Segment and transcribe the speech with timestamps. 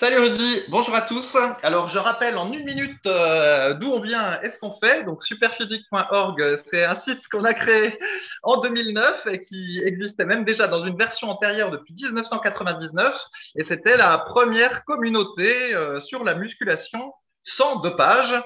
[0.00, 1.36] Salut Rudy, bonjour à tous.
[1.62, 5.04] Alors je rappelle en une minute euh, d'où on vient et ce qu'on fait.
[5.04, 7.96] Donc superphysique.org, c'est un site qu'on a créé
[8.42, 13.14] en 2009 et qui existait même déjà dans une version antérieure depuis 1999
[13.54, 17.12] et c'était la première communauté euh, sur la musculation
[17.44, 18.42] sans dopage.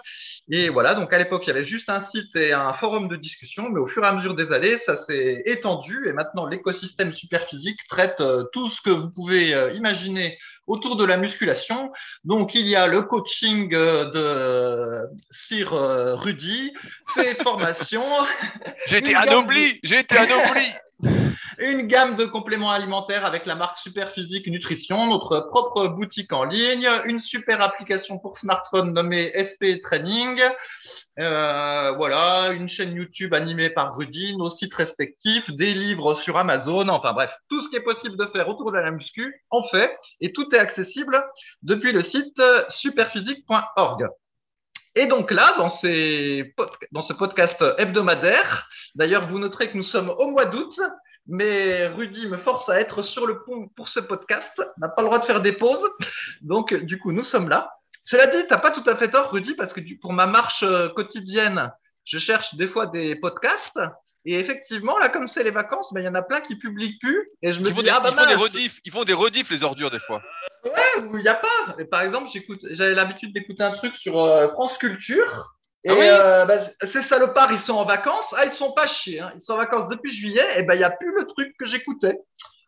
[0.50, 3.16] Et voilà, donc à l'époque, il y avait juste un site et un forum de
[3.16, 7.12] discussion, mais au fur et à mesure des années, ça s'est étendu et maintenant l'écosystème
[7.12, 11.92] Superphysique traite euh, tout ce que vous pouvez imaginer autour de la musculation.
[12.24, 16.72] Donc, il y a le coaching euh, de Sir euh, Rudy,
[17.14, 18.04] ses formations.
[18.86, 20.72] J'ai été anobli, j'ai été anobli.
[21.58, 26.86] Une gamme de compléments alimentaires avec la marque Superphysique Nutrition, notre propre boutique en ligne,
[27.06, 30.38] une super application pour smartphone nommée SP Training,
[31.18, 36.88] euh, voilà, une chaîne YouTube animée par Rudy, nos sites respectifs, des livres sur Amazon,
[36.88, 39.96] enfin bref, tout ce qui est possible de faire autour de la muscu, on fait,
[40.20, 41.24] et tout est accessible
[41.62, 44.06] depuis le site superphysique.org.
[44.94, 46.54] Et donc là, dans, ces
[46.92, 50.78] dans ce podcast hebdomadaire, d'ailleurs, vous noterez que nous sommes au mois d'août,
[51.28, 55.08] mais Rudy me force à être sur le pont pour ce podcast, n'a pas le
[55.08, 55.90] droit de faire des pauses,
[56.42, 57.72] donc du coup, nous sommes là.
[58.04, 60.88] Cela dit, t'as pas tout à fait tort, Rudy, parce que pour ma marche euh,
[60.90, 61.72] quotidienne,
[62.04, 63.80] je cherche des fois des podcasts.
[64.24, 66.98] Et effectivement, là, comme c'est les vacances, ben, il y en a plein qui publient
[66.98, 67.28] plus.
[67.42, 69.12] Et je me ils dis, des, ah, bah, ils font des rediffs, ils font des
[69.12, 70.22] rediffs, les ordures, des fois.
[70.64, 71.76] Ouais, il n'y a pas.
[71.78, 72.28] Et par exemple,
[72.70, 75.55] j'avais l'habitude d'écouter un truc sur euh, France Culture.
[75.86, 78.34] Et Ah oui euh, ben, ces salopards, ils sont en vacances.
[78.36, 79.20] Ah, ils sont pas chiés.
[79.20, 79.30] Hein.
[79.36, 80.58] Ils sont en vacances depuis juillet.
[80.58, 82.18] Et ben, il n'y a plus le truc que j'écoutais.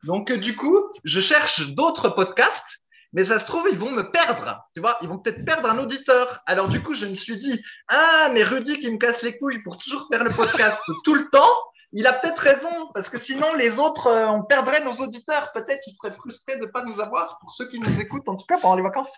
[0.05, 2.65] Donc, euh, du coup, je cherche d'autres podcasts
[3.13, 4.63] mais ça se trouve, ils vont me perdre.
[4.75, 6.41] Tu vois, ils vont peut-être perdre un auditeur.
[6.47, 9.63] Alors du coup, je me suis dit, ah, mais Rudy qui me casse les couilles
[9.63, 11.55] pour toujours faire le podcast tout le temps,
[11.93, 15.51] il a peut-être raison, parce que sinon les autres, euh, on perdrait nos auditeurs.
[15.55, 18.37] Peut-être ils seraient frustrés de ne pas nous avoir, pour ceux qui nous écoutent, en
[18.37, 19.11] tout cas pendant les vacances.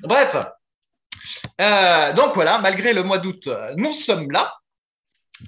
[0.00, 0.36] Bref.
[1.60, 4.54] Euh, donc voilà, malgré le mois d'août, nous sommes là.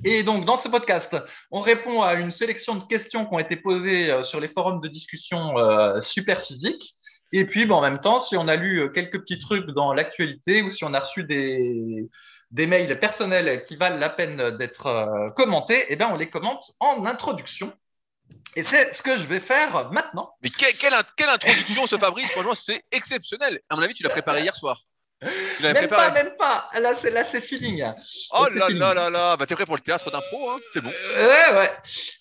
[0.04, 1.14] Et donc, dans ce podcast,
[1.50, 4.80] on répond à une sélection de questions qui ont été posées euh, sur les forums
[4.80, 6.92] de discussion euh, super physiques.
[7.32, 9.92] Et puis, bon, en même temps, si on a lu euh, quelques petits trucs dans
[9.92, 12.08] l'actualité ou si on a reçu des,
[12.52, 17.04] mails personnels qui valent la peine d'être euh, commentés, eh bien, on les commente en
[17.04, 17.72] introduction.
[18.54, 20.30] Et c'est ce que je vais faire maintenant.
[20.42, 20.94] Mais quelle
[21.28, 22.30] introduction, ce Fabrice?
[22.32, 23.60] Franchement, c'est exceptionnel.
[23.68, 24.80] À mon avis, tu l'as préparé hier soir.
[25.62, 26.68] Même pas, même pas.
[26.78, 27.84] Là, c'est là, c'est feeling.
[28.32, 29.36] Oh c'est là là là là.
[29.36, 30.90] Bah, t'es prêt pour le théâtre d'impro, hein C'est bon.
[30.90, 31.70] Euh, Ouais, ouais.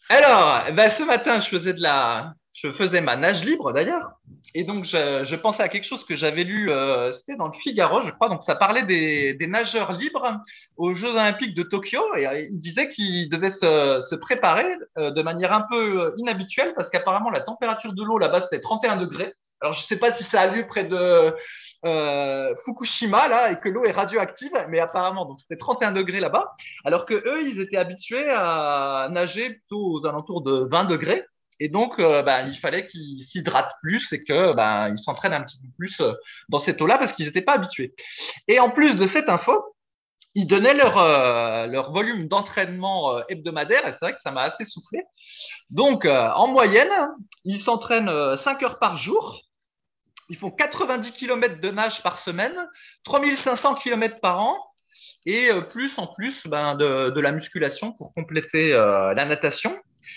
[0.10, 4.12] Alors, ben, ce matin, je faisais de la, je faisais ma nage libre d'ailleurs,
[4.54, 7.54] et donc je, je pensais à quelque chose que j'avais lu, euh, c'était dans le
[7.54, 8.30] Figaro, je crois.
[8.30, 10.40] Donc ça parlait des, des nageurs libres
[10.78, 15.12] aux Jeux Olympiques de Tokyo, et euh, il disait qu'ils devaient se, se préparer euh,
[15.12, 19.34] de manière un peu inhabituelle parce qu'apparemment la température de l'eau là-bas c'était 31 degrés.
[19.62, 21.34] Alors je sais pas si ça a lieu près de
[21.84, 26.54] euh, Fukushima là et que l'eau est radioactive, mais apparemment donc c'était 31 degrés là-bas,
[26.84, 31.26] alors que eux ils étaient habitués à nager plutôt aux alentours de 20 degrés.
[31.62, 35.44] Et donc, euh, ben, il fallait qu'ils s'hydratent plus et que ben, ils s'entraînent un
[35.44, 36.12] petit peu plus euh,
[36.50, 37.96] dans cette eau-là parce qu'ils n'étaient pas habitués.
[38.50, 39.76] Et en plus de cette info,
[40.34, 45.02] ils donnaient leur, volume d'entraînement hebdomadaire et c'est vrai que ça m'a assez soufflé.
[45.70, 46.92] Donc, en moyenne,
[47.46, 49.40] ils s'entraînent euh, 5 heures par jour.
[50.30, 52.56] Ils font 90 km de nage par semaine,
[53.04, 54.58] 3500 km par an
[55.26, 59.76] et euh, plus en plus ben, de, la musculation pour compléter euh, la natation.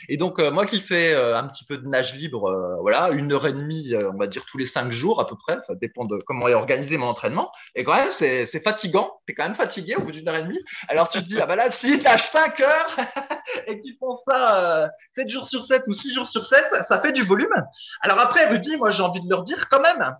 [0.08, 3.10] Et donc, euh, moi qui fais euh, un petit peu de nage libre, euh, voilà,
[3.10, 5.74] une heure et demie, on va dire tous les cinq jours à peu près, ça
[5.74, 7.50] dépend de comment est organisé mon entraînement.
[7.74, 10.42] Et quand même, c'est c'est fatigant, t'es quand même fatigué au bout d'une heure et
[10.42, 10.60] demie.
[10.88, 12.96] Alors tu te dis, ah bah là, s'ils nagent 5 heures
[13.66, 17.00] et qu'ils font ça euh, 7 jours sur 7 ou 6 jours sur 7, ça
[17.00, 17.52] fait du volume.
[18.02, 20.16] Alors après, Rudy, moi j'ai envie de leur dire quand même,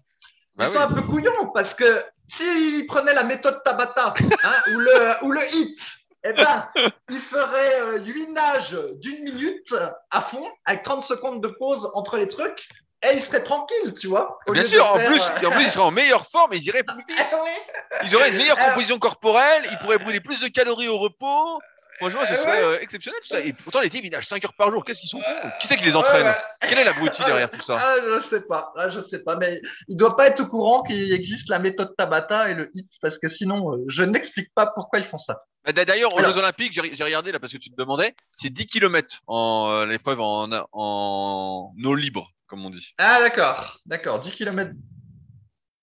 [0.55, 0.83] ils Bah sont oui.
[0.83, 2.03] un peu couillons parce que
[2.37, 4.15] s'ils prenaient la méthode Tabata
[4.45, 5.77] hein, ou, le, ou le HIT,
[6.25, 6.69] eh ben,
[7.09, 9.75] ils feraient euh, 8 nages d'une minute
[10.11, 12.69] à fond avec 30 secondes de pause entre les trucs
[13.03, 14.39] et ils seraient tranquilles, tu vois.
[14.49, 16.67] Bien sûr, en faire, plus, euh, en plus, ils seraient en meilleure forme et ils
[16.67, 17.37] iraient plus vite.
[17.91, 18.01] Ah.
[18.05, 21.59] Ils auraient une meilleure composition corporelle, ils pourraient brûler plus de calories au repos.
[21.99, 23.41] Franchement, ce Euh, serait euh, exceptionnel tout ça.
[23.41, 24.85] Et pourtant, les types, ils nagent 5 heures par jour.
[24.85, 26.33] Qu'est-ce qu'ils sont cons Qui c'est qui les entraîne?
[26.67, 27.77] Quel est l'abruti derrière tout ça?
[27.79, 30.83] Ah, je sais pas, ah, je sais pas, mais il doit pas être au courant
[30.83, 34.67] qu'il existe la méthode Tabata et le HIT parce que sinon, euh, je n'explique pas
[34.67, 35.43] pourquoi ils font ça.
[35.65, 38.15] Bah, D'ailleurs, aux Alors- Jeux Olympiques, j'ai j'ai regardé là parce que tu te demandais,
[38.37, 42.95] c'est 10 km en euh, l'épreuve en, en eau libre, comme on dit.
[42.99, 44.71] Ah, d'accord, d'accord, 10 km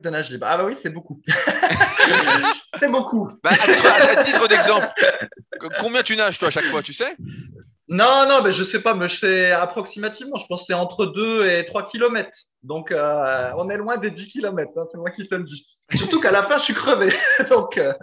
[0.10, 0.46] nage libre.
[0.50, 1.22] Ah bah oui, c'est beaucoup.
[2.80, 3.32] c'est beaucoup.
[3.44, 4.88] Bah, à, titre d'exemple,
[5.60, 7.16] co- combien tu nages toi à chaque fois, tu sais?
[7.88, 11.06] Non, non, mais je sais pas, mais je fais approximativement, je pense que c'est entre
[11.06, 12.36] 2 et 3 kilomètres.
[12.64, 15.68] Donc, euh, on est loin des 10 kilomètres, hein, c'est moi qui te le dis.
[15.92, 17.14] Surtout qu'à la fin, je suis crevé.
[17.52, 17.94] Donc, euh,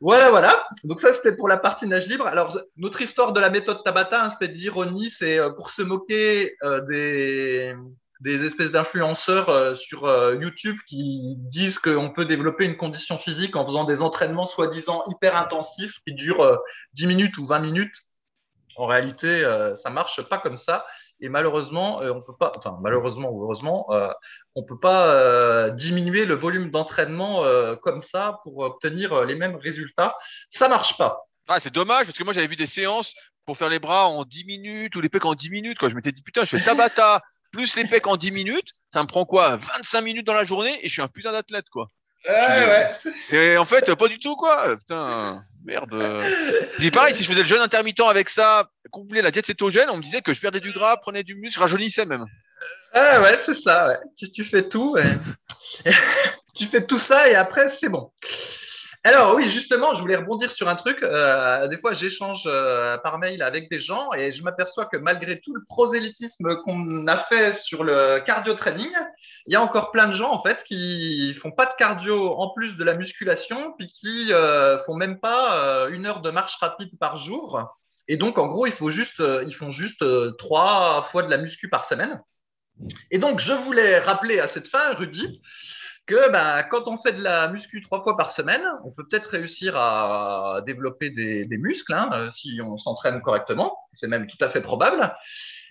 [0.00, 0.64] voilà, voilà.
[0.84, 2.26] Donc, ça, c'était pour la partie nage libre.
[2.28, 5.82] Alors, notre histoire de la méthode Tabata, hein, c'était de l'ironie, c'est euh, pour se
[5.82, 7.74] moquer euh, des,
[8.20, 13.54] des espèces d'influenceurs euh, sur euh, YouTube qui disent qu'on peut développer une condition physique
[13.56, 16.56] en faisant des entraînements soi-disant hyper intensifs qui durent euh,
[16.94, 17.94] 10 minutes ou 20 minutes.
[18.76, 20.86] En réalité, euh, ça marche pas comme ça.
[21.20, 23.88] Et malheureusement, on peut pas, enfin malheureusement ou heureusement,
[24.54, 27.42] on peut pas diminuer le volume d'entraînement
[27.82, 30.16] comme ça pour obtenir les mêmes résultats.
[30.52, 31.24] Ça marche pas.
[31.48, 33.16] Ah, c'est dommage parce que moi j'avais vu des séances
[33.46, 35.78] pour faire les bras en 10 minutes ou les pecs en 10 minutes.
[35.78, 35.88] Quoi.
[35.88, 37.22] Je m'étais dit, putain, je fais Tabata
[37.52, 40.78] plus les pecs en 10 minutes, ça me prend quoi 25 minutes dans la journée
[40.82, 41.88] et je suis un putain d'athlète, quoi.
[42.28, 42.90] Ouais,
[43.30, 44.76] Et en fait, pas du tout, quoi.
[44.76, 45.94] Putain, merde.
[46.78, 49.96] Puis pareil, si je faisais le jeûne intermittent avec ça, complet la diète cétogène, on
[49.96, 52.26] me disait que je perdais du gras, prenais du muscle, rajeunissais même.
[52.92, 53.88] Ah ouais, c'est ça.
[53.88, 53.98] Ouais.
[54.18, 54.92] Tu, tu fais tout.
[54.92, 55.04] ouais.
[56.54, 58.10] tu fais tout ça et après, c'est bon.
[59.04, 60.98] Alors oui, justement, je voulais rebondir sur un truc.
[61.02, 65.40] Euh, des fois, j'échange euh, par mail avec des gens et je m'aperçois que malgré
[65.40, 68.90] tout le prosélytisme qu'on a fait sur le cardio training,
[69.46, 72.50] il y a encore plein de gens en fait qui font pas de cardio en
[72.50, 76.56] plus de la musculation, puis qui euh, font même pas euh, une heure de marche
[76.56, 77.62] rapide par jour.
[78.08, 80.02] Et donc, en gros, il faut juste, ils font juste
[80.38, 82.20] trois fois de la muscu par semaine.
[83.10, 85.40] Et donc, je voulais rappeler à cette fin, Rudy,
[86.08, 89.26] que ben, quand on fait de la muscu trois fois par semaine, on peut peut-être
[89.26, 93.76] réussir à développer des, des muscles hein, euh, si on s'entraîne correctement.
[93.92, 95.14] C'est même tout à fait probable.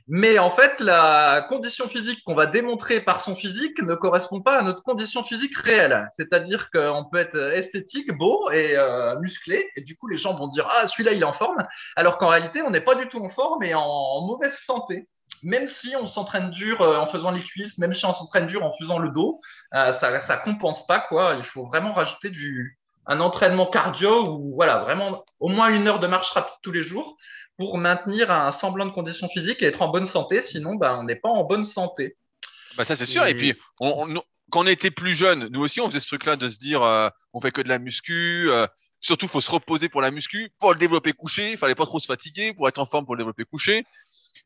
[0.10, 4.60] Mais en fait, la condition physique qu'on va démontrer par son physique ne correspond pas
[4.60, 6.10] à notre condition physique réelle.
[6.16, 10.48] C'est-à-dire qu'on peut être esthétique, beau et euh, musclé, et du coup les gens vont
[10.48, 11.68] dire ah celui-là il est en forme,
[11.98, 15.08] alors qu'en réalité on n'est pas du tout en forme et en mauvaise santé.
[15.44, 18.64] Même si on s'entraîne dur euh, en faisant les cuisses, même si on s'entraîne dur
[18.64, 19.40] en faisant le dos,
[19.74, 21.36] euh, ça ça compense pas quoi.
[21.38, 26.00] Il faut vraiment rajouter du un entraînement cardio ou voilà vraiment au moins une heure
[26.00, 27.16] de marche rapide tous les jours
[27.58, 30.44] pour maintenir un semblant de condition physique et être en bonne santé.
[30.48, 32.16] Sinon, ben, on n'est pas en bonne santé.
[32.78, 33.26] Bah ça c'est sûr.
[33.26, 36.08] Et Et- puis, on, on- quand on était plus jeune, nous aussi on faisait ce
[36.08, 38.50] truc-là de se dire, euh, on fait que de la muscu.
[38.50, 38.68] euh,
[39.00, 41.52] surtout, faut se reposer pour la muscu, pour le développer couché.
[41.52, 43.86] Il fallait pas trop se fatiguer pour être en forme pour le développer couché.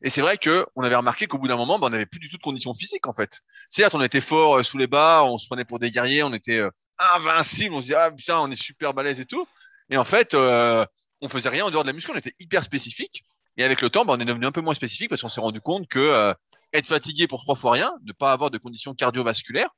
[0.02, 2.20] Et c'est vrai que on avait remarqué qu'au bout d'un moment, bah, on n'avait plus
[2.20, 3.40] du tout de conditions physiques en fait.
[3.68, 6.34] Certes, on était fort euh, sous les barres, on se prenait pour des guerriers, on
[6.34, 9.46] était euh, invincible, on se disait ah putain, on est super balèze et tout.
[9.90, 10.84] Et en fait, euh,
[11.20, 13.24] on faisait rien en dehors de la muscu, on était hyper spécifique.
[13.56, 15.40] Et avec le temps, bah, on est devenu un peu moins spécifique parce qu'on s'est
[15.40, 16.34] rendu compte que euh,
[16.72, 19.70] être fatigué pour trois fois rien, ne pas avoir de conditions cardiovasculaires,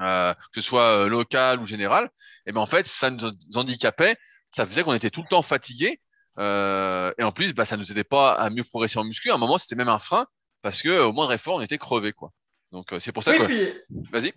[0.00, 2.10] euh, que ce soit euh, local ou général,
[2.46, 4.16] et ben en fait, ça nous handicapait,
[4.50, 6.00] ça faisait qu'on était tout le temps fatigué,
[6.38, 9.30] euh, et en plus, bah, ça nous aidait pas à mieux progresser en muscu.
[9.30, 10.26] À un moment, c'était même un frein
[10.62, 12.30] parce que au moindre effort, on était crevé, quoi.
[12.72, 14.32] Donc euh, c'est pour ça Oui, que, vas-y.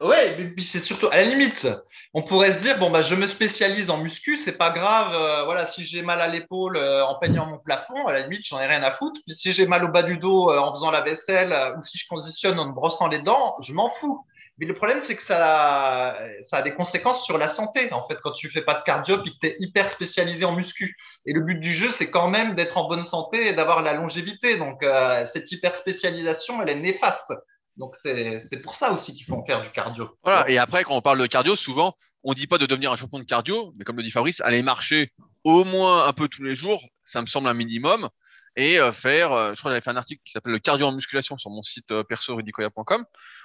[0.00, 1.66] ouais, mais puis c'est surtout à la limite.
[2.12, 5.14] On pourrait se dire bon bah je me spécialise en muscu, c'est pas grave.
[5.14, 8.60] euh, voilà, si j'ai mal à l'épaule en peignant mon plafond, à la limite j'en
[8.60, 9.18] ai rien à foutre.
[9.26, 12.04] Puis si j'ai mal au bas du dos en faisant la vaisselle ou si je
[12.08, 14.24] conditionne en me brossant les dents, je m'en fous.
[14.58, 16.16] Mais le problème c'est que ça,
[16.48, 17.92] ça a des conséquences sur la santé.
[17.92, 20.96] En fait, quand tu fais pas de cardio puis que t'es hyper spécialisé en muscu.
[21.26, 23.94] Et le but du jeu c'est quand même d'être en bonne santé et d'avoir la
[23.94, 24.56] longévité.
[24.56, 27.32] Donc euh, cette hyper spécialisation elle est néfaste.
[27.76, 30.08] Donc c'est pour ça aussi qu'il faut en faire du cardio.
[30.22, 30.48] Voilà.
[30.48, 33.18] Et après, quand on parle de cardio, souvent, on dit pas de devenir un champion
[33.18, 35.10] de cardio, mais comme le dit Fabrice, aller marcher
[35.42, 38.08] au moins un peu tous les jours, ça me semble un minimum.
[38.56, 40.86] Et euh, faire, euh, je crois que j'avais fait un article qui s'appelle le cardio
[40.86, 43.04] en musculation sur mon site euh, perso rudicoya.com,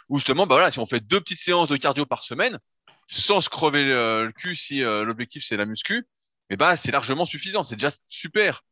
[0.09, 2.59] où justement, bah voilà, si on fait deux petites séances de cardio par semaine,
[3.07, 6.07] sans se crever le, cul si l'objectif c'est la muscu,
[6.51, 8.63] et bah c'est largement suffisant, c'est déjà super.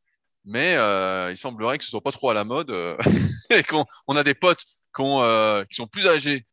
[0.46, 2.72] Mais euh, il semblerait que ce soit pas trop à la mode
[3.50, 4.64] et qu'on on a des potes
[4.94, 6.46] qu'on, euh, qui sont plus âgés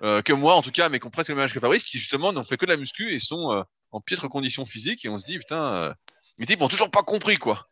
[0.00, 1.98] que moi en tout cas, mais qui ont presque le même âge que Fabrice, qui
[1.98, 5.18] justement n'ont fait que de la muscu et sont en piètre condition physique et on
[5.18, 5.94] se dit putain,
[6.38, 7.66] les types ont toujours pas compris quoi.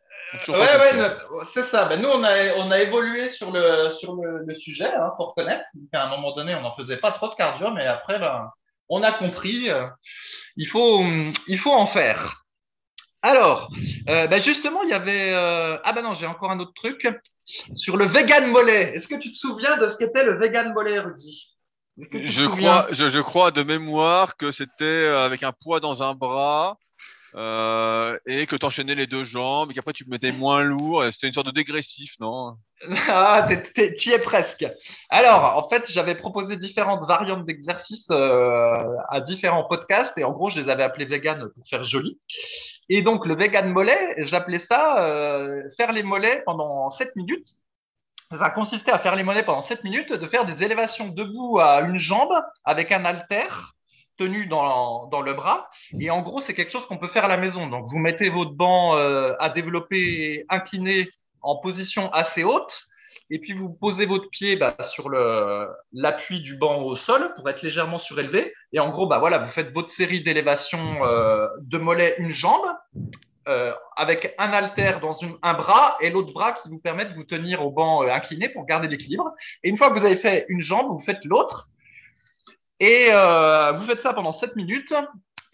[0.47, 1.15] Ouais, ouais,
[1.53, 1.85] c'est ça.
[1.85, 5.25] Ben, nous, on a, on a évolué sur le, sur le, le sujet, hein, faut
[5.25, 5.65] reconnaître.
[5.93, 8.49] À un moment donné, on n'en faisait pas trop de cardio, mais après, ben,
[8.89, 9.69] on a compris.
[9.69, 9.87] euh,
[10.55, 11.01] il faut,
[11.47, 12.43] il faut en faire.
[13.21, 13.69] Alors,
[14.09, 15.31] euh, ben, justement, il y avait.
[15.33, 17.07] euh, Ah ben non, j'ai encore un autre truc
[17.75, 18.93] sur le vegan mollet.
[18.95, 21.49] Est-ce que tu te souviens de ce qu'était le vegan mollet, Rudy?
[22.11, 26.15] Je crois, je, je crois de mémoire que c'était euh, avec un poids dans un
[26.15, 26.77] bras
[27.35, 31.03] euh, et que tu enchaînais les deux jambes et qu'après tu mettais moins lourd.
[31.11, 32.55] C'était une sorte de dégressif, non?
[33.07, 34.65] Ah, tu y es presque.
[35.09, 38.73] Alors, en fait, j'avais proposé différentes variantes d'exercices euh,
[39.09, 42.19] à différents podcasts et en gros, je les avais appelés vegan pour faire joli.
[42.89, 47.47] Et donc, le vegan mollet, j'appelais ça euh, faire les mollets pendant 7 minutes.
[48.37, 51.81] Ça consistait à faire les mollets pendant 7 minutes, de faire des élévations debout à
[51.81, 52.33] une jambe
[52.65, 53.72] avec un haltère
[54.17, 55.69] tenu dans, dans, le bras.
[55.99, 57.67] Et en gros, c'est quelque chose qu'on peut faire à la maison.
[57.67, 61.09] Donc, vous mettez votre banc euh, à développer incliné
[61.41, 62.73] en position assez haute.
[63.29, 65.09] Et puis, vous posez votre pied bah, sur
[65.91, 68.53] l'appui du banc au sol pour être légèrement surélevé.
[68.73, 72.65] Et en gros, bah, voilà, vous faites votre série d'élévation euh, de mollet, une jambe,
[73.47, 77.25] euh, avec un haltère dans un bras et l'autre bras qui vous permet de vous
[77.25, 79.31] tenir au banc incliné pour garder l'équilibre.
[79.63, 81.69] Et une fois que vous avez fait une jambe, vous faites l'autre.
[82.79, 84.93] Et euh, vous faites ça pendant 7 minutes.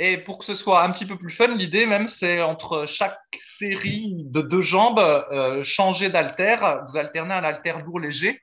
[0.01, 3.19] Et pour que ce soit un petit peu plus fun, l'idée même, c'est entre chaque
[3.57, 6.55] série de deux jambes, euh, changer d'alter.
[6.87, 8.41] Vous alternez un alter lourd léger.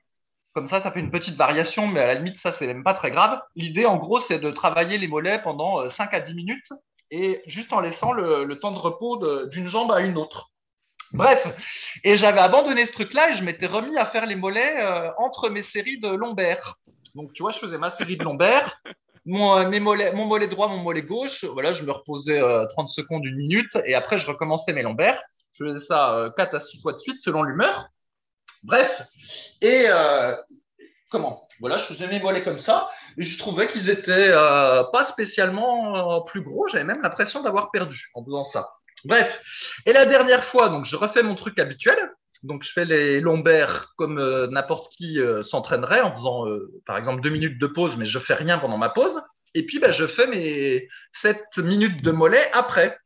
[0.53, 2.93] Comme ça, ça fait une petite variation, mais à la limite, ça, c'est même pas
[2.93, 3.41] très grave.
[3.55, 6.73] L'idée, en gros, c'est de travailler les mollets pendant 5 euh, à 10 minutes
[7.09, 9.17] et juste en laissant le, temps de repos
[9.47, 10.51] d'une jambe à une autre.
[11.13, 11.47] Bref,
[12.03, 14.85] et j'avais abandonné ce truc-là et je m'étais remis à faire les mollets
[15.17, 16.75] entre mes séries de lombaires.
[17.17, 18.79] Donc, tu vois, je faisais ma série de lombaires.
[19.25, 21.43] Mon, euh, mon mollet droit, mon mollet gauche.
[21.45, 23.75] Voilà, je me reposais 30 euh, secondes, une minute.
[23.85, 25.21] Et après, je recommençais mes lombaires.
[25.53, 27.87] Je faisais ça 4 euh, à 6 fois de suite selon l'humeur.
[28.63, 29.01] Bref.
[29.61, 29.87] Et
[31.09, 31.41] comment?
[31.59, 32.89] Voilà, je faisais mes mollets comme ça.
[33.17, 36.67] Et je trouvais qu'ils étaient pas spécialement plus gros.
[36.67, 38.69] J'avais même l'impression d'avoir perdu en faisant ça.
[39.05, 39.41] Bref.
[39.85, 41.97] Et la dernière fois, donc, je refais mon truc habituel.
[42.43, 46.97] Donc, je fais les lombaires comme euh, n'importe qui euh, s'entraînerait en faisant, euh, par
[46.97, 49.21] exemple, deux minutes de pause, mais je fais rien pendant ma pause.
[49.53, 50.87] Et puis, ben, je fais mes
[51.21, 52.97] sept minutes de mollet après.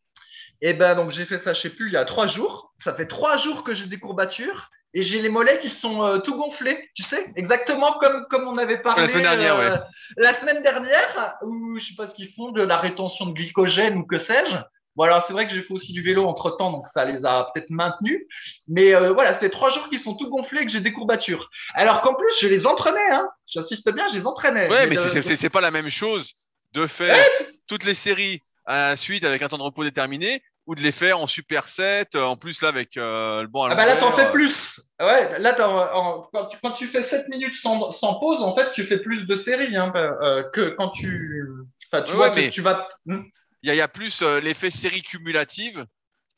[0.62, 2.74] Et ben, donc, j'ai fait ça, je sais plus, il y a trois jours.
[2.84, 6.36] Ça fait trois jours que j'ai des courbatures et j'ai les mollets qui sont tout
[6.36, 9.80] gonflés, tu sais, exactement comme, comme on avait parlé la semaine dernière, ouais.
[10.18, 13.96] la semaine dernière, où je sais pas ce qu'ils font, de la rétention de glycogène
[13.96, 14.58] ou que sais-je.
[14.96, 17.24] Bon, alors c'est vrai que j'ai fait aussi du vélo entre temps, donc ça les
[17.26, 18.22] a peut-être maintenus.
[18.68, 21.50] Mais euh, voilà, c'est trois jours qui sont tout gonflés et que j'ai des courbatures.
[21.76, 23.28] Alors qu'en plus, je les entraînais, hein.
[23.48, 24.70] J'insiste bien, je les entraînais.
[24.70, 26.34] Ouais, mais, c'est pas la même chose
[26.74, 27.16] de faire
[27.68, 30.92] toutes les séries à la suite avec un temps de repos déterminé ou de les
[30.92, 33.96] faire en super set, en plus là avec euh, le bon à Ah bah là,
[33.96, 34.80] t'en fais plus.
[35.00, 38.86] Ouais, là, quand, tu, quand, tu, fais 7 minutes sans, sans, pause, en fait, tu
[38.86, 41.44] fais plus de séries hein, euh, que quand tu.
[41.92, 42.88] Enfin, tu vois que tu vas.
[43.64, 45.86] Il y, a plus euh, l'effet série cumulative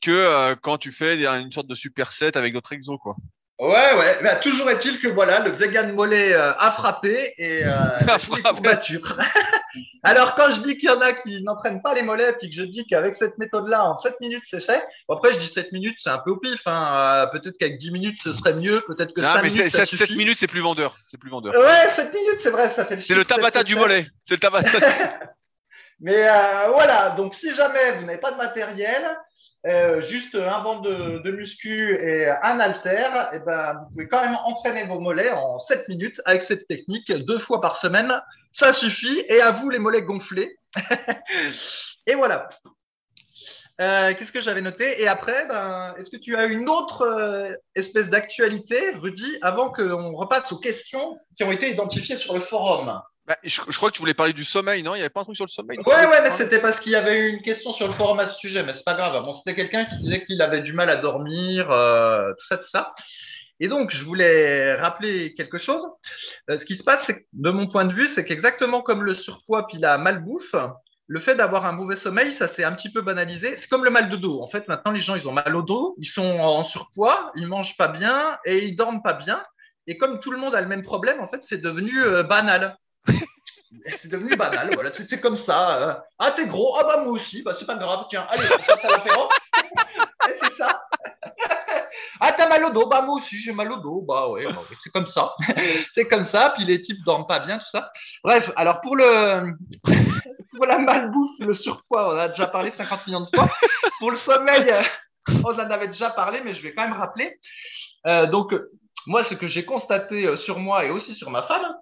[0.02, 3.16] que euh, quand tu fais une sorte de superset avec d'autres exos, quoi.
[3.58, 4.18] Ouais, ouais.
[4.22, 8.98] Bah, toujours est-il que voilà, le vegan mollet euh, a frappé et a frappé.
[10.02, 12.56] Alors, quand je dis qu'il y en a qui n'entraînent pas les mollets, puis que
[12.56, 14.84] je dis qu'avec cette méthode-là, en 7 minutes, c'est fait.
[15.08, 16.60] Bon, après, je dis 7 minutes, c'est un peu au pif.
[16.66, 17.26] Hein.
[17.32, 18.82] peut-être qu'avec 10 minutes, ce serait mieux.
[18.86, 19.70] Peut-être que non, 5 mais minutes.
[19.70, 20.98] 7, 7 minutes, c'est plus vendeur.
[21.06, 21.54] C'est plus vendeur.
[21.54, 24.06] Ouais, 7 minutes, c'est vrai, ça fait le C'est le tabata du mollet.
[24.24, 24.78] C'est le tabata.
[26.00, 29.16] Mais euh, voilà, donc si jamais vous n'avez pas de matériel,
[29.66, 34.22] euh, juste un banc de, muscu et un halter, et eh ben, vous pouvez quand
[34.22, 38.20] même entraîner vos mollets en 7 minutes avec cette technique, deux fois par semaine.
[38.52, 39.24] Ça suffit.
[39.28, 40.56] Et à vous les mollets gonflés.
[42.06, 42.48] et voilà.
[43.80, 45.00] Euh, Qu'est-ce que j'avais noté?
[45.00, 50.52] Et après, ben, est-ce que tu as une autre espèce d'actualité, Rudy, avant qu'on repasse
[50.52, 53.00] aux questions qui ont été identifiées sur le forum?
[53.26, 54.94] Bah, je, crois que tu voulais parler du sommeil, non?
[54.94, 55.78] Il n'y avait pas un truc sur le sommeil?
[55.78, 58.30] Ouais, ouais, mais c'était parce qu'il y avait eu une question sur le forum à
[58.30, 59.24] ce sujet, mais c'est pas grave.
[59.24, 62.68] Bon, c'était quelqu'un qui disait qu'il avait du mal à dormir, euh, tout ça, tout
[62.68, 62.92] ça.
[63.60, 65.82] Et donc, je voulais rappeler quelque chose.
[66.50, 69.14] Euh, ce qui se passe, c'est de mon point de vue, c'est qu'exactement comme le
[69.14, 70.54] surpoids puis la malbouffe,
[71.06, 73.56] le fait d'avoir un mauvais sommeil, ça s'est un petit peu banalisé.
[73.56, 74.42] C'est comme le mal de dos.
[74.42, 77.46] En fait, maintenant, les gens, ils ont mal au dos, ils sont en surpoids, ils
[77.46, 79.42] mangent pas bien et ils dorment pas bien.
[79.86, 82.76] Et comme tout le monde a le même problème, en fait, c'est devenu euh, banal.
[84.00, 85.78] C'est devenu banal, voilà, c'est comme ça.
[85.78, 85.94] Euh.
[86.18, 88.84] Ah, t'es gros, ah bah moi aussi, bah c'est pas grave, tiens, allez, on passe
[88.84, 89.28] à l'apéro.
[90.42, 90.82] c'est ça.
[92.20, 94.62] ah, t'as mal au dos, bah moi aussi j'ai mal au dos, bah ouais, bah,
[94.82, 95.34] c'est comme ça.
[95.94, 97.90] c'est comme ça, puis les types dorment pas bien, tout ça.
[98.22, 99.54] Bref, alors pour le.
[100.54, 103.48] pour la malbouffe, le surpoids, on a déjà parlé 50 millions de fois.
[103.98, 104.70] Pour le sommeil,
[105.44, 107.38] on en avait déjà parlé, mais je vais quand même rappeler.
[108.06, 108.54] Euh, donc,
[109.06, 111.74] moi, ce que j'ai constaté euh, sur moi et aussi sur ma femme,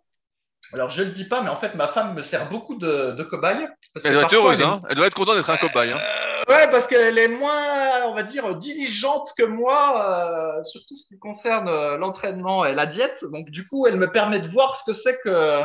[0.73, 3.13] alors, je ne le dis pas, mais en fait, ma femme me sert beaucoup de,
[3.13, 3.69] de cobaye.
[4.05, 5.93] Elle doit être heureuse, hein Elle doit être contente d'être un cobaye.
[5.93, 10.97] Hein euh, ouais, parce qu'elle est moins, on va dire, diligente que moi, euh, surtout
[10.97, 13.19] ce qui concerne euh, l'entraînement et la diète.
[13.23, 15.63] Donc, du coup, elle me permet de voir ce que c'est que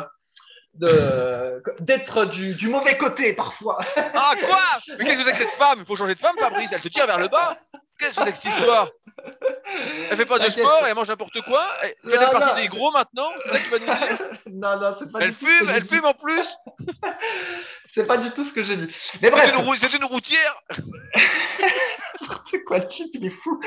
[0.76, 3.80] de d'être du, du mauvais côté parfois.
[3.96, 4.60] Ah, quoi?
[4.88, 5.80] Mais qu'est-ce que c'est que cette femme?
[5.80, 6.72] Il faut changer de femme, Fabrice.
[6.72, 7.58] Elle te tire vers le bas.
[8.00, 8.90] Qu'est-ce que c'est que cette histoire?
[10.10, 11.66] Elle fait pas de sport elle mange n'importe quoi.
[11.82, 13.30] Elle fait Non, partie des gros maintenant?
[13.44, 14.18] C'est ça que tu vas nous dire?
[14.54, 16.56] Non, non, c'est pas Elle du tout fume, j'ai elle fume en plus.
[17.96, 18.94] C'est pas du tout ce que j'ai dit.
[19.16, 20.62] Mais C'est bref, une, rou- c'est une routière.
[22.52, 23.60] c'est quoi le type, il est fou.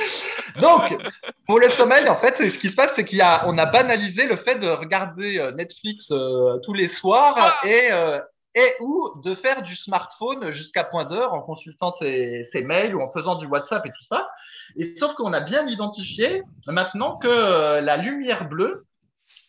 [0.60, 1.02] Donc,
[1.46, 3.66] pour le sommeil, en fait, ce qui se passe, c'est qu'il y a, on a
[3.66, 8.20] banalisé le fait de regarder euh, Netflix euh, tous les soirs Ah et euh,
[8.54, 13.12] et ou de faire du smartphone jusqu'à point d'heure en consultant ses, mails ou en
[13.12, 14.28] faisant du WhatsApp et tout ça.
[14.76, 18.86] Et sauf qu'on a bien identifié maintenant que euh, la lumière bleue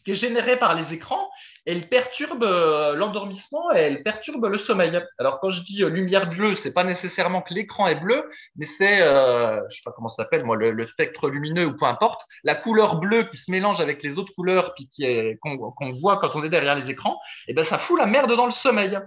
[0.05, 1.29] qui est générée par les écrans,
[1.65, 4.99] elle perturbe euh, l'endormissement et elle perturbe le sommeil.
[5.19, 8.65] Alors quand je dis euh, lumière bleue, c'est pas nécessairement que l'écran est bleu, mais
[8.77, 11.85] c'est, euh, je sais pas comment ça s'appelle moi, le, le spectre lumineux ou peu
[11.85, 15.57] importe, la couleur bleue qui se mélange avec les autres couleurs puis qui est qu'on
[15.57, 18.47] qu'on voit quand on est derrière les écrans, et ben ça fout la merde dans
[18.47, 18.97] le sommeil.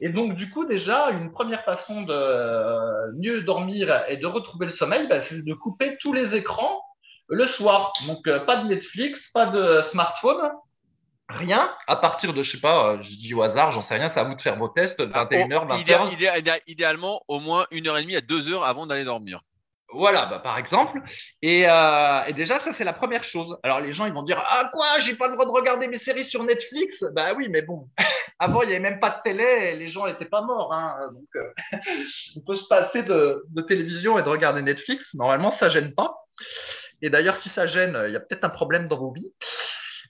[0.00, 4.66] Et donc du coup déjà une première façon de euh, mieux dormir et de retrouver
[4.66, 6.80] le sommeil, ben, c'est de couper tous les écrans
[7.28, 7.92] le soir.
[8.06, 10.52] Donc pas de Netflix, pas de smartphone.
[11.28, 14.10] Rien, à partir de, je sais pas, euh, je dis au hasard, j'en sais rien,
[14.14, 15.80] c'est à vous de faire vos tests, 21h, Ah, 20h.
[15.82, 19.04] idéal- idéal- idéal- idéalement, au moins une heure et demie à deux heures avant d'aller
[19.04, 19.40] dormir.
[19.92, 21.00] Voilà, bah, par exemple.
[21.42, 23.56] Et, euh, et déjà, ça, c'est la première chose.
[23.62, 25.98] Alors, les gens, ils vont dire Ah, quoi, j'ai pas le droit de regarder mes
[25.98, 27.88] séries sur Netflix Bah oui, mais bon,
[28.38, 30.72] avant, il n'y avait même pas de télé et les gens n'étaient pas morts.
[30.74, 31.52] Hein, donc, euh,
[32.36, 35.04] on peut se passer de, de télévision et de regarder Netflix.
[35.14, 36.14] Normalement, ça gêne pas.
[37.00, 39.32] Et d'ailleurs, si ça gêne, il y a peut-être un problème dans vos vies.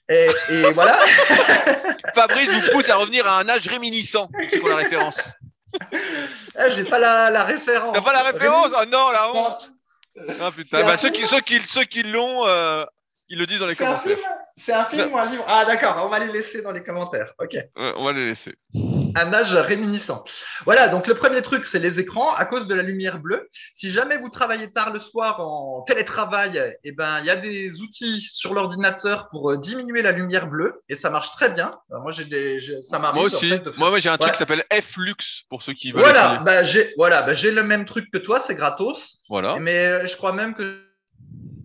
[0.09, 0.97] Et, et voilà.
[2.15, 4.27] Fabrice vous pousse à revenir à un âge réminiscent.
[4.49, 5.33] C'est la référence?
[6.57, 7.93] Ah, j'ai pas la, la référence.
[7.93, 8.71] T'as pas la référence?
[8.75, 9.71] Ah non, la honte
[10.39, 12.83] Ah putain, bah, ceux, qui, ceux, qui, ceux qui l'ont, euh,
[13.29, 14.17] ils le disent dans les C'est un commentaires.
[14.17, 14.29] film
[14.65, 15.45] C'est un film ou un livre?
[15.47, 17.33] Ah, d'accord, on va les laisser dans les commentaires.
[17.39, 17.53] Ok.
[17.53, 18.55] Ouais, on va les laisser.
[19.15, 20.23] Un âge réminiscent.
[20.65, 23.47] Voilà, donc le premier truc, c'est les écrans à cause de la lumière bleue.
[23.77, 27.79] Si jamais vous travaillez tard le soir en télétravail, eh ben, il y a des
[27.81, 31.71] outils sur l'ordinateur pour euh, diminuer la lumière bleue et ça marche très bien.
[31.89, 33.15] Alors, moi, j'ai des, j'ai- ça m'arrive.
[33.15, 33.49] Moi en aussi.
[33.49, 34.31] fait, de faire- Moi, j'ai un truc Ouais.
[34.31, 37.85] qui s'appelle F-Lux pour ceux qui veulent Voilà, bah, j'ai, voilà, bah, j'ai le même
[37.85, 38.99] truc que toi, c'est gratos.
[39.29, 39.57] Voilà.
[39.59, 40.81] Mais euh, je crois même que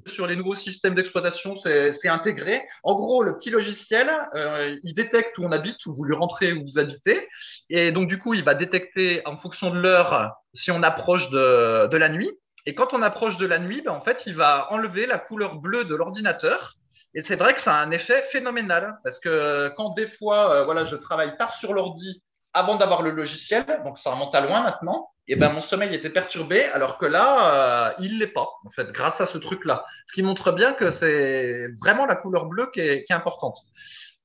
[0.09, 2.63] sur les nouveaux systèmes d'exploitation, c'est intégré.
[2.83, 6.53] En gros, le petit logiciel, euh, il détecte où on habite, où vous lui rentrez,
[6.53, 7.29] où vous habitez.
[7.71, 11.97] Et donc, du coup, il va détecter en fonction de l'heure si on approche de,
[11.97, 12.31] la nuit.
[12.67, 15.57] Et quand on approche de la nuit, ben, en fait, il va enlever la couleur
[15.57, 16.75] bleue de l'ordinateur.
[17.15, 18.99] Et c'est vrai que ça a un effet phénoménal.
[19.05, 22.23] Parce que quand des fois, euh, voilà, je travaille tard sur l'ordi
[22.55, 26.11] avant d'avoir le logiciel, donc ça remonte à loin maintenant, et ben mon sommeil était
[26.11, 29.85] perturbé, alors que là, euh, il l'est pas, en fait, grâce à ce truc-là.
[30.09, 33.57] Ce qui montre bien que c'est vraiment la couleur bleue qui est, importante.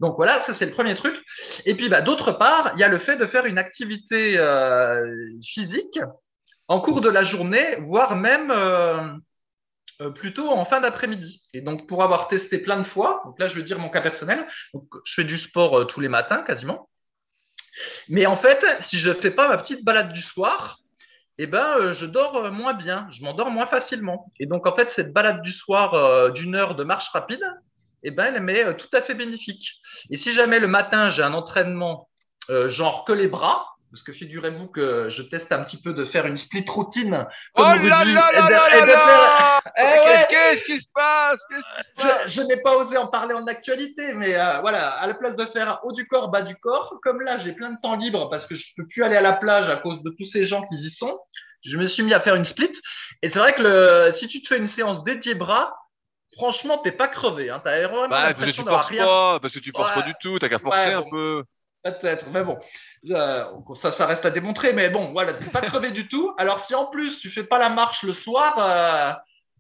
[0.02, 1.16] Donc voilà, ça c'est le premier truc.
[1.66, 5.16] Et puis bah, d'autre part, il y a le fait de faire une activité euh,
[5.54, 6.00] physique
[6.68, 9.14] en cours de la journée, voire même euh,
[10.02, 11.42] euh, plutôt en fin d'après-midi.
[11.54, 14.02] Et donc pour avoir testé plein de fois, donc là je vais dire mon cas
[14.02, 16.90] personnel, je fais du sport tous les matins quasiment.
[18.10, 20.80] Mais en fait, si je fais pas ma petite balade du soir,
[21.41, 24.25] eh ben, euh, je dors euh, moins bien, je m'endors moins facilement.
[24.39, 27.43] Et donc, en fait, cette balade du soir euh, d'une heure de marche rapide,
[28.04, 29.65] eh ben, elle m'est euh, tout à fait bénéfique.
[30.12, 32.10] Et si jamais le matin, j'ai un entraînement
[32.49, 36.06] euh, genre que les bras, parce que figurez-vous que je teste un petit peu de
[36.06, 37.25] faire une split routine.
[37.56, 39.59] Oh comme là Rudy, là là de- là et là là Eh Mais ouais.
[39.75, 41.43] Qu'est-ce qu'est-ce qui se passe?
[41.49, 42.23] Qu'est-ce qui se passe?
[42.27, 45.36] Je, je n'ai pas osé en parler en actualité, mais euh, voilà, à la place
[45.36, 48.29] de faire haut du corps, bas du corps, comme là j'ai plein de temps libre
[48.29, 50.63] parce que je peux plus aller à la plage à cause de tous ces gens
[50.65, 51.17] qui y sont,
[51.65, 52.71] je me suis mis à faire une split.
[53.21, 55.73] Et c'est vrai que le, si tu te fais une séance dédiée bras,
[56.38, 57.49] franchement t'es pas crevé.
[57.49, 59.05] Hein, t'as vraiment Bah, parce que tu forces rien.
[59.05, 60.01] pas, parce que tu forces Ouais.
[60.01, 61.43] pas du tout, t'as qu'à forcer Ouais, un peu.
[61.84, 62.58] Peut-être, mais bon.
[63.10, 63.45] Euh,
[63.82, 66.34] ça, ça reste à démontrer, mais bon, voilà, t'es pas crevé du tout.
[66.38, 69.13] Alors si en plus tu fais pas la marche le soir euh,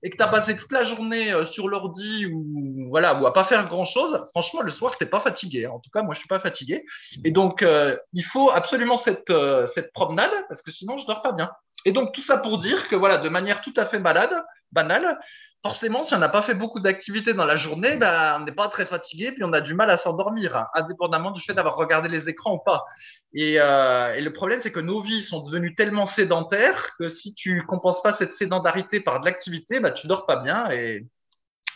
[0.03, 3.45] et que t'as passé toute la journée euh, sur l'ordi ou voilà ou à pas
[3.45, 5.67] faire grand chose, franchement le soir t'es pas fatigué.
[5.67, 6.85] En tout cas moi je suis pas fatigué.
[7.23, 11.21] Et donc euh, il faut absolument cette euh, cette promenade parce que sinon je dors
[11.21, 11.49] pas bien.
[11.85, 14.33] Et donc tout ça pour dire que voilà de manière tout à fait malade,
[14.71, 15.19] banale.
[15.61, 18.69] Forcément, si on n'a pas fait beaucoup d'activités dans la journée, ben, on n'est pas
[18.69, 22.07] très fatigué, puis on a du mal à s'endormir, hein, indépendamment du fait d'avoir regardé
[22.07, 22.85] les écrans ou pas.
[23.33, 27.33] Et, euh, et le problème, c'est que nos vies sont devenues tellement sédentaires que si
[27.35, 30.71] tu compenses pas cette sédentarité par de l'activité, bah, tu dors pas bien.
[30.71, 31.05] Et,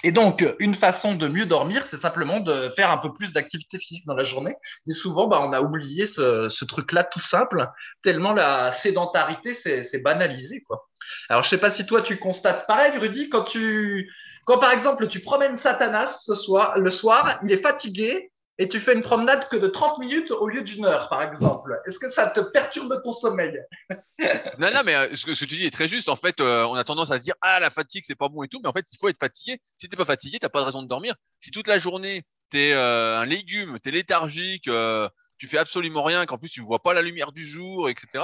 [0.03, 3.79] et donc, une façon de mieux dormir, c'est simplement de faire un peu plus d'activité
[3.79, 4.55] physique dans la journée.
[4.87, 7.65] Et souvent, bah, on a oublié ce, truc-là tout simple,
[8.03, 10.83] tellement la sédentarité s'est banalisée, quoi.
[11.29, 14.11] Alors, je sais pas si toi, tu constates pareil, Rudy, quand tu,
[14.45, 18.79] quand par exemple, tu promènes Satanas ce soir, le soir, il est fatigué, et tu
[18.79, 21.81] fais une promenade que de 30 minutes au lieu d'une heure, par exemple.
[21.87, 23.59] Est-ce que ça te perturbe ton sommeil
[24.59, 26.07] Non, non, mais euh, ce, que, ce que tu dis est très juste.
[26.07, 28.43] En fait, euh, on a tendance à se dire ah la fatigue c'est pas bon
[28.43, 29.59] et tout, mais en fait il faut être fatigué.
[29.77, 31.15] Si t'es pas fatigué, t'as pas de raison de dormir.
[31.39, 36.27] Si toute la journée t'es euh, un légume, t'es léthargique, euh, tu fais absolument rien,
[36.27, 38.23] qu'en plus tu vois pas la lumière du jour, etc.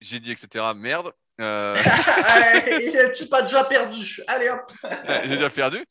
[0.00, 0.64] J'ai dit etc.
[0.74, 1.12] Merde.
[3.16, 4.20] Tu pas déjà perdu.
[4.26, 4.72] Allez hop.
[5.22, 5.84] J'ai déjà perdu.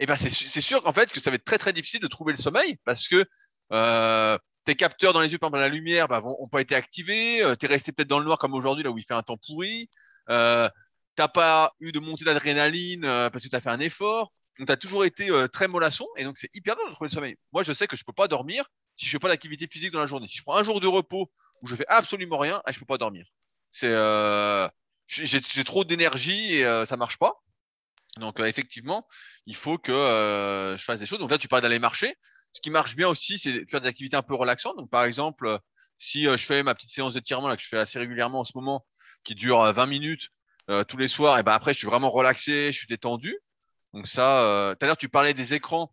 [0.00, 2.32] Et ben c'est sûr qu'en fait que ça va être très très difficile de trouver
[2.32, 3.26] le sommeil parce que
[3.70, 7.42] euh, tes capteurs dans les yeux, par la lumière, bah, ont pas été activés.
[7.44, 9.36] Euh, t'es resté peut-être dans le noir comme aujourd'hui là où il fait un temps
[9.36, 9.90] pourri.
[10.30, 10.68] Euh,
[11.16, 14.32] t'as pas eu de montée d'adrénaline euh, parce que t'as fait un effort.
[14.58, 17.14] Donc t'as toujours été euh, très mollasson et donc c'est hyper dur de trouver le
[17.14, 17.36] sommeil.
[17.52, 18.64] Moi je sais que je peux pas dormir
[18.96, 20.28] si je fais pas d'activité physique dans la journée.
[20.28, 22.86] Si je prends un jour de repos où je fais absolument rien, ah, je peux
[22.86, 23.26] pas dormir.
[23.70, 24.66] C'est euh,
[25.06, 27.34] j'ai trop d'énergie et ça marche pas.
[28.18, 29.06] Donc euh, effectivement,
[29.46, 31.18] il faut que euh, je fasse des choses.
[31.18, 32.16] Donc là, tu parles d'aller marcher.
[32.52, 34.76] Ce qui marche bien aussi, c'est de faire des activités un peu relaxantes.
[34.76, 35.58] Donc par exemple, euh,
[35.98, 38.52] si je fais ma petite séance d'étirement là que je fais assez régulièrement en ce
[38.54, 38.84] moment,
[39.22, 40.28] qui dure euh, 20 minutes
[40.86, 43.36] tous les soirs, et ben après je suis vraiment relaxé, je suis détendu.
[43.92, 45.92] Donc ça, tout à l'heure tu parlais des écrans.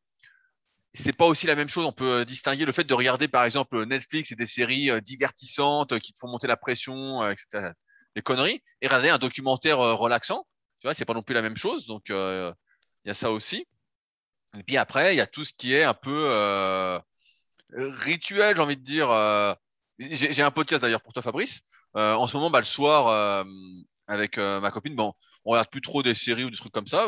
[0.94, 1.84] C'est pas aussi la même chose.
[1.84, 6.14] On peut distinguer le fait de regarder par exemple Netflix et des séries divertissantes qui
[6.14, 7.72] te font monter la pression, etc.
[8.16, 10.46] Des conneries, et regarder un documentaire relaxant.
[10.80, 11.88] Tu vois, c'est pas non plus la même chose.
[11.88, 12.54] Donc euh,
[13.04, 13.66] il y a ça aussi.
[14.58, 17.00] Et puis après, il y a tout ce qui est un peu euh,
[17.72, 19.10] rituel, j'ai envie de dire.
[19.12, 19.54] euh,
[20.00, 21.64] j'ai un podcast d'ailleurs pour toi, Fabrice.
[21.96, 23.44] En ce moment, bah, le soir,
[24.06, 25.14] avec ma copine, bon,
[25.44, 27.08] on regarde plus trop des séries ou des trucs comme ça.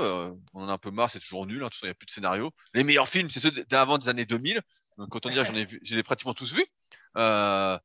[0.53, 1.63] on en a un peu marre, c'est toujours nul.
[1.63, 2.51] Hein, il n'y a plus de scénario.
[2.73, 4.59] Les meilleurs films, c'est ceux d'avant des années 2000.
[4.97, 6.65] Donc, autant dire, j'en ai vu, ai pratiquement tous vus.
[7.17, 7.77] Euh,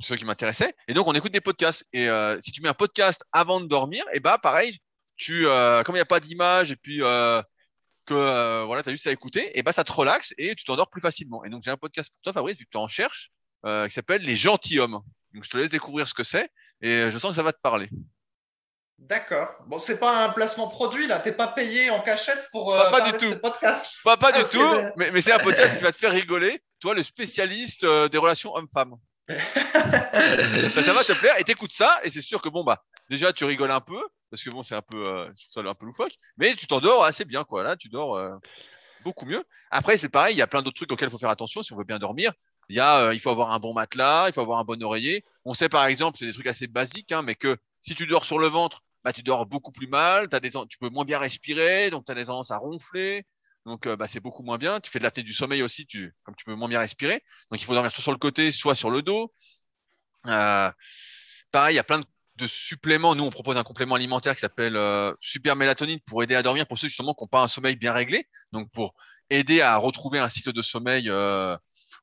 [0.00, 0.74] ceux qui m'intéressaient.
[0.88, 1.86] Et donc, on écoute des podcasts.
[1.94, 2.08] Et
[2.40, 4.78] si tu mets un podcast avant de dormir, et bah, pareil,
[5.18, 7.42] tu, euh, comme il n'y a pas d'image et puis euh,
[8.06, 10.64] que euh, voilà, tu as juste à écouter, et bah ça te relaxe et tu
[10.64, 11.44] t'endors plus facilement.
[11.44, 13.30] Et donc j'ai un podcast pour toi, Fabrice, vu que tu en cherches,
[13.66, 15.00] euh, qui s'appelle Les Gentilshommes.
[15.34, 16.48] Donc je te laisse découvrir ce que c'est
[16.80, 17.90] et je sens que ça va te parler.
[18.98, 19.48] D'accord.
[19.66, 21.20] Bon, c'est pas un placement produit là.
[21.20, 23.38] T'es pas payé en cachette pour Pas- euh, pas parler du tout.
[23.40, 23.86] podcast.
[24.02, 24.92] Pas, pas Ah, du tout, ben.
[24.96, 28.18] mais, mais c'est un podcast qui va te faire rigoler, toi le spécialiste euh, des
[28.18, 28.94] relations hommes-femmes.
[29.28, 29.34] Ça,
[30.82, 33.44] ça va te plaire et t'écoutes ça et c'est sûr que bon bah déjà tu
[33.44, 36.54] rigoles un peu parce que bon c'est un peu euh, ça un peu loufoque, mais
[36.54, 37.62] tu t'endors assez bien quoi.
[37.62, 38.36] Là tu dors euh,
[39.04, 39.44] beaucoup mieux.
[39.70, 41.72] Après c'est pareil, il y a plein d'autres trucs auxquels il faut faire attention si
[41.72, 42.32] on veut bien dormir.
[42.68, 44.82] Il y a euh, il faut avoir un bon matelas, il faut avoir un bon
[44.82, 45.24] oreiller.
[45.44, 48.24] On sait par exemple c'est des trucs assez basiques hein, mais que si tu dors
[48.24, 51.18] sur le ventre, bah tu dors beaucoup plus mal, t'as des tu peux moins bien
[51.18, 53.24] respirer donc tu as des tendances à ronfler.
[53.68, 54.80] Donc euh, bah, c'est beaucoup moins bien.
[54.80, 57.22] Tu fais de l'apnée du sommeil aussi, tu, comme tu peux moins bien respirer.
[57.50, 59.32] Donc il faut dormir soit sur le côté, soit sur le dos.
[60.26, 60.70] Euh,
[61.52, 62.06] pareil, il y a plein de,
[62.38, 63.14] de suppléments.
[63.14, 66.66] Nous, on propose un complément alimentaire qui s'appelle euh, Super Mélatonine pour aider à dormir
[66.66, 68.26] pour ceux justement qui n'ont pas un sommeil bien réglé.
[68.52, 68.94] Donc pour
[69.30, 71.56] aider à retrouver un cycle de sommeil, euh,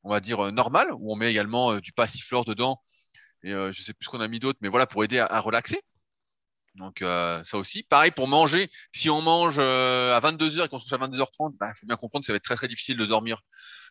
[0.03, 2.81] on va dire euh, normal, où on met également euh, du passiflore dedans.
[3.43, 5.79] Et je sais plus ce qu'on a mis d'autre, mais voilà pour aider à, relaxer.
[6.73, 7.83] Donc ça aussi.
[7.83, 8.71] Pareil pour manger.
[8.91, 11.85] Si on mange euh, à 22h et qu'on se couche à 22h30, il bah, faut
[11.85, 13.41] bien comprendre que ça va être très très difficile de dormir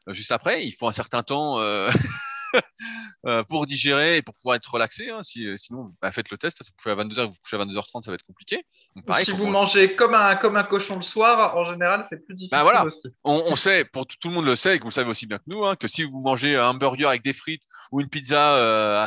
[0.09, 0.66] juste après.
[0.66, 1.61] Il faut un certain temps
[3.48, 5.10] pour digérer et pour pouvoir être relaxé.
[5.10, 5.22] Hein.
[5.22, 6.62] Si, euh, sinon, bah, faites le test.
[6.62, 8.64] Vous couchez à 22h et vous vous couchez à 22h30, ça va être compliqué.
[8.96, 12.24] Donc pareil, si vous mangez comme un, comme un cochon le soir, en général, c'est
[12.24, 12.84] plus difficile Bah voilà.
[12.86, 13.08] aussi.
[13.24, 15.26] On, on sait, pour tout, le monde le sait, et que vous le savez aussi
[15.26, 17.62] bien que nous, hein, que si vous mangez un burger avec des frites
[17.92, 19.06] ou une pizza euh,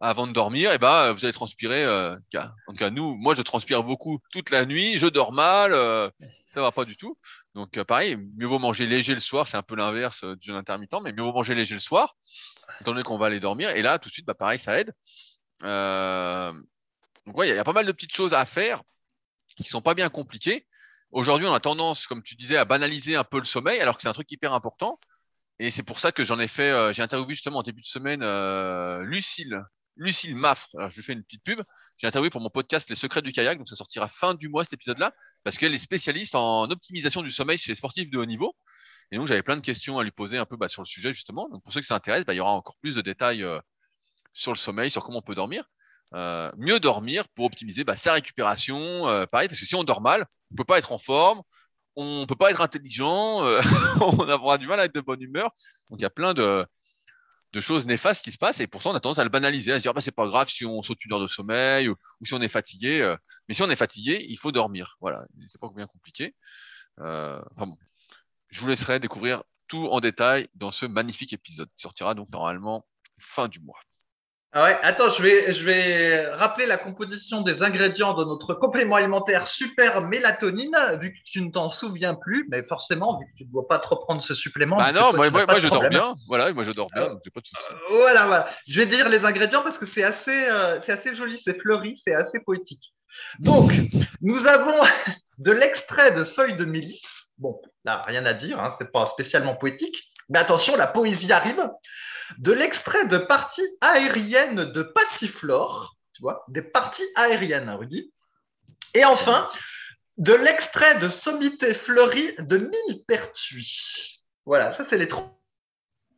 [0.00, 1.84] avant de dormir, et ben vous allez transpirer.
[1.84, 5.72] Euh, en tout cas, nous, moi, je transpire beaucoup toute la nuit, je dors mal,
[5.72, 6.10] euh,
[6.52, 7.16] ça va pas du tout.
[7.54, 10.46] Donc euh, pareil, mieux vaut manger léger le soir, c'est un peu l'inverse euh, du
[10.46, 12.16] jeûne intermittent, mais mieux vaut manger léger le soir,
[12.80, 13.70] étant donné qu'on va aller dormir.
[13.70, 14.92] Et là, tout de suite, bah pareil, ça aide.
[15.62, 16.52] Euh,
[17.26, 18.82] donc ouais, il y, a- il y a pas mal de petites choses à faire
[19.56, 20.66] qui sont pas bien compliquées.
[21.10, 24.02] Aujourd'hui, on a tendance, comme tu disais, à banaliser un peu le sommeil, alors que
[24.02, 24.98] c'est un truc hyper important.
[25.58, 27.86] Et c'est pour ça que j'en ai fait, euh, j'ai interviewé justement en début de
[27.86, 29.62] semaine euh, Lucille,
[29.96, 30.68] Lucille Maffre.
[30.78, 31.60] Alors je lui fais une petite pub.
[31.98, 34.64] J'ai interviewé pour mon podcast Les Secrets du kayak, donc ça sortira fin du mois
[34.64, 35.12] cet épisode-là,
[35.44, 38.56] parce qu'elle est spécialiste en optimisation du sommeil chez les sportifs de haut niveau.
[39.10, 41.12] Et donc j'avais plein de questions à lui poser un peu bah, sur le sujet
[41.12, 41.48] justement.
[41.48, 43.60] Donc pour ceux que ça intéresse, bah, il y aura encore plus de détails euh,
[44.32, 45.64] sur le sommeil, sur comment on peut dormir.
[46.14, 49.08] Euh, mieux dormir pour optimiser bah, sa récupération.
[49.08, 51.42] euh, pareil, parce que si on dort mal, on peut pas être en forme,
[51.96, 53.40] on peut pas être intelligent,
[54.00, 55.50] on aura du mal à être de bonne humeur.
[55.90, 56.66] Donc il y a plein de,
[57.60, 59.82] choses néfastes qui se passent et pourtant on a tendance à le banaliser, à se
[59.82, 62.40] dire bah, c'est pas grave si on saute une heure de sommeil ou, si on
[62.40, 63.14] est fatigué.
[63.48, 64.96] mais si on est fatigué, il faut dormir.
[65.00, 66.34] Voilà, c'est pas bien compliqué.
[66.98, 67.76] Enfin bon,
[68.52, 72.84] je vous laisserai découvrir tout en détail dans ce magnifique épisode qui sortira donc normalement
[73.18, 73.80] fin du mois.
[74.54, 78.96] Ah ouais, attends, je vais, je vais rappeler la composition des ingrédients de notre complément
[78.96, 83.44] alimentaire super mélatonine, vu que tu ne t'en souviens plus, mais forcément, vu que tu
[83.46, 84.76] ne dois pas trop prendre ce supplément.
[84.76, 86.14] Bah non, moi, moi, moi je dors bien.
[86.28, 87.70] Voilà, moi je dors bien, Euh, donc pas de soucis.
[87.70, 88.48] Euh, voilà, voilà.
[88.68, 91.98] Je vais dire les ingrédients parce que c'est assez, euh, c'est assez joli, c'est fleuri,
[92.04, 92.92] c'est assez poétique.
[93.38, 93.72] Donc,
[94.20, 94.78] nous avons
[95.38, 97.21] de l'extrait de feuilles de mélisse.
[97.42, 99.96] Bon, là, rien à dire, hein, c'est pas spécialement poétique.
[100.28, 101.68] Mais attention, la poésie arrive.
[102.38, 108.12] De l'extrait de parties aériennes de passiflore, tu vois, des parties aériennes, hein, Rudy.
[108.94, 109.50] Et enfin,
[110.18, 114.20] de l'extrait de sommité fleurie de millepertuis.
[114.46, 115.36] Voilà, ça c'est les trois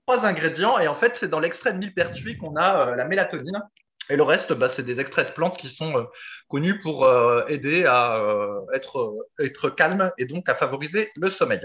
[0.07, 3.63] trois ingrédients et en fait c'est dans l'extrait de millepertuis qu'on a euh, la mélatonine
[4.11, 6.05] et le reste bah, c'est des extraits de plantes qui sont euh,
[6.49, 11.61] connus pour euh, aider à euh, être, être calme et donc à favoriser le sommeil.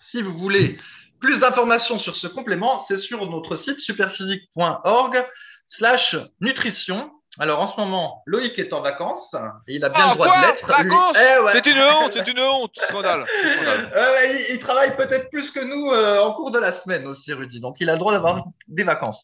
[0.00, 0.78] Si vous voulez
[1.20, 5.24] plus d'informations sur ce complément, c'est sur notre site superphysique.org
[5.68, 7.10] slash nutrition.
[7.38, 9.34] Alors en ce moment, Loïc est en vacances
[9.66, 10.66] et il a bien Ah, le droit quoi de l'être.
[10.68, 11.52] Vacances Eh ouais.
[11.52, 12.70] C'est une honte, c'est une honte.
[12.76, 13.90] Scandale, c'est scandale.
[13.94, 17.32] Euh, il, il travaille peut-être plus que nous euh, en cours de la semaine aussi,
[17.32, 17.60] Rudy.
[17.60, 19.20] Donc, il a le droit d'avoir des vacances.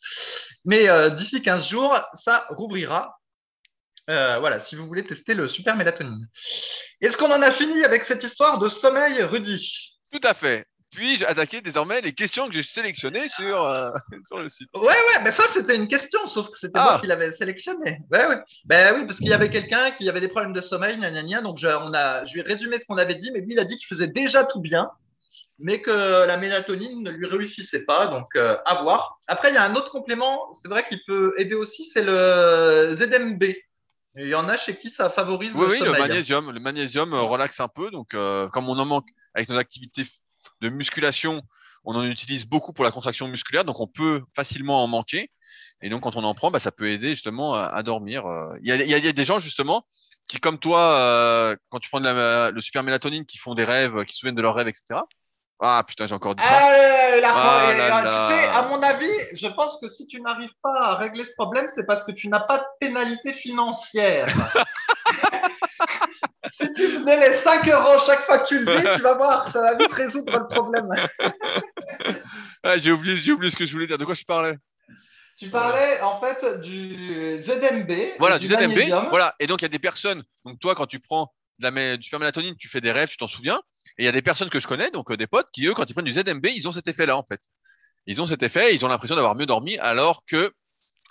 [0.65, 3.17] Mais euh, d'ici 15 jours, ça rouvrira.
[4.09, 6.27] Euh, voilà, si vous voulez tester le super mélatonine.
[7.01, 9.65] Est-ce qu'on en a fini avec cette histoire de sommeil, Rudy?
[10.11, 10.67] Tout à fait.
[10.93, 13.91] Puis-je attaquer désormais les questions que j'ai sélectionnées sur, euh,
[14.27, 14.69] sur le site?
[14.75, 16.91] Ouais, ouais, mais ça, c'était une question, sauf que c'était Ah.
[16.93, 17.99] moi qui l'avais sélectionné.
[18.11, 18.39] Ouais, ouais.
[18.65, 21.23] Ben oui, parce qu'il y avait quelqu'un qui avait des problèmes de sommeil, gna gna
[21.23, 21.41] gna.
[21.43, 23.59] Donc, je, on a, je lui ai résumé ce qu'on avait dit, mais lui, il
[23.61, 24.91] a dit qu'il faisait déjà tout bien,
[25.59, 25.91] mais que
[26.27, 28.07] la mélatonine ne lui réussissait pas.
[28.09, 29.21] Donc, euh, à voir.
[29.29, 32.95] Après, il y a un autre complément, c'est vrai qu'il peut aider aussi, c'est le
[32.97, 33.45] ZMB.
[34.17, 36.01] Il y en a chez qui ça favorise Oui, le oui, le sommeil.
[36.03, 36.51] magnésium.
[36.51, 37.93] Le magnésium euh, relaxe un peu.
[37.93, 40.03] Donc, euh, comme on en manque avec nos activités
[40.61, 41.43] de musculation,
[41.85, 43.65] on en utilise beaucoup pour la contraction musculaire.
[43.65, 45.31] Donc, on peut facilement en manquer.
[45.83, 48.27] Et donc, quand on en prend, bah, ça peut aider justement à, à dormir.
[48.27, 49.87] Euh, Il y, a, il y des gens justement
[50.29, 53.65] qui, comme toi, euh, quand tu prends de la- le super mélatonine, qui font des
[53.65, 55.01] rêves, qui se souviennent de leurs rèves, etc.
[55.63, 56.61] Ah putain, j'ai encore dit ça.
[56.63, 58.29] Ah, la- et, là là.
[58.31, 61.33] Tu sais, à mon avis, je pense que si tu n'arrives pas à régler ce
[61.33, 64.27] problème, c'est parce que tu n'as pas de pénalité financière.
[67.05, 69.75] tu les 5 euros chaque fois que tu le dis, tu vas voir, ça va
[69.77, 70.89] vite résoudre le problème.
[72.63, 73.97] Ah, j'ai oublié, j'ai oublié ce que je voulais dire.
[73.97, 74.57] De quoi je parlais?
[75.39, 78.17] Tu parlais en fait du ZMB.
[78.19, 78.61] Voilà, du ZMB.
[78.61, 79.07] magnésium.
[79.09, 79.35] Voilà.
[79.41, 80.23] Et donc, il y a des personnes.
[80.45, 83.09] Donc, toi, quand tu prends de la, mé- du super mélatonine, tu fais des rêves,
[83.09, 83.63] tu t'en souviens.
[83.97, 85.73] Et il y a des personnes que je connais, donc euh, des potes, qui eux,
[85.75, 87.41] quand ils prennent du ZMB, ils ont cet effet-là, en fait.
[88.07, 90.53] Ils ont cet effet, et ils ont l'impression d'avoir mieux dormi, alors que,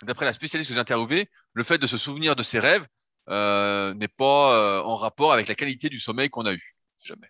[0.02, 2.86] d'après la spécialiste que j'ai interviewée, le fait de se souvenir de ses rêves
[3.28, 6.76] euh, n'est pas euh, en rapport avec la qualité du sommeil qu'on a eu.
[7.04, 7.28] Jamais.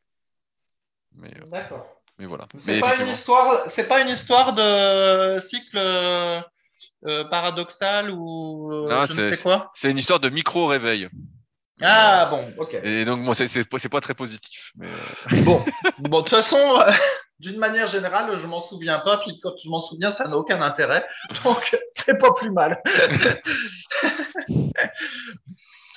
[1.17, 1.87] Mais, euh, D'accord.
[2.19, 2.47] mais voilà.
[2.65, 6.45] C'est pas une histoire, c'est pas une histoire de cycle
[7.31, 9.71] paradoxal ou Non, je ne sais quoi?
[9.75, 11.09] C'est une histoire de micro-réveil.
[11.83, 12.75] Ah bon, ok.
[12.83, 14.73] Et donc, bon, c'est pas très positif.
[14.77, 14.89] Mais,
[15.45, 15.65] Bon,
[15.99, 16.93] bon, de toute façon, euh,
[17.39, 20.61] d'une manière générale, je m'en souviens pas, puis quand je m'en souviens, ça n'a aucun
[20.61, 21.07] intérêt,
[21.45, 21.77] donc
[22.07, 22.83] c'est pas plus mal.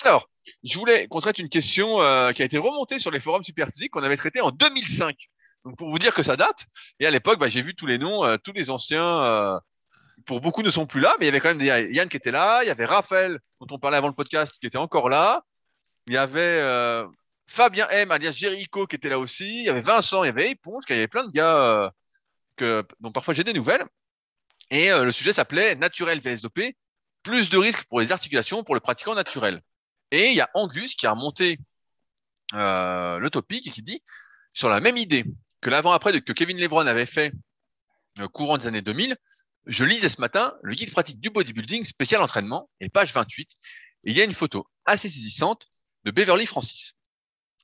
[0.03, 0.29] Alors,
[0.63, 3.91] je voulais qu'on traite une question euh, qui a été remontée sur les forums Superphysique
[3.91, 5.15] qu'on avait traité en 2005.
[5.63, 6.65] Donc pour vous dire que ça date.
[6.99, 9.23] Et à l'époque, bah, j'ai vu tous les noms, euh, tous les anciens.
[9.23, 9.59] euh,
[10.25, 11.61] pour beaucoup ne sont plus là, mais il y avait quand même
[11.91, 14.67] Yann qui était là, il y avait Raphaël dont on parlait avant le podcast qui
[14.67, 15.43] était encore là,
[16.07, 16.61] il y avait
[17.47, 20.51] Fabien M alias Jericho qui était là aussi, il y avait Vincent, il y avait
[20.51, 21.91] Éponge, il y avait plein de gars
[22.99, 23.83] dont parfois j'ai des nouvelles.
[24.69, 26.77] Et le sujet s'appelait naturel VSDP,
[27.23, 29.61] plus de risques pour les articulations pour le pratiquant naturel.
[30.13, 31.57] Et il y a Angus qui a remonté
[32.53, 33.99] euh, le topic et qui dit
[34.53, 35.25] sur la même idée
[35.59, 37.33] que l'avant-après que Kevin Lebron avait fait
[38.19, 39.17] euh, courant des années 2000,
[39.65, 43.49] je lisais ce matin le guide pratique du bodybuilding spécial entraînement, et page 28,
[44.03, 45.65] et il y a une photo assez saisissante
[46.03, 46.95] de Beverly Francis.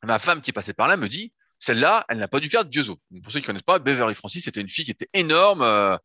[0.01, 2.65] Ma femme qui est passée par là me dit, celle-là, elle n'a pas dû faire
[2.65, 2.99] de Diozo.
[3.21, 5.97] Pour ceux qui connaissent pas, Beverly Francis, c'était une fille qui était énorme, euh,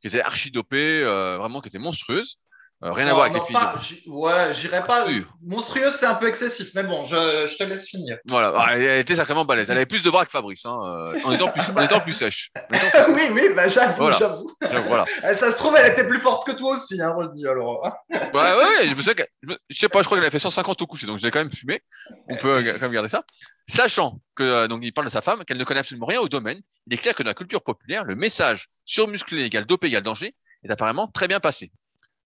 [0.00, 2.40] qui était archi dopée, euh, vraiment qui était monstrueuse.
[2.84, 3.54] Euh, rien à voir avec non, les filles.
[3.56, 5.06] pas- de- ouais, j'irai pas.
[5.06, 5.22] si.
[5.42, 8.18] Monstrueux, c'est un peu excessif, mais bon, je, je te laisse finir.
[8.26, 9.70] Voilà, Ah, elle elle était sacrément balèze.
[9.70, 12.12] Elle avait plus de bras que Fabrice, hein, euh, en étant plus, en étant plus
[12.12, 12.50] sèche.
[12.70, 13.08] En étant plus sèche.
[13.14, 14.18] oui, oui, bah, j'avoue, Voilà.
[14.18, 14.50] j'avoue.
[14.86, 15.06] Voilà.
[15.24, 17.84] Eh, Ça se trouve, elle était plus forte que toi aussi, hein, Rudy, alors.
[18.10, 19.22] Ouais, ouais, je me que-
[19.70, 21.38] je sais pas, je crois qu'elle a fait 150 au coucher, donc je l'ai quand
[21.38, 21.80] même fumé.
[22.28, 23.24] On peut euh, quand même garder ça.
[23.66, 26.60] Sachant que, donc, il parle de sa femme, qu'elle ne connaît absolument rien au domaine,
[26.86, 30.34] il est clair que dans la culture populaire, le message surmusclé égale dopé égale danger
[30.64, 31.70] est apparemment très bien passé.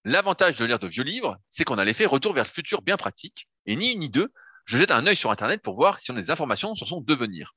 [0.08, 2.96] L'avantage de lire de vieux livres, c'est qu'on a l'effet retour vers le futur bien
[2.96, 4.32] pratique, et ni une ni deux,
[4.64, 7.00] je jette un œil sur Internet pour voir si on a des informations sur son
[7.02, 7.54] devenir.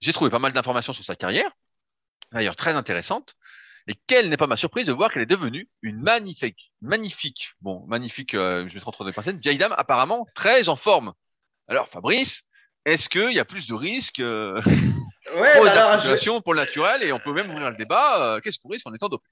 [0.00, 1.50] J'ai trouvé pas mal d'informations sur sa carrière,
[2.32, 3.34] d'ailleurs très intéressantes,
[3.88, 7.84] Et quelle n'est pas ma surprise de voir qu'elle est devenue une magnifique, magnifique, bon,
[7.86, 11.12] magnifique, euh, je vais entre deux personnes, vieille dame apparemment très en forme.
[11.68, 12.44] Alors Fabrice,
[12.86, 14.60] est-ce qu'il y a plus de risques euh,
[15.34, 17.76] Ouais, pour les bah je- articulations, pour le naturel, et on peut même ouvrir le
[17.76, 19.26] débat, euh, qu'est-ce qu'on risque en étant dopé?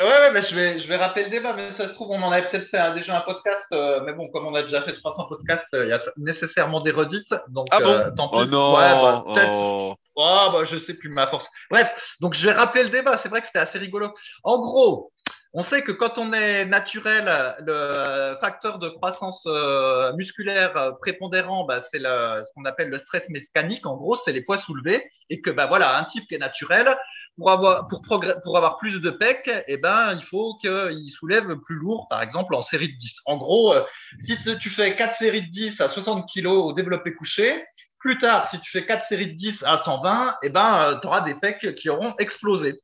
[0.00, 2.20] Ouais, ouais, mais je vais, je vais rappeler le débat, mais ça se trouve, on
[2.22, 4.82] en avait peut-être fait un- déjà un podcast, euh, mais bon, comme on a déjà
[4.82, 8.28] fait 300 podcasts, euh, il y a nécessairement des redites, donc Ah bon euh, tant
[8.28, 8.38] pis.
[8.40, 9.50] Oh non Ouais, bah, peut-être.
[9.52, 9.94] oh.
[10.16, 11.46] Oh, bah, je sais plus ma force.
[11.70, 11.88] Bref,
[12.20, 13.18] donc je vais rappeler le débat.
[13.22, 14.12] C'est vrai que c'était assez rigolo.
[14.44, 15.10] En gros,
[15.54, 17.24] on sait que quand on est naturel,
[17.60, 23.28] le facteur de croissance euh, musculaire euh, prépondérant, bah, c'est ce qu'on appelle le stress
[23.28, 23.86] mécanique.
[23.86, 25.04] En gros, c'est les poids soulevés.
[25.30, 26.96] Et que, bah, voilà, un type qui est naturel,
[27.36, 31.76] pour avoir, pour pour avoir plus de pecs, eh ben, il faut qu'il soulève plus
[31.76, 33.16] lourd, par exemple, en série de 10.
[33.26, 33.82] En gros, euh,
[34.24, 37.64] si tu- fais 4 séries de 10 à 60 kg au développé couché,
[37.98, 41.22] plus tard, si tu fais 4 séries de 10 à 120, eh ben, tu auras
[41.22, 42.74] des pecs qui auront explosé.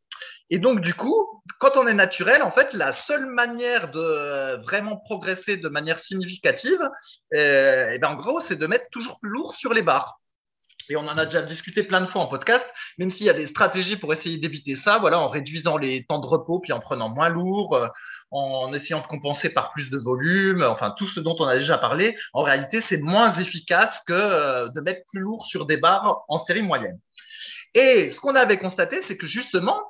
[0.51, 4.57] Et donc, du coup, quand on est naturel, en fait, la seule manière de euh,
[4.59, 6.81] vraiment progresser de manière significative,
[7.35, 10.20] euh, eh ben, en gros, c'est de mettre toujours plus lourd sur les barres.
[10.90, 12.66] Et on en a déjà discuté plein de fois en podcast,
[12.98, 16.18] même s'il y a des stratégies pour essayer d'éviter ça, voilà, en réduisant les temps
[16.18, 17.87] de repos, puis en prenant moins lourd, euh,
[18.33, 21.79] en essayant de compenser par plus de volume, enfin tout ce dont on a déjà
[21.79, 26.24] parlé, en réalité, c'est moins efficace que euh, de mettre plus lourd sur des barres
[26.29, 26.98] en série moyenne.
[27.74, 29.81] Et ce qu'on avait constaté, c'est que justement,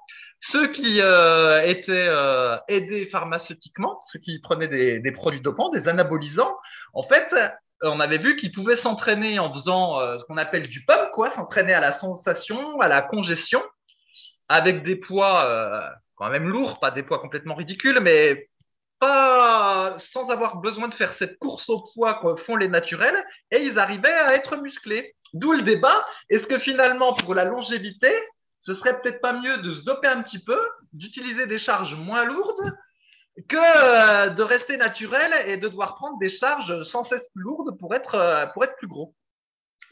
[0.52, 5.88] ceux qui euh, étaient euh, aidés pharmaceutiquement, ceux qui prenaient des, des produits dopants, des
[5.88, 6.54] anabolisants,
[6.92, 7.34] en fait,
[7.82, 11.30] on avait vu qu'ils pouvaient s'entraîner en faisant euh, ce qu'on appelle du pump, quoi,
[11.30, 13.62] s'entraîner à la sensation, à la congestion,
[14.48, 15.80] avec des poids euh,
[16.16, 18.48] quand même lourds, pas des poids complètement ridicules, mais
[18.98, 23.62] pas sans avoir besoin de faire cette course au poids que font les naturels, et
[23.62, 25.14] ils arrivaient à être musclés.
[25.32, 28.12] D'où le débat, est-ce que finalement, pour la longévité,
[28.60, 30.60] ce serait peut-être pas mieux de se doper un petit peu,
[30.92, 32.76] d'utiliser des charges moins lourdes,
[33.48, 37.78] que euh, de rester naturel et de devoir prendre des charges sans cesse plus lourdes
[37.78, 39.14] pour être, euh, pour être plus gros.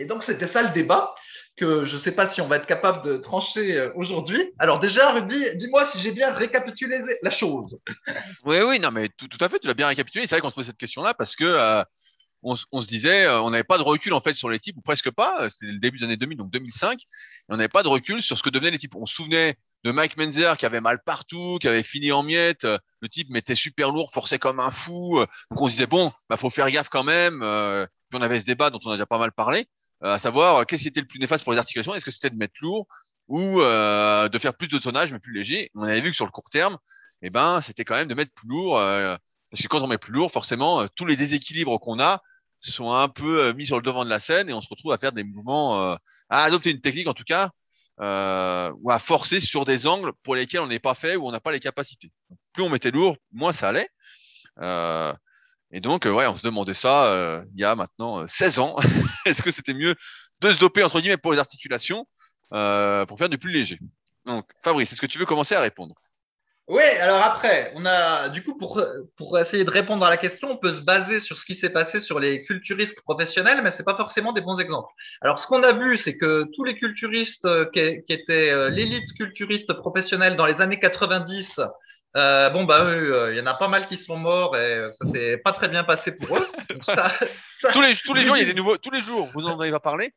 [0.01, 1.15] Et donc, c'était ça le débat
[1.57, 4.53] que je ne sais pas si on va être capable de trancher euh, aujourd'hui.
[4.59, 7.77] Alors déjà, Rudy, dis-moi si j'ai bien récapitulé la chose.
[8.45, 10.27] Oui, oui, non, mais tout, à fait, tu l'as bien récapitulé.
[10.27, 11.85] C'est vrai qu'on se pose cette question-là parce que
[12.43, 15.11] on, se disait, on n'avait pas de recul en fait sur les types, ou presque
[15.11, 15.51] pas.
[15.51, 17.05] C'était le début des années 2000, donc 2005, et
[17.49, 18.95] on n'avait pas de recul sur ce que devenaient les types.
[18.95, 22.65] On se souvenait de Mike Menzer qui avait mal partout, qui avait fini en miettes.
[22.65, 25.19] euh, Le type mettait super lourd, forçait comme un fou.
[25.21, 27.43] euh, Donc on se disait bon, bah faut faire gaffe quand même.
[27.43, 29.67] euh, Puis on avait ce débat dont on a déjà pas mal parlé,
[30.03, 31.95] à savoir qu'est-ce qui était le plus néfaste pour les articulations?
[31.95, 32.87] Est-ce que c'était de mettre lourd
[33.29, 35.71] ou euh, de faire plus de tonnage mais plus léger?
[35.75, 36.77] On avait vu que sur le court terme,
[37.23, 38.79] eh ben c'était quand même de mettre plus lourd.
[38.79, 39.17] euh,
[39.51, 42.21] parce que quand on met plus lourd, forcément, tous les déséquilibres qu'on a
[42.61, 44.99] sont un peu mis sur le devant de la scène et on se retrouve à
[44.99, 45.97] faire des mouvements, euh,
[46.29, 47.51] à adopter une technique en tout cas,
[48.01, 51.33] euh, ou à forcer sur des angles pour lesquels on n'est pas fait ou on
[51.33, 52.11] n'a pas les capacités.
[52.53, 53.89] Plus on mettait lourd, moins ça allait.
[54.61, 55.13] Euh,
[55.71, 58.59] et donc, euh, ouais, on se demandait ça euh, il y a maintenant euh, 16
[58.61, 58.77] ans.
[59.27, 59.95] Est-ce que c'était mieux
[60.41, 62.07] de se doper entre guillemets pour les articulations
[62.53, 63.79] euh, pour faire du plus léger?
[64.25, 65.95] Donc, Fabrice, est-ce que tu veux commencer à répondre?
[66.69, 68.83] Oui, alors après, on a du coup pour,
[69.17, 71.71] pour essayer de répondre à la question, on peut se baser sur ce qui s'est
[71.71, 74.93] passé sur les culturistes professionnels, mais c'est pas forcément des bons exemples.
[75.23, 78.69] Alors ce qu'on a vu, c'est que tous les culturistes euh, qui, qui étaient euh,
[78.69, 81.59] l'élite culturiste professionnelle dans les années 90,
[82.19, 84.89] euh, bon bah eux, euh, il y en a pas mal qui sont morts et
[85.01, 86.47] ça s'est pas très bien passé pour eux.
[86.69, 87.15] Donc ça,
[87.63, 88.77] ça- tous les, tous les jours, il y a des nouveaux.
[88.77, 90.13] Tous les jours, vous n'en avez pas parlé.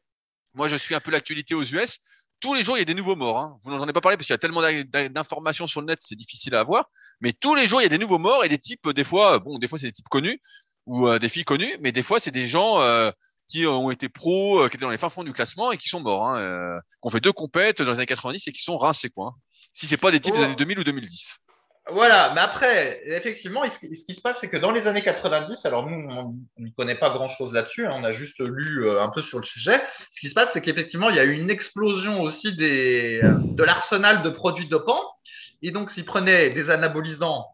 [0.54, 2.00] Moi, je suis un peu l'actualité aux US.
[2.42, 3.38] Tous les jours, il y a des nouveaux morts.
[3.40, 3.58] Hein.
[3.64, 5.88] Vous n'en avez pas parlé parce qu'il y a tellement d'in- d'in- d'informations sur le
[5.88, 6.90] net, c'est difficile à avoir.
[7.22, 9.04] Mais tous les jours, il y a des nouveaux morts et des types, euh, des
[9.04, 10.42] fois, euh, bon, des fois, c'est des types connus
[10.88, 13.12] ou euh, des filles connues, mais des fois, c'est des gens euh,
[13.48, 15.88] qui ont été pros, euh, qui étaient dans les fins fonds du classement et qui
[15.88, 16.26] sont morts.
[16.28, 19.10] Hein, euh, qui ont fait deux compètes dans les années 90 et qui sont rincés,
[19.10, 19.28] quoi.
[19.28, 19.40] hein.
[19.74, 20.46] Si c'est pas des types des Oh.
[20.46, 21.38] années 2000 ou 2010.
[21.90, 25.90] Voilà, mais après, effectivement, ce qui se passe, c'est que dans les années 90, alors
[25.90, 29.24] nous, on n'y connaît pas grand-chose là-dessus, hein, on a juste lu euh, un peu
[29.24, 29.82] sur le sujet.
[30.14, 33.34] Ce qui se passe, c'est qu'effectivement, il y a eu une explosion aussi des, euh,
[33.56, 35.04] de l'arsenal de produits dopants.
[35.64, 37.48] Et donc, s'ils prenaient des anabolisants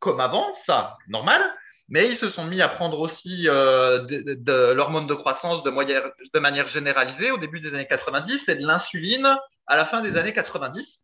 [0.00, 1.40] comme avant, ça, normal,
[1.88, 5.70] mais ils se sont mis à prendre aussi euh, de, de- l'hormone de croissance de,
[5.70, 10.16] de manière généralisée au début des années 90 et de l'insuline à la fin des
[10.16, 11.00] années 90.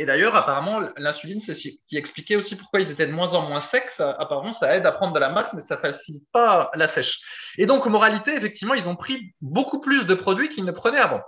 [0.00, 3.48] Et d'ailleurs, apparemment, l'insuline, c'est ce qui expliquait aussi pourquoi ils étaient de moins en
[3.48, 3.90] moins secs.
[3.98, 7.18] Apparemment, ça aide à prendre de la masse, mais ça facilite pas la sèche.
[7.56, 11.20] Et donc, moralité, effectivement, ils ont pris beaucoup plus de produits qu'ils ne prenaient avant.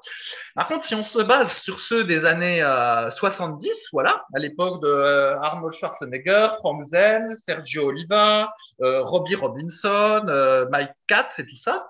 [0.55, 4.81] Par contre, si on se base sur ceux des années euh, 70, voilà, à l'époque
[4.83, 11.47] de euh, Arnold Schwarzenegger, Frank Zen, Sergio Oliva, euh, Robbie Robinson, euh, Mike Katz et
[11.47, 11.89] tout ça,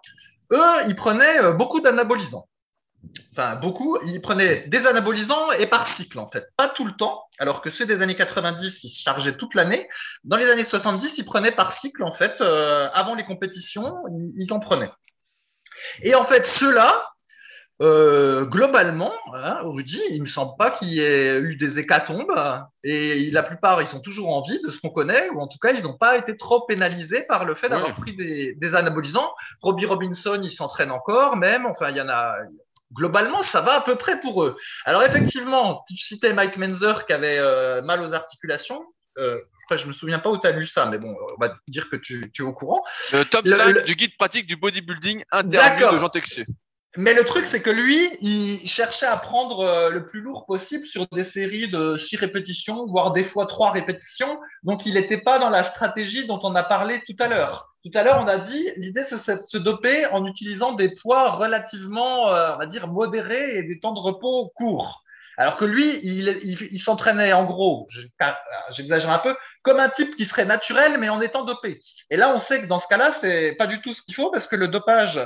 [0.52, 2.46] eux, ils prenaient euh, beaucoup d'anabolisants.
[3.32, 7.22] Enfin beaucoup, ils prenaient des anabolisants et par cycle en fait, pas tout le temps,
[7.38, 9.88] alors que ceux des années 90, ils se chargeaient toute l'année.
[10.24, 14.32] Dans les années 70, ils prenaient par cycle en fait, euh, avant les compétitions, ils,
[14.36, 14.90] ils en prenaient.
[16.02, 17.10] Et en fait, ceux-là,
[17.82, 22.38] euh, globalement, hein, Rudy, il me semble pas qu'il y ait eu des hécatombes
[22.84, 25.56] et la plupart ils sont toujours en vie de ce qu'on connaît ou en tout
[25.58, 29.32] cas ils n'ont pas été trop pénalisés par le fait d'avoir pris des, des, anabolisants.
[29.62, 31.64] Robbie Robinson, il s'entraîne encore même.
[31.64, 32.34] Enfin, il y en a.
[32.92, 34.56] Globalement, ça va à peu près pour eux.
[34.84, 38.84] Alors effectivement, tu citais Mike Menzer qui avait euh, mal aux articulations.
[39.18, 39.38] Euh,
[39.76, 41.96] je me souviens pas où tu as lu ça, mais bon, on va dire que
[41.96, 42.82] tu, tu es au courant.
[43.12, 46.46] Le top 5 du guide pratique du bodybuilding interview de Jean Texier.
[46.96, 50.84] Mais le truc, c'est que lui, il cherchait à prendre euh, le plus lourd possible
[50.86, 54.40] sur des séries de six répétitions, voire des fois trois répétitions.
[54.64, 57.68] Donc, il n'était pas dans la stratégie dont on a parlé tout à l'heure.
[57.84, 61.30] Tout à l'heure, on a dit, l'idée, c'est de se doper en utilisant des poids
[61.30, 65.04] relativement, euh, on va dire, modérés et des temps de repos courts.
[65.40, 67.88] Alors que lui, il, s'entraînait en gros,
[68.72, 71.80] j'exagère un peu, comme un type qui serait naturel mais en étant dopé.
[72.10, 74.30] Et là, on sait que dans ce cas-là, c'est pas du tout ce qu'il faut
[74.30, 75.18] parce que le dopage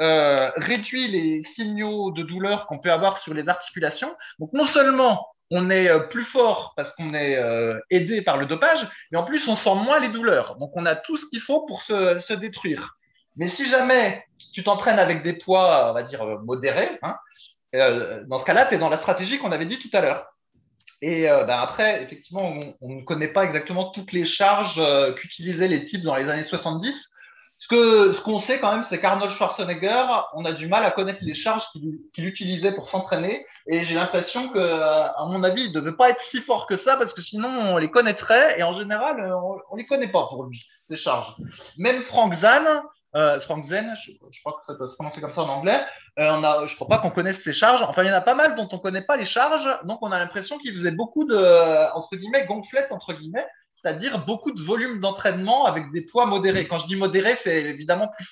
[0.00, 4.12] euh, réduit les signaux de douleur qu'on peut avoir sur les articulations.
[4.40, 8.46] Donc non seulement on est euh, plus fort parce qu'on est euh, aidé par le
[8.46, 10.56] dopage, mais en plus on sent moins les douleurs.
[10.56, 12.96] Donc on a tout ce qu'il faut pour se, se détruire.
[13.36, 17.14] Mais si jamais tu t'entraînes avec des poids, on va dire modérés, hein,
[17.74, 20.26] euh, dans ce cas-là, tu es dans la stratégie qu'on avait dit tout à l'heure.
[21.02, 25.14] Et euh, ben après, effectivement, on, on, ne connaît pas exactement toutes les charges euh,
[25.14, 26.94] qu'utilisaient les types dans les années 70.
[27.58, 30.04] Ce que ce qu'on sait quand même, c'est qu'Arnold Schwarzenegger,
[30.34, 33.44] on a du mal à connaître les charges qu'il qu utilisait pour s'entraîner.
[33.66, 36.76] Et j'ai l'impression que, à mon avis, il ne devait pas être si fort que
[36.76, 38.58] ça, parce que sinon on les connaîtrait.
[38.58, 41.34] Et en général, on, on les connaît pas pour lui ces charges.
[41.76, 42.82] Même Frank Zahn,
[43.16, 45.82] euh, Frank Zen, je, je, crois que ça peut se prononcer comme ça en anglais.
[46.18, 47.82] Euh, on a, je crois pas qu'on connaisse ses charges.
[47.82, 49.68] Enfin, il y en a pas mal dont on connaît pas les charges.
[49.84, 53.46] Donc, on a l'impression qu'il faisait beaucoup de, entre guillemets, gonflettes, entre guillemets,
[53.82, 56.68] c'est-à-dire beaucoup de volume d'entraînement avec des poids modérés.
[56.68, 58.28] Quand je dis modéré, c'est évidemment plus,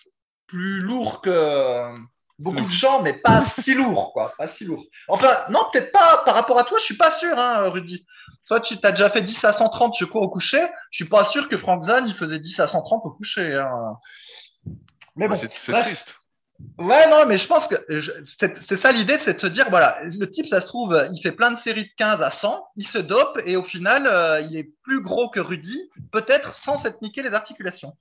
[0.46, 1.92] plus lourd que
[2.38, 4.32] beaucoup de gens, mais pas si lourd, quoi.
[4.38, 4.84] Pas si lourd.
[5.08, 8.04] Enfin, non, peut-être pas par rapport à toi, je suis pas sûr, hein, Rudy.
[8.46, 10.62] Toi, tu as déjà fait 10 à 130, je crois, au coucher.
[10.90, 13.54] Je suis pas sûr que Frank Zahn, il faisait 10 à 130 au coucher.
[13.54, 13.96] Hein.
[15.18, 16.18] Mais bon, c'est triste.
[16.76, 17.76] Ouais, non, mais je pense que
[18.38, 21.30] c'est ça l'idée, c'est de se dire, voilà, le type, ça se trouve, il fait
[21.30, 24.56] plein de séries de 15 à 100, il se dope et au final, euh, il
[24.56, 27.92] est plus gros que Rudy, peut-être sans s'être niqué les articulations.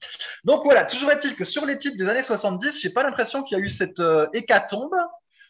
[0.43, 3.57] Donc voilà, toujours est-il que sur les types des années 70, j'ai pas l'impression qu'il
[3.57, 4.95] y a eu cette euh, hécatombe.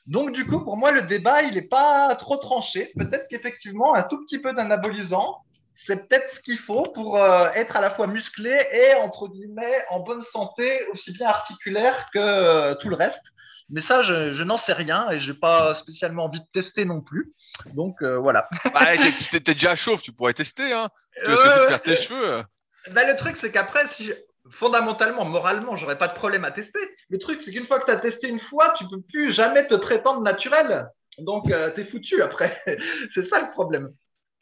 [0.05, 2.91] Donc du coup, pour moi, le débat, il est pas trop tranché.
[2.97, 5.43] Peut-être qu'effectivement, un tout petit peu d'anabolisant,
[5.86, 9.84] c'est peut-être ce qu'il faut pour euh, être à la fois musclé et, entre guillemets,
[9.89, 13.21] en bonne santé, aussi bien articulaire que euh, tout le reste.
[13.69, 17.01] Mais ça, je, je n'en sais rien et j'ai pas spécialement envie de tester non
[17.01, 17.34] plus.
[17.73, 18.47] Donc euh, voilà.
[18.73, 20.71] bah, t'es, t'es déjà chauve, tu pourrais tester.
[20.71, 20.89] Hein.
[21.23, 22.43] Tu veux faire tes cheveux.
[22.91, 24.13] Bah, le truc, c'est qu'après, si
[24.51, 26.80] fondamentalement, moralement, j'aurais pas de problème à tester.
[27.09, 29.67] Le truc, c'est qu'une fois que tu as testé une fois, tu peux plus jamais
[29.67, 30.88] te prétendre naturel.
[31.17, 32.61] Donc, euh, t'es foutu après.
[33.15, 33.89] c'est ça le problème.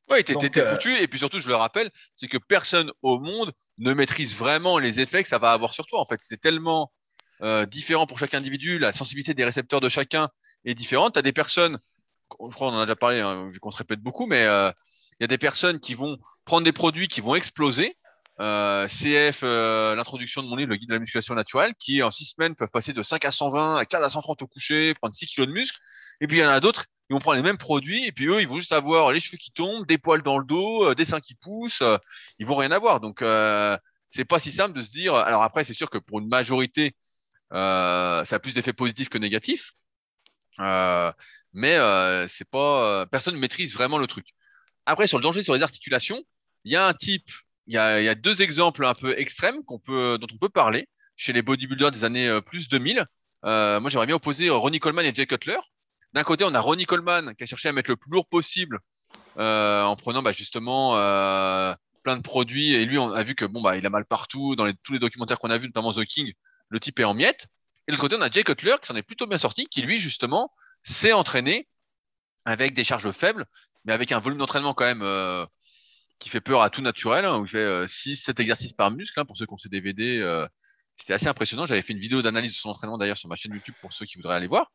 [0.10, 0.95] Oui, t'es, t'es foutu.
[0.97, 4.99] Et puis surtout, je le rappelle, c'est que personne au monde ne maîtrise vraiment les
[4.99, 5.99] effets que ça va avoir sur toi.
[5.99, 6.91] En fait, c'est tellement
[7.41, 8.78] euh, différent pour chaque individu.
[8.78, 10.30] La sensibilité des récepteurs de chacun
[10.64, 11.14] est différente.
[11.14, 11.80] Tu as des personnes,
[12.32, 14.47] je crois qu'on en a déjà parlé, hein, vu qu'on se répète beaucoup, mais il
[14.47, 14.72] euh,
[15.20, 17.97] y a des personnes qui vont prendre des produits qui vont exploser.
[18.41, 22.12] Euh, CF, euh, l'introduction de mon livre, le guide de la musculation naturelle, qui en
[22.12, 25.16] six semaines peuvent passer de 5 à 120, à 15 à 130 au coucher, prendre
[25.16, 25.78] 6 kilos de muscle.
[26.22, 28.28] Et puis il y en a d'autres ils vont prendre les mêmes produits et puis
[28.28, 30.95] eux, ils vont juste avoir les cheveux qui tombent, des poils dans le dos, euh,
[30.95, 31.82] des seins qui poussent.
[31.82, 31.97] Euh,
[32.39, 32.99] ils vont rien avoir.
[32.99, 33.78] Donc, euh,
[34.09, 35.13] c'est pas si simple de se dire.
[35.16, 36.95] Alors après, c'est sûr que pour une majorité,
[37.53, 39.74] euh, ça a plus d'effets positifs que négatifs.
[41.53, 41.78] Mais
[42.28, 43.05] c'est pas.
[43.07, 44.28] Personne ne maîtrise vraiment le truc.
[44.86, 46.24] Après, sur le danger sur les articulations,
[46.63, 47.30] il y a un type.
[47.68, 51.91] Il y a, deux exemples un peu extrêmes dont on peut parler chez les bodybuilders
[51.91, 53.05] des années plus 2000.
[53.43, 55.59] moi, j'aimerais bien opposer Ronnie Coleman et Jay Cutler.
[56.16, 58.80] D'un côté, on a Ronnie Coleman qui a cherché à mettre le plus lourd possible
[59.38, 62.74] euh, en prenant bah, justement euh, plein de produits.
[62.74, 64.99] Et lui, on a vu que bon bah il a mal partout dans tous les
[64.99, 66.32] documentaires qu'on a vus, notamment The King.
[66.70, 67.47] Le type est en miettes.
[67.88, 69.82] Et de l'autre côté, on a Jay Cutler qui s'en est plutôt bien sorti, qui
[69.82, 70.53] lui justement
[70.84, 71.68] s'est entraîné
[72.45, 73.45] avec des charges faibles,
[73.84, 75.45] mais avec un volume d'entraînement quand même euh,
[76.20, 79.20] qui fait peur à tout naturel, hein, où il fait euh, 6-7 exercices par muscle,
[79.20, 80.22] hein, pour ceux qui ont ces DVD.
[80.98, 81.66] C'était assez impressionnant.
[81.66, 84.06] J'avais fait une vidéo d'analyse de son entraînement d'ailleurs sur ma chaîne YouTube pour ceux
[84.06, 84.72] qui voudraient aller voir.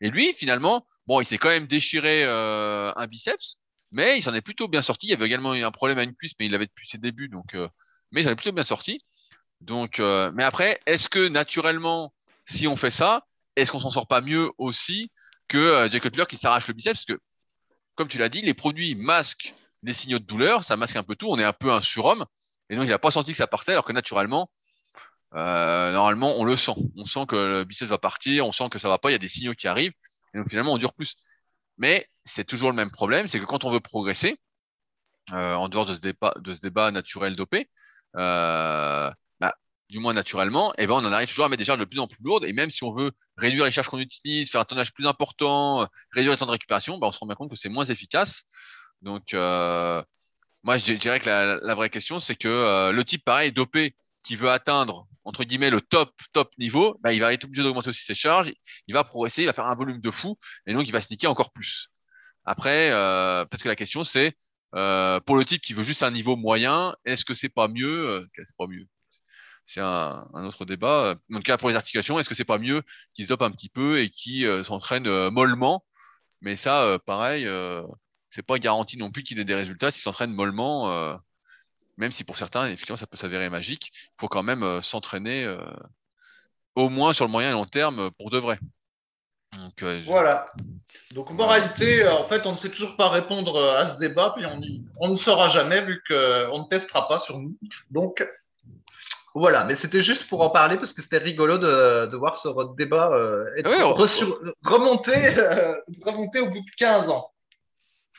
[0.00, 3.58] Et lui, finalement, bon, il s'est quand même déchiré euh, un biceps,
[3.90, 5.06] mais il s'en est plutôt bien sorti.
[5.06, 6.98] Il y avait également eu un problème à une cuisse, mais il l'avait depuis ses
[6.98, 7.68] débuts, donc, euh,
[8.10, 9.00] mais il s'en est plutôt bien sorti.
[9.60, 12.12] Donc, euh, mais après, est-ce que naturellement,
[12.46, 15.10] si on fait ça, est-ce qu'on s'en sort pas mieux aussi
[15.48, 17.22] que euh, Jay Cutler qui s'arrache le biceps, parce que,
[17.94, 21.14] comme tu l'as dit, les produits masquent les signaux de douleur, ça masque un peu
[21.14, 22.24] tout, on est un peu un surhomme,
[22.70, 24.50] et donc il n'a pas senti que ça partait, alors que naturellement,
[25.34, 26.74] euh, normalement, on le sent.
[26.96, 29.16] On sent que le biceps va partir, on sent que ça va pas, il y
[29.16, 29.92] a des signaux qui arrivent,
[30.34, 31.16] et donc finalement, on dure plus.
[31.78, 34.38] Mais c'est toujours le même problème, c'est que quand on veut progresser,
[35.32, 37.68] euh, en dehors de ce débat, de ce débat naturel dopé,
[38.16, 39.10] euh,
[39.40, 39.54] bah,
[39.88, 41.98] du moins naturellement, eh ben, on en arrive toujours à mettre des charges de plus
[41.98, 42.44] en plus lourdes.
[42.44, 45.88] Et même si on veut réduire les charges qu'on utilise, faire un tonnage plus important,
[46.12, 48.44] réduire le temps de récupération, bah, on se rend bien compte que c'est moins efficace.
[49.02, 50.02] Donc, euh,
[50.62, 53.94] moi, je dirais que la, la vraie question, c'est que euh, le type, pareil, dopé,
[54.24, 57.90] qui veut atteindre, entre guillemets, le top, top niveau, bah, il va être obligé d'augmenter
[57.90, 58.52] aussi ses charges,
[58.88, 61.08] il va progresser, il va faire un volume de fou, et donc il va se
[61.10, 61.90] niquer encore plus.
[62.44, 64.34] Après, euh, peut-être que la question, c'est,
[64.74, 68.08] euh, pour le type qui veut juste un niveau moyen, est-ce que c'est pas mieux
[68.08, 68.86] euh, C'est pas mieux?
[69.66, 71.16] C'est un, autre débat.
[71.32, 72.82] En tout cas, pour les articulations, est-ce que c'est pas mieux
[73.14, 75.84] qu'il se dope un petit peu et qui euh, s'entraîne mollement?
[76.42, 77.48] Mais ça, pareil,
[78.30, 81.18] c'est pas garanti non plus qu'il ait des résultats s'il s'entraîne mollement.
[81.96, 85.46] Même si pour certains, effectivement, ça peut s'avérer magique, il faut quand même s'entraîner
[86.74, 88.58] au moins sur le moyen et long terme pour de vrai.
[89.58, 90.06] Donc, euh, je...
[90.06, 90.46] Voilà.
[91.12, 94.60] Donc, moralité, en fait, on ne sait toujours pas répondre à ce débat, puis on,
[94.60, 94.84] y...
[94.98, 97.56] on ne saura jamais vu qu'on ne testera pas sur nous.
[97.90, 98.24] Donc,
[99.34, 99.64] voilà.
[99.64, 103.10] Mais c'était juste pour en parler parce que c'était rigolo de, de, voir ce débat
[103.12, 105.74] euh, être Ah on- remonter, euh,
[106.04, 107.30] remonter au bout de 15 ans.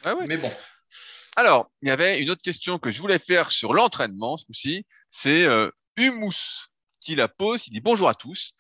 [0.06, 0.28] Ouais, ouais.
[0.28, 0.52] Mais bon.
[1.38, 4.86] Alors, il y avait une autre question que je voulais faire sur l'entraînement ce coup-ci.
[5.10, 6.70] C'est euh, Humus
[7.02, 7.68] qui la pose.
[7.68, 8.54] Il dit bonjour à tous.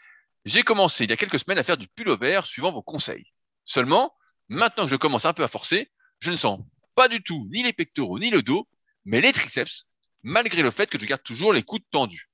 [0.43, 3.31] J'ai commencé il y a quelques semaines à faire du pullover suivant vos conseils.
[3.63, 4.13] Seulement,
[4.49, 6.59] maintenant que je commence un peu à forcer, je ne sens
[6.95, 8.67] pas du tout ni les pectoraux ni le dos,
[9.05, 9.85] mais les triceps,
[10.21, 12.29] malgré le fait que je garde toujours les coudes tendus.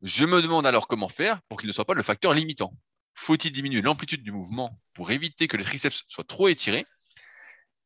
[0.00, 2.72] Je me demande alors comment faire pour qu'il ne soit pas le facteur limitant.
[3.14, 6.86] Faut-il diminuer l'amplitude du mouvement pour éviter que les triceps soient trop étirés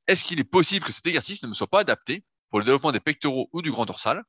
[0.09, 2.93] Est-ce qu'il est possible que cet exercice ne me soit pas adapté pour le développement
[2.93, 4.23] des pectoraux ou du grand dorsal?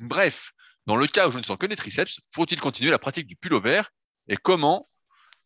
[0.00, 0.52] Bref,
[0.86, 3.36] dans le cas où je ne sens que les triceps, faut-il continuer la pratique du
[3.36, 3.82] pullover
[4.28, 4.88] et comment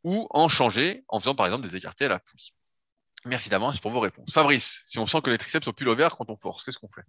[0.05, 2.55] ou en changer en faisant par exemple des écartés à la poulie?
[3.25, 4.33] Merci d'avance pour vos réponses.
[4.33, 7.03] Fabrice, si on sent que les triceps sont pullover quand on force, qu'est-ce qu'on fait?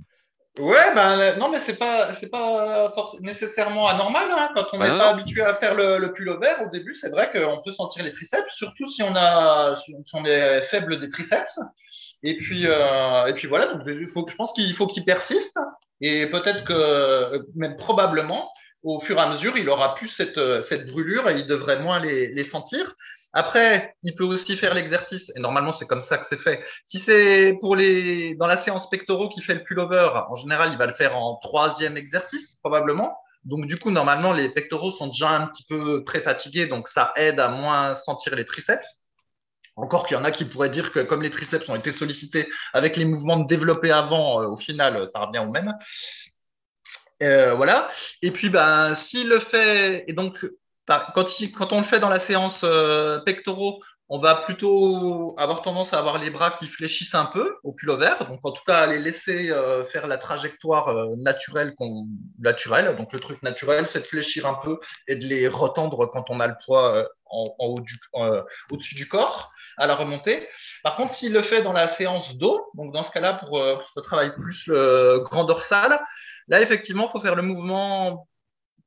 [0.58, 4.50] Ouais, ben non, mais c'est pas c'est pas nécessairement anormal hein.
[4.56, 7.32] Quand on Bah n'est pas habitué à faire le, le pullover, au début, c'est vrai
[7.32, 11.60] qu'on peut sentir les triceps, surtout si on a si on est faible des triceps.
[12.28, 15.58] Et puis euh, et puis voilà, donc faut, je pense qu'il faut qu'il persiste
[16.02, 18.52] et peut-être que même probablement
[18.84, 22.00] au fur et à mesure, il aura plus cette cette brûlure et il devrait moins
[22.00, 22.96] les les sentir.
[23.32, 26.62] Après, il peut aussi faire l'exercice, et normalement c'est comme ça que c'est fait.
[26.86, 30.78] Si c'est pour les dans la séance pectoraux qui fait le pullover, en général il
[30.78, 33.16] va le faire en troisième exercice probablement.
[33.46, 37.14] Donc du coup normalement les pectoraux sont déjà un petit peu très fatigués, donc ça
[37.16, 38.88] aide à moins sentir les triceps.
[39.78, 42.50] Encore qu'il y en a qui pourraient dire que comme les triceps ont été sollicités
[42.74, 45.74] avec les mouvements développés avant, euh, au final ça revient au même.
[47.24, 47.90] Euh, voilà.
[48.22, 50.46] Et puis ben s'il le fait et donc
[50.86, 51.26] par- quand,
[51.56, 56.00] quand on le fait dans la séance euh, pectoraux, on va plutôt avoir tendance à
[56.00, 58.14] avoir les bras qui fléchissent un peu au pullover.
[58.28, 61.76] Donc, en tout cas, les laisser euh, faire la trajectoire euh, naturelle,
[62.40, 62.96] naturelle.
[62.96, 66.40] Donc, le truc naturel, c'est de fléchir un peu et de les retendre quand on
[66.40, 70.48] a le poids euh, en, haut du, euh, au-dessus du corps à la remontée.
[70.84, 73.78] Par contre, s'il le fait dans la séance dos, donc dans ce cas-là, pour, euh,
[73.94, 76.00] pour travailler plus le grand dorsal,
[76.48, 78.28] là, effectivement, il faut faire le mouvement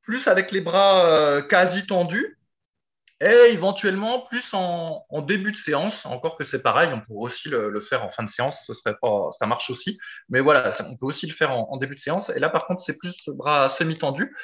[0.03, 2.37] plus avec les bras euh, quasi tendus
[3.21, 6.05] et éventuellement plus en, début de séance.
[6.05, 8.95] Encore que c'est pareil, on pourrait aussi le, faire en fin de séance, ce serait
[8.99, 9.99] pas, ça marche aussi.
[10.29, 12.29] Mais voilà, on peut aussi le faire en, en début de séance.
[12.35, 14.35] Et là, par contre, c'est plus bras semi-tendus.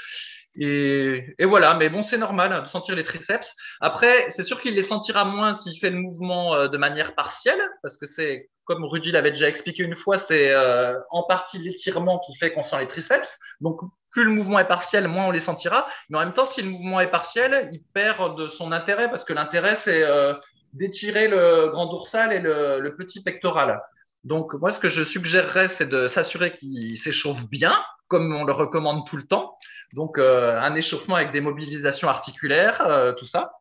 [0.60, 3.48] Et, et voilà, mais bon, c'est normal hein, de sentir les triceps.
[3.80, 7.62] Après, c'est sûr qu'il les sentira moins s'il fait le mouvement euh, de manière partielle,
[7.84, 12.20] parce que c'est, comme Rudy l'avait déjà expliqué une fois, c'est euh, en partie l'étirement
[12.20, 13.30] qui fait qu'on sent les triceps.
[13.62, 13.80] Donc,
[14.12, 15.88] plus le mouvement est partiel, moins on les sentira.
[16.10, 19.26] Mais en même temps, si le mouvement est partiel, il perd de son intérêt, parce
[19.26, 20.34] que l'intérêt, c'est euh,
[20.74, 23.80] d'étirer le grand dorsal et le, le petit pectoral.
[24.28, 27.74] Donc, moi, ce que je suggérerais, c'est de s'assurer qu'il s'échauffe bien,
[28.10, 29.58] comme on le recommande tout le temps.
[29.94, 33.54] Donc, euh, un échauffement avec des mobilisations articulaires, euh, tout ça.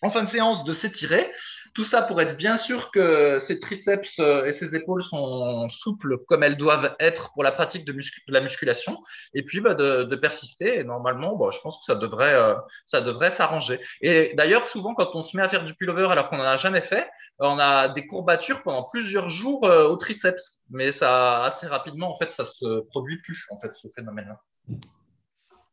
[0.00, 1.30] En fin de séance, de s'étirer.
[1.74, 6.18] Tout ça pour être bien sûr que ses triceps euh, et ses épaules sont souples
[6.26, 8.98] comme elles doivent être pour la pratique de, muscu- de la musculation.
[9.34, 10.78] Et puis, bah, de, de persister.
[10.78, 12.54] Et normalement, bah, je pense que ça devrait, euh,
[12.86, 13.80] ça devrait s'arranger.
[14.00, 16.56] Et d'ailleurs, souvent, quand on se met à faire du pullover alors qu'on n'en a
[16.56, 17.08] jamais fait,
[17.40, 20.42] on a des courbatures pendant plusieurs jours euh, au triceps.
[20.70, 24.40] Mais ça, assez rapidement, en fait, ça se produit plus, en fait, ce phénomène-là.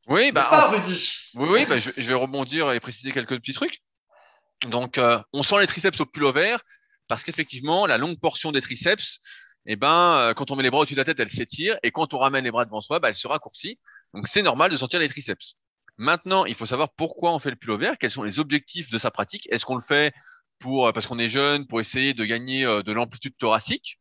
[0.07, 1.09] Oui, bah, Pas, en- Rudy.
[1.33, 3.79] oui, oui, bah, je, je vais rebondir et préciser quelques petits trucs.
[4.63, 6.57] Donc, euh, on sent les triceps au pullover,
[7.07, 9.19] parce qu'effectivement, la longue portion des triceps,
[9.65, 11.91] eh ben, euh, quand on met les bras au-dessus de la tête, elle s'étire, et
[11.91, 13.79] quand on ramène les bras devant soi, bah, elle se raccourcit.
[14.13, 15.55] Donc c'est normal de sentir les triceps.
[15.97, 19.11] Maintenant, il faut savoir pourquoi on fait le pullover, quels sont les objectifs de sa
[19.11, 19.47] pratique.
[19.51, 20.13] Est-ce qu'on le fait
[20.59, 23.97] pour parce qu'on est jeune, pour essayer de gagner de l'amplitude thoracique,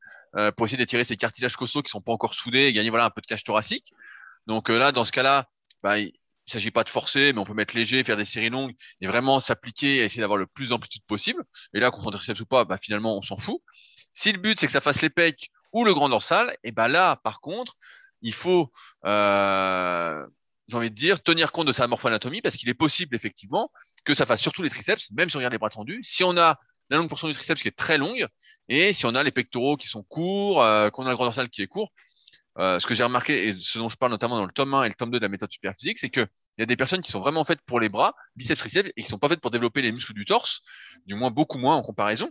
[0.56, 3.10] pour essayer d'étirer ces cartilages costaux qui sont pas encore soudés et gagner voilà un
[3.10, 3.92] peu de cache thoracique.
[4.46, 5.46] Donc là, dans ce cas-là,
[5.84, 5.96] bah,
[6.46, 9.06] il s'agit pas de forcer, mais on peut mettre léger, faire des séries longues et
[9.06, 11.42] vraiment s'appliquer à essayer d'avoir le plus d'amplitude possible.
[11.72, 13.60] Et là, qu'on triceps ou pas, bah, finalement, on s'en fout.
[14.14, 16.88] Si le but c'est que ça fasse les pecs ou le grand dorsal, et ben
[16.88, 17.74] là, par contre,
[18.22, 18.70] il faut,
[19.04, 20.26] euh,
[20.68, 23.70] j'ai envie de dire, tenir compte de sa morphoanatomie parce qu'il est possible effectivement
[24.04, 26.00] que ça fasse surtout les triceps, même si on regarde les bras tendus.
[26.02, 26.58] Si on a
[26.90, 28.26] la longue portion du triceps qui est très longue
[28.68, 31.48] et si on a les pectoraux qui sont courts, euh, qu'on a le grand dorsal
[31.48, 31.90] qui est court,
[32.58, 34.84] euh, ce que j'ai remarqué et ce dont je parle notamment dans le tome 1
[34.84, 36.26] et le tome 2 de la méthode superphysique, c'est qu'il
[36.58, 39.08] y a des personnes qui sont vraiment faites pour les bras, biceps, triceps, et qui
[39.08, 40.60] sont pas faites pour développer les muscles du torse,
[41.06, 42.30] du moins beaucoup moins en comparaison.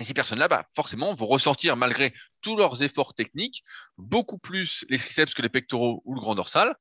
[0.00, 3.62] Et ces personnes-là, bah, forcément, vont ressortir malgré tous leurs efforts techniques,
[3.98, 6.76] beaucoup plus les triceps que les pectoraux ou le grand dorsal,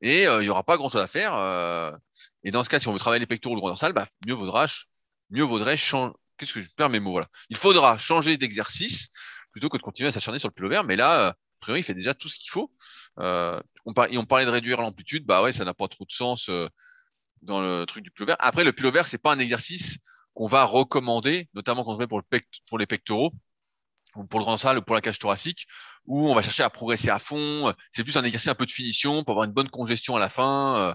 [0.00, 1.34] et euh, il y aura pas grand-chose à faire.
[1.34, 1.96] Euh,
[2.44, 4.06] et dans ce cas, si on veut travailler les pectoraux ou le grand dorsal, bah,
[4.26, 4.66] mieux vaudra,
[5.30, 6.14] mieux vaudrait changer.
[6.38, 7.28] Qu'est-ce que je perds mes mots voilà.
[7.48, 9.08] Il faudra changer d'exercice
[9.52, 10.82] plutôt que de continuer à s'acharner sur le pullover.
[10.84, 11.34] Mais là,
[11.66, 12.70] priori, il fait déjà tout ce qu'il faut.
[13.18, 16.68] Euh, on, parlait de réduire l'amplitude, bah ouais, ça n'a pas trop de sens euh,
[17.42, 18.36] dans le truc du pullover.
[18.38, 19.98] Après, le pullover, c'est pas un exercice
[20.34, 23.32] qu'on va recommander, notamment quand on fait pour, le pour les pectoraux,
[24.14, 25.66] ou pour le grand salle ou pour la cage thoracique,
[26.04, 27.74] où on va chercher à progresser à fond.
[27.90, 30.28] C'est plus un exercice un peu de finition pour avoir une bonne congestion à la
[30.28, 30.94] fin, euh,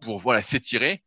[0.00, 1.04] pour voilà s'étirer.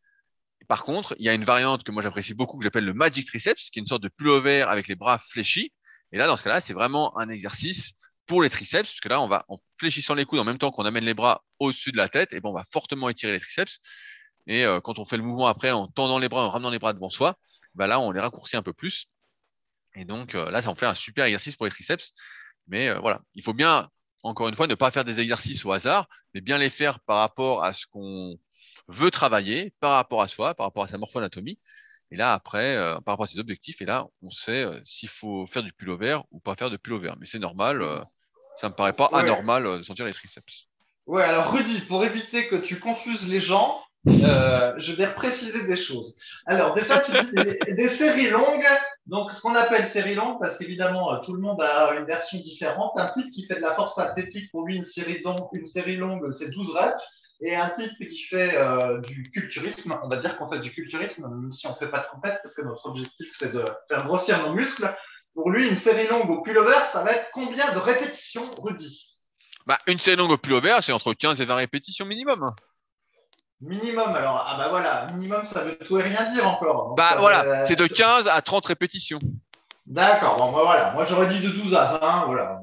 [0.68, 3.26] Par contre, il y a une variante que moi j'apprécie beaucoup que j'appelle le Magic
[3.26, 5.74] Triceps, qui est une sorte de pullover avec les bras fléchis.
[6.12, 7.94] Et là, dans ce cas-là, c'est vraiment un exercice
[8.28, 10.86] pour les triceps, puisque là, on va, en fléchissant les coudes en même temps qu'on
[10.86, 13.80] amène les bras au-dessus de la tête, et ben, on va fortement étirer les triceps.
[14.48, 16.80] Et euh, quand on fait le mouvement après, en tendant les bras, en ramenant les
[16.80, 17.38] bras devant soi,
[17.76, 19.08] ben là, on les raccourcit un peu plus.
[19.96, 22.14] Et donc euh, là, ça en fait un super exercice pour les triceps.
[22.68, 23.90] Mais euh, voilà, il faut bien,
[24.24, 27.18] encore une fois, ne pas faire des exercices au hasard, mais bien les faire par
[27.18, 28.38] rapport à ce qu'on
[28.88, 31.60] veut travailler, par rapport à soi, par rapport à sa morphoanatomie.
[32.12, 35.08] Et là, après, euh, par rapport à ses objectifs, et là, on sait euh, s'il
[35.08, 37.14] faut faire du pullover ou pas faire de pullover.
[37.20, 38.02] Mais c'est normal, euh,
[38.58, 40.68] ça me paraît pas anormal de sentir les triceps.
[41.08, 46.16] Ouais, alors Rudy, pour éviter que tu confuses les gens, je vais préciser des choses.
[46.46, 48.68] Alors déjà, tu dis des, des, séries longues.
[49.06, 52.92] Donc, ce qu'on appelle série longue, parce qu'évidemment, tout le monde a une version différente.
[52.98, 55.96] Un type qui fait de la force athlétique, pour lui, une série, longue, une série
[55.96, 57.04] longue, c'est 12 reps
[57.42, 61.28] et un type qui fait euh, du culturisme, on va dire qu'on fait du culturisme,
[61.28, 64.06] même si on ne fait pas de compète, parce que notre objectif c'est de faire
[64.06, 64.96] grossir nos muscles.
[65.34, 69.08] Pour lui, une série longue au pullover, ça va être combien de répétitions, Rudy?
[69.66, 72.54] Bah, Une série longue au pullover, c'est entre 15 et 20 répétitions minimum.
[73.62, 76.96] Minimum, alors, ah bah voilà, minimum, ça veut tout et rien dire encore.
[76.96, 79.20] bah voilà, c'est de 15 à 30 répétitions.
[79.86, 82.60] D'accord, bon, bah, voilà, moi j'aurais dit de 12 à 20, voilà.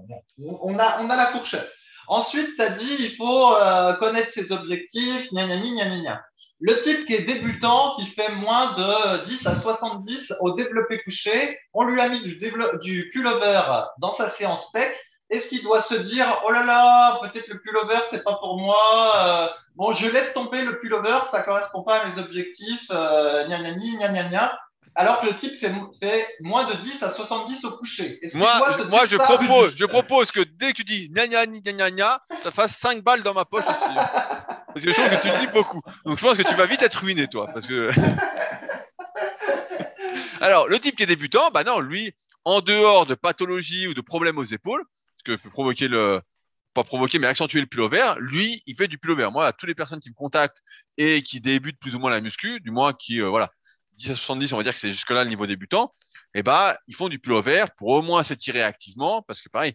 [0.61, 1.69] On a, on a la fourchette.
[2.09, 6.23] Ensuite, tu as dit il faut euh, connaître ses objectifs, gna gna gna gna
[6.61, 11.59] Le type qui est débutant, qui fait moins de 10 à 70 au développé couché,
[11.75, 13.63] on lui a mis du, du pullover
[14.01, 14.91] dans sa séance pec.
[15.31, 19.13] Est-ce qu'il doit se dire oh là là, peut-être le pullover c'est pas pour moi.
[19.17, 22.87] Euh, bon, je laisse tomber le pullover, ça correspond pas à mes objectifs.
[22.91, 24.59] Euh, gna gna gna gna gna
[24.99, 25.73] alors que le type fait,
[26.41, 28.19] moins de 10 à 70 au coucher.
[28.35, 31.73] Moi, je, moi je, propose, je propose que dès que tu dis gna gna gna
[31.73, 33.79] gna gna, ça fasse 5 balles dans ma poche aussi.
[33.95, 35.81] Parce que je trouve que tu le dis beaucoup.
[36.05, 37.49] Donc je pense que tu vas vite être ruiné, toi.
[37.55, 37.93] Parce que.
[40.41, 42.13] Alors, le type qui est débutant, bah non, lui,
[42.45, 44.83] en dehors de pathologie ou de problèmes aux épaules,
[45.19, 46.21] ce que peut provoquer le,
[46.75, 49.29] pas provoquer, mais accentuer le pullover, lui, il fait du pullover.
[49.33, 50.59] Moi, à toutes les personnes qui me contactent
[50.97, 53.51] et qui débutent plus ou moins la muscu, du moins qui, euh, voilà,
[53.99, 55.95] 10 à 70, on va dire que c'est jusque-là le niveau débutant,
[56.35, 59.75] eh bah, ils font du pullover pour au moins s'étirer activement, parce que pareil,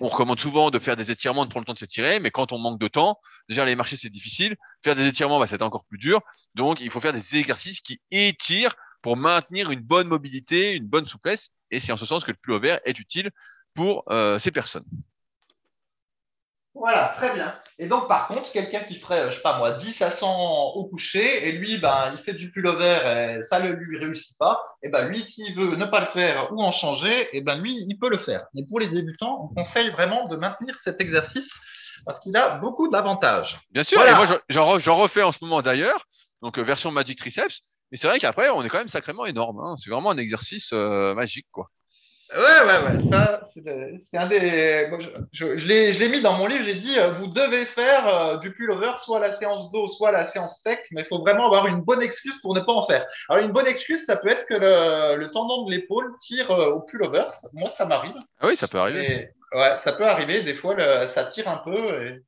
[0.00, 2.52] on recommande souvent de faire des étirements, de prendre le temps de s'étirer, mais quand
[2.52, 3.18] on manque de temps,
[3.48, 6.20] déjà les marchés c'est difficile, faire des étirements, bah, c'est encore plus dur,
[6.54, 11.06] donc il faut faire des exercices qui étirent pour maintenir une bonne mobilité, une bonne
[11.06, 13.30] souplesse, et c'est en ce sens que le pullover est utile
[13.74, 14.84] pour euh, ces personnes.
[16.74, 17.54] Voilà, très bien.
[17.78, 20.88] Et donc, par contre, quelqu'un qui ferait, je sais pas moi, 10 à 100 au
[20.88, 24.88] coucher, et lui, ben, il fait du pullover et ça ne lui réussit pas, et
[24.88, 27.98] ben, lui, s'il veut ne pas le faire ou en changer, et ben, lui, il
[27.98, 28.46] peut le faire.
[28.54, 31.48] Mais pour les débutants, on conseille vraiment de maintenir cet exercice
[32.04, 33.60] parce qu'il a beaucoup d'avantages.
[33.70, 36.06] Bien sûr, et moi, j'en refais en ce moment d'ailleurs,
[36.40, 37.60] donc euh, version Magic Triceps,
[37.90, 39.60] mais c'est vrai qu'après, on est quand même sacrément énorme.
[39.60, 39.76] Hein.
[39.76, 41.68] C'est vraiment un exercice euh, magique, quoi.
[42.34, 43.10] Ouais, ouais, ouais.
[43.10, 44.90] Ça, c'est un des.
[45.32, 46.64] je, je, l'ai mis dans mon livre.
[46.64, 50.30] J'ai dit, euh, vous devez faire euh, du pullover, soit la séance dos, soit la
[50.32, 53.06] séance pec, mais il faut vraiment avoir une bonne excuse pour ne pas en faire.
[53.28, 56.70] Alors, une bonne excuse, ça peut être que le, le tendon de l'épaule tire euh,
[56.72, 57.26] au pullover.
[57.52, 58.14] Moi, ça m'arrive.
[58.40, 59.28] Ah oui, ça peut arriver.
[59.52, 60.42] ouais, ça peut arriver.
[60.42, 62.02] Des fois, le, ça tire un peu.
[62.04, 62.20] Et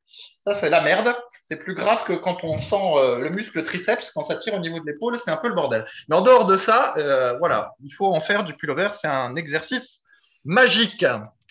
[0.44, 1.14] ça, c'est la merde.
[1.44, 4.80] C'est plus grave que quand on sent le muscle triceps, quand ça tire au niveau
[4.80, 5.86] de l'épaule, c'est un peu le bordel.
[6.08, 6.94] Mais en dehors de ça,
[7.38, 8.88] voilà, il faut en faire du pullover.
[9.02, 10.00] C'est un exercice
[10.46, 11.04] magique.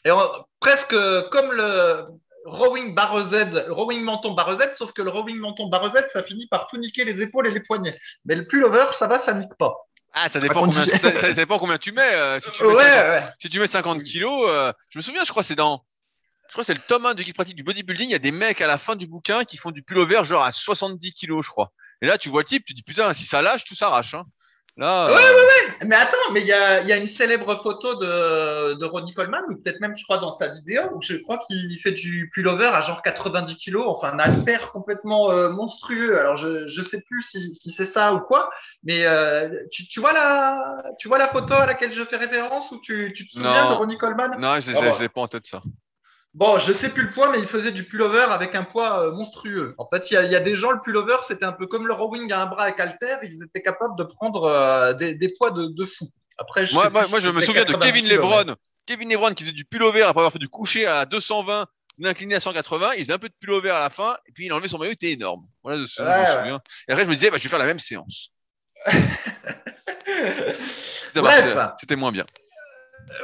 [0.06, 0.10] Et
[0.60, 0.96] presque
[1.30, 2.08] comme le
[2.46, 6.24] rowing barre Z, rowing menton barre Z, sauf que le rowing menton barre Z, ça
[6.24, 7.98] finit par tout niquer les épaules et les poignets.
[8.26, 9.74] Mais le pullover, ça va, ça nique pas.
[10.14, 12.14] Ah, ça dépend, combien, ça, dépend combien tu mets.
[12.14, 13.24] Euh, si, tu mets ouais, 50, ouais.
[13.38, 15.84] si tu mets 50 kilos, euh, je me souviens, je crois, c'est dans.
[16.54, 18.10] Je crois c'est le tome 1 de guide pratique du bodybuilding.
[18.10, 20.44] Il y a des mecs à la fin du bouquin qui font du pullover genre
[20.44, 21.72] à 70 kilos, je crois.
[22.00, 24.14] Et là, tu vois le type, tu dis putain, si ça lâche, tout s'arrache.
[24.14, 24.26] Hein.
[24.78, 25.88] Là, ouais, euh, ouais, ouais.
[25.88, 29.42] Mais attends, mais il y a, y a, une célèbre photo de, de Ronnie Coleman,
[29.50, 32.68] ou peut-être même, je crois, dans sa vidéo, où je crois qu'il fait du pullover
[32.68, 36.20] à genre 90 kilos, enfin un halter complètement euh, monstrueux.
[36.20, 38.52] Alors, je, je sais plus si, si c'est ça ou quoi,
[38.84, 42.70] mais euh, tu, tu, vois la, tu vois la photo à laquelle je fais référence,
[42.70, 44.40] ou tu, tu te souviens de Ronnie Coleman?
[44.40, 45.64] Non, je, ah, je l'ai pas en tête ça.
[46.34, 49.12] Bon, je sais plus le poids, mais il faisait du pullover avec un poids euh,
[49.12, 49.76] monstrueux.
[49.78, 51.86] En fait, il y a, y a, des gens, le pullover, c'était un peu comme
[51.86, 53.18] le rowing à un bras avec halter.
[53.22, 56.10] Ils étaient capables de prendre euh, des, des, poids de, de fou.
[56.40, 58.56] Après, je moi, moi, moi, je me souviens de Kevin Lebron.
[58.88, 61.68] Kevin Lebron qui faisait du pullover après avoir fait du coucher à 220,
[62.00, 62.94] une à 180.
[62.94, 64.92] Il faisait un peu de pullover à la fin, et puis il enlevait son maillot,
[64.92, 65.46] il était énorme.
[65.62, 66.60] Voilà de ce ouais, je me souviens.
[66.88, 68.32] Et après, je me disais, bah, je vais faire la même séance.
[71.78, 72.26] C'était moins bien.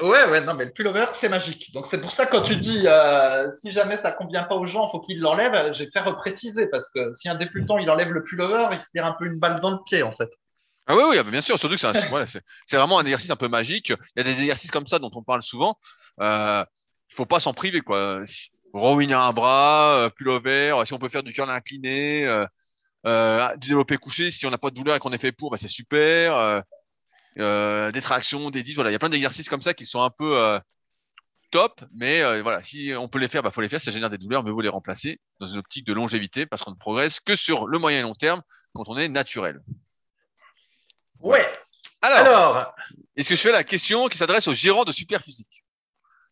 [0.02, 1.72] Ouais, ouais, non, mais le pullover, c'est magique.
[1.74, 4.90] Donc, c'est pour ça, quand tu dis, euh, si jamais ça convient pas aux gens,
[4.90, 8.68] faut qu'ils l'enlèvent, j'ai fait repréciser, parce que si un débutant, il enlève le pullover,
[8.72, 10.30] il se tire un peu une balle dans le pied, en fait.
[10.88, 12.26] Ah oui, oui, ah, bien sûr, surtout que c'est voilà,
[12.72, 13.90] vraiment un exercice un peu magique.
[13.90, 15.78] Il y a des exercices comme ça dont on parle souvent.
[16.20, 16.64] Euh,
[17.10, 18.24] il faut pas s'en priver, quoi.
[18.74, 22.46] Rowing à un bras, euh, pullover, si on peut faire du curl incliné, euh,
[23.06, 25.52] euh, du développé couché, si on n'a pas de douleur et qu'on est fait pour,
[25.52, 26.64] bah, c'est super.
[27.38, 28.76] Euh, des tractions, des disques.
[28.76, 30.60] Voilà, il y a plein d'exercices comme ça qui sont un peu euh,
[31.52, 33.80] top, mais euh, voilà, si on peut les faire, bah faut les faire.
[33.80, 36.72] Ça génère des douleurs, mais vous les remplacer dans une optique de longévité parce qu'on
[36.72, 38.42] ne progresse que sur le moyen et long terme
[38.74, 39.62] quand on est naturel.
[41.20, 41.48] Ouais.
[42.02, 42.74] Alors,
[43.16, 45.66] est-ce que je fais la question qui s'adresse aux gérants de Superphysique?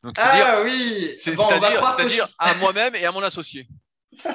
[0.03, 1.15] Donc, ah oui.
[1.19, 3.67] C'est-à-dire, à moi-même et à mon associé.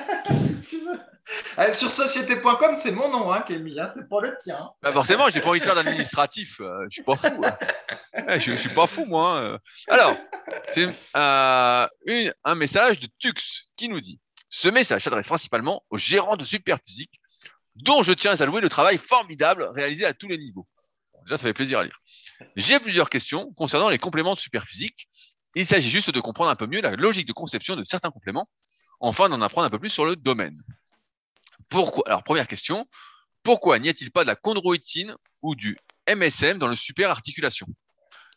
[1.59, 4.71] Euh, sur société.com, c'est mon nom hein, mis, hein, c'est pas le tien.
[4.83, 6.61] Bah forcément, j'ai pas envie de faire d'administratif.
[6.61, 7.45] Euh, je suis pas fou.
[7.45, 8.39] Hein.
[8.39, 9.39] je, suis pas fou, moi.
[9.39, 9.59] Hein.
[9.89, 10.17] Alors,
[10.71, 11.87] c'est euh,
[12.45, 14.19] un message de Tux qui nous dit
[14.49, 17.21] Ce message s'adresse principalement aux gérants de Superphysique,
[17.77, 20.67] dont je tiens à louer le travail formidable réalisé à tous les niveaux.
[21.25, 22.01] Déjà, ça fait plaisir à lire.
[22.57, 25.09] J'ai plusieurs questions concernant les compléments de Superphysique.
[25.55, 28.49] Il s'agit juste de comprendre un peu mieux la logique de conception de certains compléments,
[29.01, 30.63] enfin d'en apprendre un peu plus sur le domaine.
[31.73, 32.87] Pourquoi Alors, première question,
[33.43, 37.67] pourquoi n'y a-t-il pas de la chondroïtine ou du MSM dans le super articulation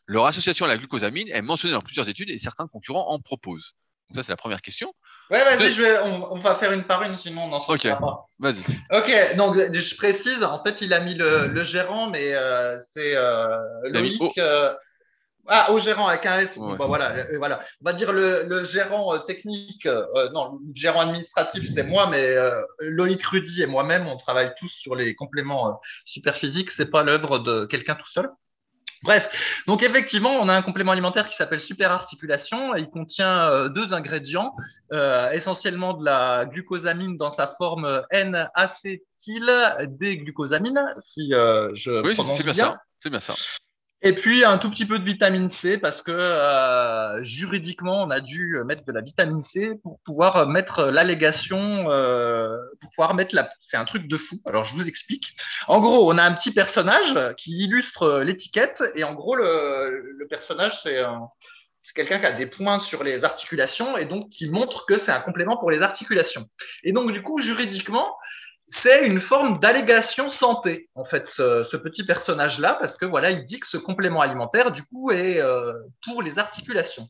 [0.08, 3.76] Leur association à la glucosamine est mentionnée dans plusieurs études et certains concurrents en proposent.
[4.10, 4.94] Donc ça, c'est la première question.
[5.32, 8.28] Ouais, vas-y, on, va faire une par une, sinon on n'en sortira pas.
[8.40, 8.64] Vas-y.
[8.92, 13.58] Ok, donc je précise, en fait, il a mis le, gérant, mais euh, c'est euh,
[13.86, 14.22] Loïc.
[14.38, 14.74] Euh,
[15.48, 16.50] ah, au gérant avec un S.
[16.58, 17.62] Bah, voilà, euh, voilà.
[17.82, 22.08] On va dire le, le gérant euh, technique, euh, non, le gérant administratif, c'est moi,
[22.08, 22.36] mais
[22.80, 26.72] Loïc Rudy et moi-même, on travaille tous sur les compléments super physiques.
[26.72, 28.30] C'est pas l'œuvre de quelqu'un tout seul.
[29.04, 29.30] Bref,
[29.68, 32.74] donc effectivement, on a un complément alimentaire qui s'appelle super articulation.
[32.76, 34.56] Il contient deux ingrédients,
[35.32, 42.78] essentiellement de la glucosamine dans sa forme N-acétyl-D-glucosamine, si je oui, c'est bien ça.
[43.00, 43.36] C'est bien ça.
[44.02, 48.20] Et puis un tout petit peu de vitamine C parce que euh, juridiquement on a
[48.20, 53.50] dû mettre de la vitamine C pour pouvoir mettre l'allégation, euh, pour pouvoir mettre la.
[53.68, 54.36] C'est un truc de fou.
[54.46, 55.26] Alors je vous explique.
[55.68, 60.28] En gros, on a un petit personnage qui illustre l'étiquette et en gros le, le
[60.28, 61.02] personnage c'est
[61.96, 65.22] quelqu'un qui a des points sur les articulations et donc qui montre que c'est un
[65.22, 66.46] complément pour les articulations.
[66.84, 68.16] Et donc du coup juridiquement
[68.82, 73.59] c'est une forme d'allégation santé, en fait, ce, petit personnage-là, parce que voilà, il dit
[73.59, 75.73] que ce complément alimentaire, du coup, est euh,
[76.05, 77.07] pour les articulations.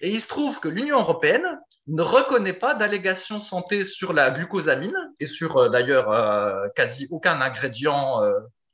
[0.00, 4.96] Et il se trouve que l'Union européenne ne reconnaît pas d'allégation santé sur la glucosamine
[5.20, 8.20] et sur euh, d'ailleurs euh, quasi aucun ingrédient.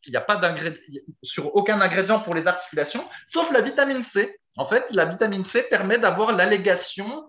[0.06, 4.36] il n'y a pas d'ingrédient pour les articulations, sauf la vitamine C.
[4.56, 7.24] En fait, la vitamine C permet d'avoir l'allégation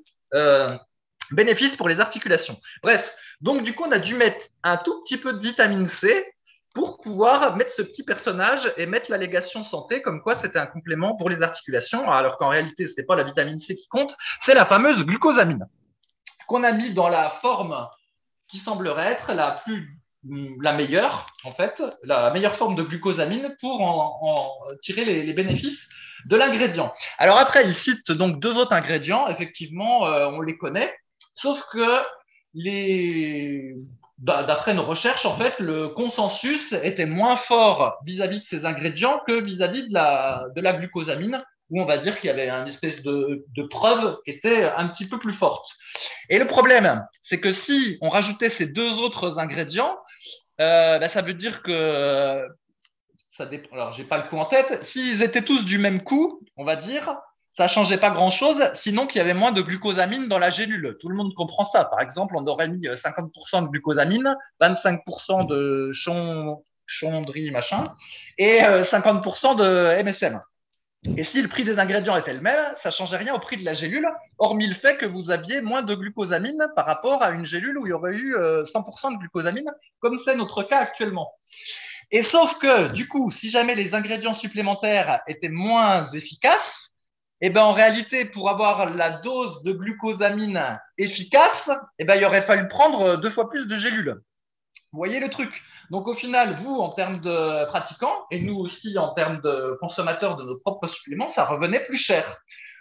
[1.31, 2.59] bénéfice pour les articulations.
[2.81, 3.03] Bref,
[3.43, 6.33] donc du coup, on a dû mettre un tout petit peu de vitamine C
[6.73, 11.15] pour pouvoir mettre ce petit personnage et mettre l'allégation santé comme quoi c'était un complément
[11.17, 14.15] pour les articulations, alors qu'en réalité, ce n'est pas la vitamine C qui compte,
[14.45, 15.67] c'est la fameuse glucosamine
[16.47, 17.87] qu'on a mis dans la forme
[18.47, 19.99] qui semblerait être la plus
[20.61, 25.79] la meilleure, en fait, la meilleure forme de glucosamine pour en, tirer les, bénéfices
[26.27, 26.93] de l'ingrédient.
[27.17, 30.95] Alors après, il cite donc deux autres ingrédients, effectivement, euh, on les connaît,
[31.35, 31.99] sauf que
[32.53, 33.75] les
[34.19, 39.41] d'après nos recherches, en fait, le consensus était moins fort vis-à-vis de ces ingrédients que
[39.41, 43.63] vis-à-vis de la, glucosamine, où on va dire qu'il y avait une espèce de, de,
[43.63, 45.65] preuve qui était un petit peu plus forte.
[46.29, 49.97] Et le problème, c'est que si on rajoutait ces deux autres ingrédients,
[50.61, 52.47] euh, ben, ça veut dire que
[53.37, 53.75] ça dépend.
[53.75, 54.85] Alors, j'ai pas le coup en tête.
[54.85, 57.15] S'ils étaient tous du même coup, on va dire,
[57.55, 60.97] ça changeait pas grand chose, sinon qu'il y avait moins de glucosamine dans la gélule.
[60.99, 61.85] Tout le monde comprend ça.
[61.85, 65.91] Par exemple, on aurait mis 50% euh, de glucosamine, 25% de
[66.87, 67.93] chondri, machin,
[68.37, 70.41] et 50% euh, de MSM.
[71.17, 73.65] Et si le prix des ingrédients était le même, ça changeait rien au prix de
[73.65, 74.07] la gélule,
[74.39, 77.85] hormis le fait que vous aviez moins de glucosamine par rapport à une gélule où
[77.85, 81.33] il y aurait eu 100% euh, de glucosamine, comme c'est notre cas actuellement.
[82.09, 86.82] Et sauf que, du coup, si jamais les ingrédients supplémentaires étaient moins efficaces,
[87.45, 91.69] eh ben, en réalité, pour avoir la dose de glucosamine efficace,
[91.99, 94.15] eh ben, il aurait fallu prendre deux fois plus de gélules.
[94.93, 95.61] Vous voyez le truc?
[95.89, 100.37] Donc au final, vous, en termes de pratiquants, et nous aussi en termes de consommateurs
[100.37, 102.37] de nos propres suppléments, ça revenait plus cher.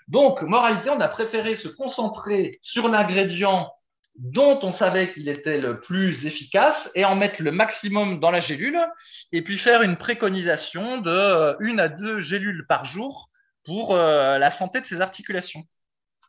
[0.07, 3.69] Donc, moralité, on a préféré se concentrer sur l'ingrédient
[4.15, 8.41] dont on savait qu'il était le plus efficace et en mettre le maximum dans la
[8.41, 8.79] gélule
[9.33, 13.29] et puis faire une préconisation de une à deux gélules par jour
[13.65, 15.65] pour euh, la santé de ses articulations.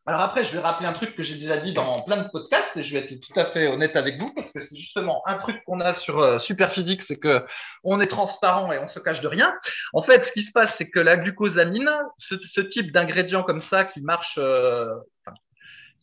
[0.06, 2.76] Alors après, je vais rappeler un truc que j'ai déjà dit dans plein de podcasts
[2.76, 5.36] et je vais être tout à fait honnête avec vous parce que c'est justement un
[5.36, 7.46] truc qu'on a sur euh, Superphysique, c'est que
[7.86, 9.54] on est transparent et on se cache de rien.
[9.94, 13.86] En fait, ce qui se passe, c'est que la glucosamine, ce, type d'ingrédient comme ça
[13.86, 14.94] qui marche, euh,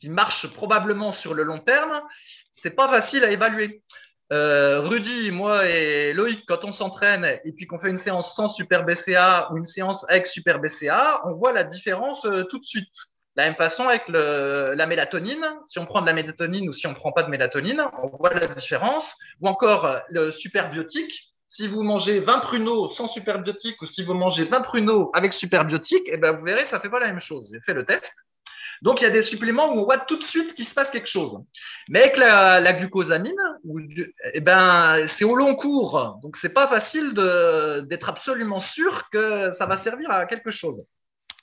[0.00, 2.00] qui marche probablement sur le long terme,
[2.62, 3.82] c'est pas facile à évaluer.
[4.32, 8.48] Euh, Rudy, moi et Loïc, quand on s'entraîne et puis qu'on fait une séance sans
[8.48, 12.64] super BCA ou une séance avec super BCA, on voit la différence euh, tout de
[12.64, 12.94] suite.
[13.34, 16.86] La même façon avec le, la mélatonine, si on prend de la mélatonine ou si
[16.86, 19.04] on ne prend pas de mélatonine, on voit la différence.
[19.40, 21.12] Ou encore euh, le superbiotique,
[21.48, 26.04] si vous mangez 20 pruneaux sans superbiotique ou si vous mangez 20 pruneaux avec superbiotique,
[26.06, 27.50] eh ben vous verrez, ça fait pas la même chose.
[27.52, 28.04] J'ai fait le test.
[28.82, 30.90] Donc, il y a des suppléments où on voit tout de suite qu'il se passe
[30.90, 31.38] quelque chose.
[31.88, 33.40] Mais avec la, glucosamine,
[34.32, 36.18] eh ben, c'est au long cours.
[36.22, 37.12] Donc, c'est pas facile
[37.88, 40.84] d'être absolument sûr que ça va servir à quelque chose.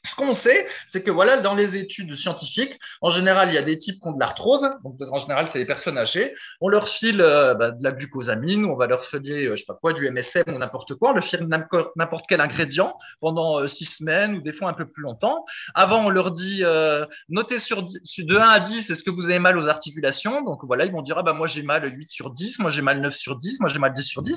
[0.09, 3.63] Ce qu'on sait, c'est que voilà, dans les études scientifiques, en général, il y a
[3.63, 6.33] des types qui ont de l'arthrose, donc en général, c'est les personnes âgées.
[6.61, 9.65] On leur file euh, bah, de la glucosamine, on va leur filer, euh, je sais
[9.65, 11.47] pas quoi, du MSM ou n'importe quoi, on leur file
[11.95, 15.45] n'importe quel ingrédient pendant euh, six semaines ou des fois un peu plus longtemps.
[15.73, 16.63] Avant, on leur dit,
[17.29, 20.43] notez sur de 1 à 10, est-ce que vous avez mal aux articulations?
[20.43, 22.81] Donc voilà, ils vont dire, ah bah moi j'ai mal 8 sur 10, moi j'ai
[22.81, 24.35] mal 9 sur 10, moi j'ai mal 10 sur 10.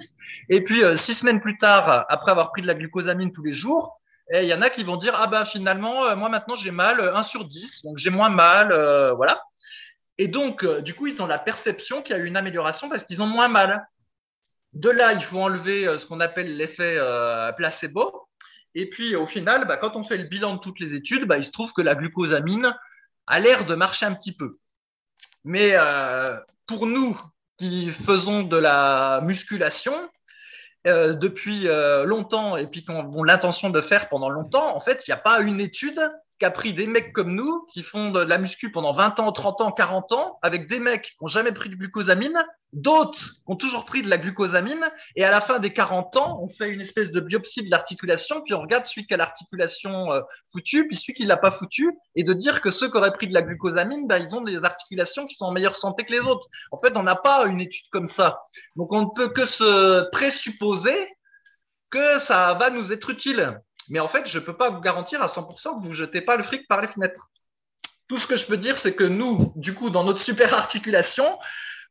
[0.48, 3.99] Et puis, six semaines plus tard, après avoir pris de la glucosamine tous les jours,
[4.32, 6.70] et il y en a qui vont dire, ah ben finalement, euh, moi maintenant j'ai
[6.70, 9.42] mal 1 euh, sur 10, donc j'ai moins mal, euh, voilà.
[10.18, 13.04] Et donc, du coup, ils ont la perception qu'il y a eu une amélioration parce
[13.04, 13.86] qu'ils ont moins mal.
[14.74, 16.98] De là, il faut enlever ce qu'on appelle l'effet
[17.56, 18.28] placebo.
[18.74, 21.38] Et puis, au final, bah, quand on fait le bilan de toutes les études, bah,
[21.38, 22.76] il se trouve que la glucosamine
[23.26, 24.58] a l'air de marcher un petit peu.
[25.44, 25.74] Mais
[26.66, 27.18] pour nous
[27.56, 29.94] qui faisons de la musculation,
[30.86, 35.02] euh, depuis euh, longtemps et puis qu'on ont l'intention de faire pendant longtemps, en fait,
[35.06, 36.00] il n'y a pas une étude
[36.40, 39.30] qui a pris des mecs comme nous qui font de la muscu pendant 20 ans,
[39.30, 43.42] 30 ans, 40 ans, avec des mecs qui n'ont jamais pris de glucosamine, d'autres qui
[43.46, 44.82] ont toujours pris de la glucosamine,
[45.16, 48.40] et à la fin des 40 ans, on fait une espèce de biopsie de l'articulation,
[48.40, 51.92] puis on regarde celui qui a l'articulation euh, foutue, puis celui qui l'a pas foutue,
[52.16, 54.56] et de dire que ceux qui auraient pris de la glucosamine, bah, ils ont des
[54.64, 56.48] articulations qui sont en meilleure santé que les autres.
[56.72, 58.40] En fait, on n'a pas une étude comme ça.
[58.76, 60.96] Donc on ne peut que se présupposer
[61.90, 63.60] que ça va nous être utile.
[63.90, 66.20] Mais en fait, je ne peux pas vous garantir à 100% que vous ne jetez
[66.20, 67.28] pas le fric par les fenêtres.
[68.08, 71.38] Tout ce que je peux dire, c'est que nous, du coup, dans notre super articulation,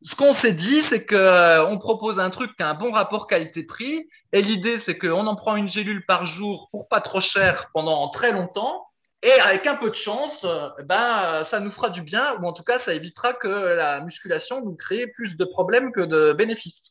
[0.01, 3.27] ce qu'on s'est dit, c'est qu'on euh, propose un truc qui a un bon rapport
[3.27, 4.07] qualité-prix.
[4.31, 8.07] Et l'idée, c'est qu'on en prend une gélule par jour pour pas trop cher pendant
[8.09, 8.85] très longtemps.
[9.21, 12.53] Et avec un peu de chance, euh, ben, ça nous fera du bien, ou en
[12.53, 16.88] tout cas, ça évitera que la musculation nous crée plus de problèmes que de bénéfices.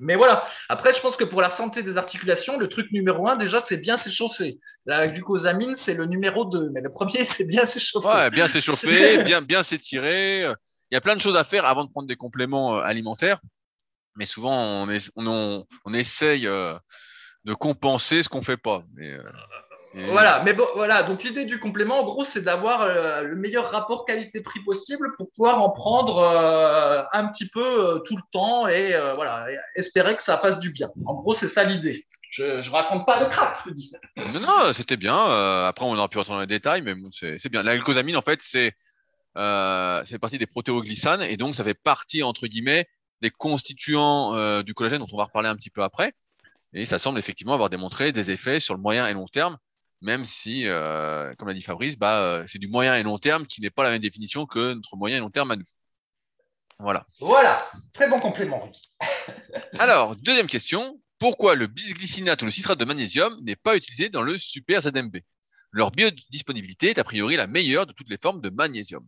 [0.00, 0.46] Mais voilà.
[0.68, 3.78] Après, je pense que pour la santé des articulations, le truc numéro un, déjà, c'est
[3.78, 4.58] bien s'échauffer.
[4.84, 6.70] La glucosamine, c'est le numéro deux.
[6.72, 8.06] Mais le premier, c'est bien s'échauffer.
[8.06, 10.50] Ouais, bien s'échauffer, bien, bien s'étirer.
[10.90, 13.40] Il y a plein de choses à faire avant de prendre des compléments euh, alimentaires.
[14.16, 16.78] mais souvent on, est, on, on essaye euh,
[17.44, 18.84] de compenser ce qu'on fait pas.
[18.94, 19.22] Mais, euh,
[19.94, 21.02] et- Voilà, mais bon, voilà.
[21.02, 25.30] Donc l'idée du complément, en gros, c'est d'avoir euh, le meilleur rapport qualité-prix possible pour
[25.32, 30.16] pouvoir en prendre euh, un petit peu euh, tout le temps et voilà, et espérer
[30.16, 30.90] que ça fasse du bien.
[31.06, 32.06] En gros, c'est ça l'idée.
[32.32, 33.90] Je, je raconte pas de crack, je dis.
[34.16, 35.16] Non, non, c'était bien.
[35.64, 37.62] Après, on aurait pu rentrer dans les détails, mais bon, c'est bien.
[37.62, 38.72] La glucosamine, en fait, c'est
[40.04, 42.86] c'est partie des protéoglycanes et donc ça fait partie entre guillemets
[43.22, 46.12] des constituants du collagène dont on va reparler un petit peu après.
[46.72, 49.56] Et ça semble effectivement avoir démontré des effets sur le moyen et long terme,
[50.02, 53.46] même si, euh, comme l'a dit Fabrice, bah, euh, c'est du moyen et long terme
[53.46, 55.64] qui n'est pas la même définition que notre moyen et long terme à nous.
[56.78, 57.06] Voilà.
[57.20, 58.70] Voilà, très bon complément.
[59.78, 61.00] Alors, deuxième question.
[61.18, 65.16] Pourquoi le bisglycinate ou le citrate de magnésium n'est pas utilisé dans le super ZMB
[65.70, 69.06] Leur biodisponibilité est a priori la meilleure de toutes les formes de magnésium.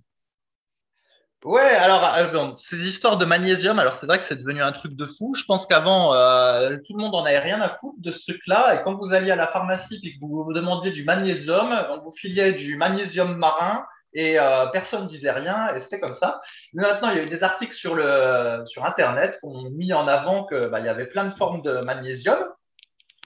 [1.45, 4.97] Ouais, alors euh, ces histoires de magnésium, alors c'est vrai que c'est devenu un truc
[4.97, 5.35] de fou.
[5.37, 8.75] Je pense qu'avant, euh, tout le monde en avait rien à foutre de ce truc-là.
[8.75, 11.99] Et quand vous alliez à la pharmacie et que vous vous demandiez du magnésium, on
[11.99, 13.85] vous filait du magnésium marin
[14.15, 16.41] et euh, personne disait rien et c'était comme ça.
[16.73, 19.93] Mais maintenant, il y a eu des articles sur le sur Internet qui ont mis
[19.93, 22.39] en avant que bah, y avait plein de formes de magnésium.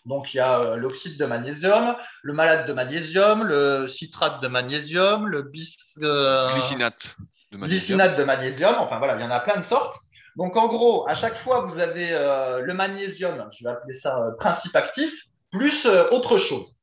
[0.04, 4.48] Donc il y a euh, l'oxyde de magnésium, le malate de magnésium, le citrate de
[4.48, 7.16] magnésium, le bis euh, Glycinate
[7.52, 9.96] de de magnésium, enfin voilà, il y en a plein de sortes.
[10.36, 14.16] Donc en gros, à chaque fois, vous avez euh, le magnésium, je vais appeler ça
[14.18, 15.12] euh, principe actif,
[15.50, 16.74] plus euh, autre chose.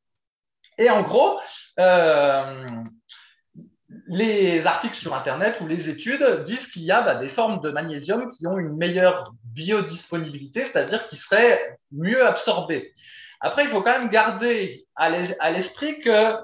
[0.78, 1.40] Et en gros,
[1.80, 2.84] euh,
[4.08, 7.72] les articles sur Internet ou les études disent qu'il y a bah, des formes de
[7.72, 12.94] magnésium qui ont une meilleure biodisponibilité, c'est-à-dire qui seraient mieux absorbées.
[13.42, 15.10] Après, il faut quand même garder à
[15.52, 16.36] l'esprit que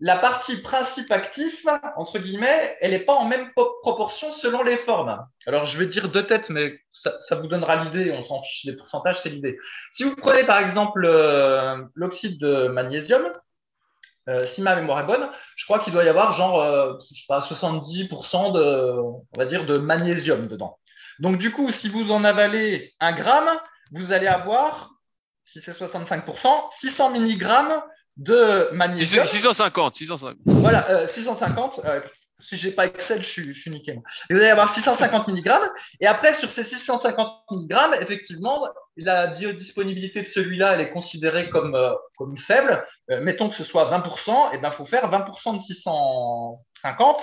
[0.00, 1.54] la partie principe actif,
[1.96, 5.18] entre guillemets, elle n'est pas en même po- proportion selon les formes.
[5.46, 8.76] Alors, je vais dire deux têtes, mais ça, vous donnera l'idée, on s'en fiche des
[8.76, 9.58] pourcentages, c'est l'idée.
[9.94, 13.32] Si vous prenez par exemple euh, l'oxyde de magnésium,
[14.28, 17.14] euh, si ma mémoire est bonne, je crois qu'il doit y avoir genre, euh, je
[17.14, 20.78] sais pas, 70% de, de magnésium dedans.
[21.20, 23.48] Donc, du coup, si vous en avalez un gramme,
[23.92, 24.90] vous allez avoir,
[25.44, 27.80] si c'est 65%, 600 milligrammes
[28.16, 29.24] de magnésium.
[29.24, 30.38] 650, 650.
[30.46, 31.80] Voilà, euh, 650.
[31.84, 32.00] euh,
[32.40, 33.80] si j'ai pas Excel, je suis, je suis moi.
[33.88, 35.50] Et vous allez avoir 650 mg.
[36.00, 41.74] Et après, sur ces 650 mg, effectivement, la biodisponibilité de celui-là, elle est considérée comme,
[41.74, 42.84] euh, comme faible.
[43.10, 47.18] Euh, mettons que ce soit 20%, et ben faut faire 20% de 650.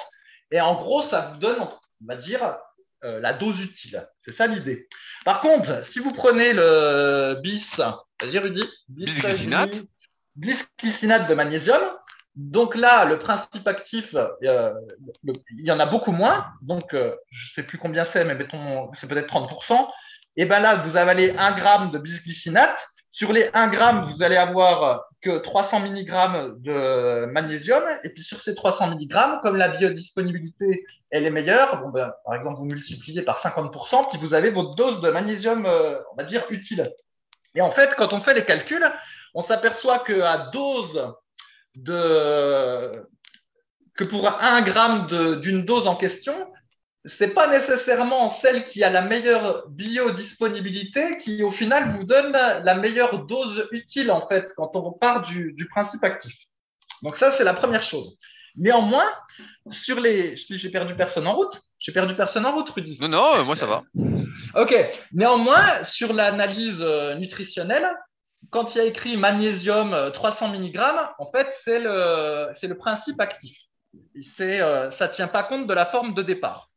[0.52, 2.58] Et en gros, ça vous donne, on va dire,
[3.04, 4.08] euh, la dose utile.
[4.26, 4.88] C'est ça l'idée.
[5.26, 9.84] Par contre, si vous prenez le bis, vas-y Rudy, Bisglycinate.
[10.36, 11.82] Bisglycinate de magnésium,
[12.36, 14.74] donc là, le principe actif, euh,
[15.22, 16.48] il y en a beaucoup moins.
[16.64, 19.88] Donc, euh, je ne sais plus combien c'est, mais mettons, c'est peut-être 30%.
[20.36, 22.78] Et ben là, vous avalez 1 gramme de bisglycinate.
[23.12, 27.84] Sur les 1 gramme, vous allez avoir que 300 mg de magnésium.
[28.04, 32.34] Et puis sur ces 300 mg, comme la biodisponibilité, elle est meilleure, bon ben, par
[32.34, 36.24] exemple, vous multipliez par 50%, puis vous avez votre dose de magnésium, euh, on va
[36.24, 36.92] dire, utile.
[37.54, 38.92] Et en fait, quand on fait les calculs,
[39.34, 41.14] on s'aperçoit qu'à dose
[41.76, 43.08] de
[43.96, 46.34] que pour un gramme d'une dose en question,
[47.06, 52.76] c'est pas nécessairement celle qui a la meilleure biodisponibilité qui au final vous donne la
[52.76, 56.34] meilleure dose utile en fait quand on part du, du principe actif.
[57.04, 58.18] Donc ça c'est la première chose.
[58.56, 59.12] Néanmoins,
[59.72, 62.98] sur les, si j'ai perdu personne en route, j'ai perdu personne en route, Rudy.
[63.02, 63.84] Non, non, moi ça va.
[64.56, 64.74] Ok.
[65.12, 67.90] Néanmoins, sur l'analyse euh, nutritionnelle,
[68.50, 70.80] quand il y a écrit magnésium euh, 300 mg,
[71.18, 73.58] en fait, c'est le, le principe actif.
[74.40, 76.70] Euh, ça ne tient pas compte de la forme de départ.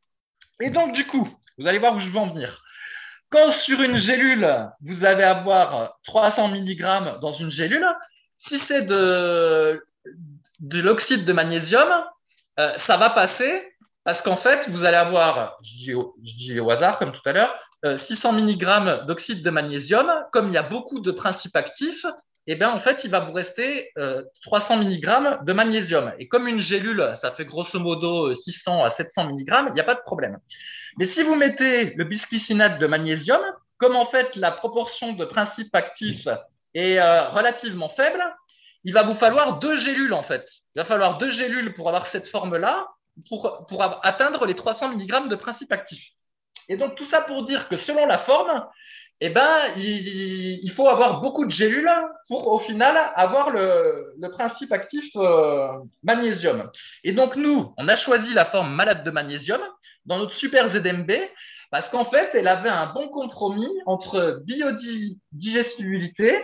[0.61, 2.63] Et donc, du coup, vous allez voir où je veux en venir.
[3.31, 4.49] Quand sur une gélule,
[4.83, 7.87] vous allez avoir 300 mg dans une gélule,
[8.49, 9.83] si c'est de,
[10.61, 12.05] de l'oxyde de magnésium,
[12.59, 13.73] euh, ça va passer
[14.05, 15.87] parce qu'en fait, vous allez avoir, je
[16.37, 20.11] dis au, hasard comme tout à l'heure, euh, 600 mg d'oxyde de magnésium.
[20.33, 22.05] Comme il y a beaucoup de principes actifs,
[22.49, 26.13] eh bien, en fait, il va vous rester euh, 300 mg de magnésium.
[26.19, 29.85] Et comme une gélule, ça fait grosso modo 600 à 700 mg, il n'y a
[29.85, 30.39] pas de problème.
[30.99, 33.41] Mais si vous mettez le bisglycinate de magnésium,
[33.79, 36.29] comme en fait la proportion de principes actifs
[36.75, 38.23] est euh, relativement faible,
[38.85, 40.47] il va vous falloir deux gélules en fait.
[40.77, 42.87] Il va falloir deux gélules pour avoir cette forme-là,
[43.29, 46.01] pour, pour atteindre les 300 mg de principe actif.
[46.69, 48.65] Et donc tout ça pour dire que selon la forme,
[49.21, 51.89] eh ben, il, faut avoir beaucoup de gélules
[52.29, 55.69] pour au final avoir le, principe actif euh,
[56.03, 56.71] magnésium.
[57.03, 59.61] Et donc nous, on a choisi la forme malade de magnésium
[60.05, 61.11] dans notre super ZMB
[61.71, 66.37] Parce qu'en fait, elle avait un bon compromis entre biodigestibilité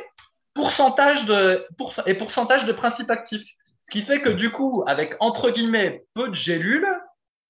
[0.55, 1.67] pourcentage de,
[2.07, 3.47] et pourcentage de principes actifs.
[3.87, 6.89] Ce qui fait que du coup, avec entre guillemets peu de gélules,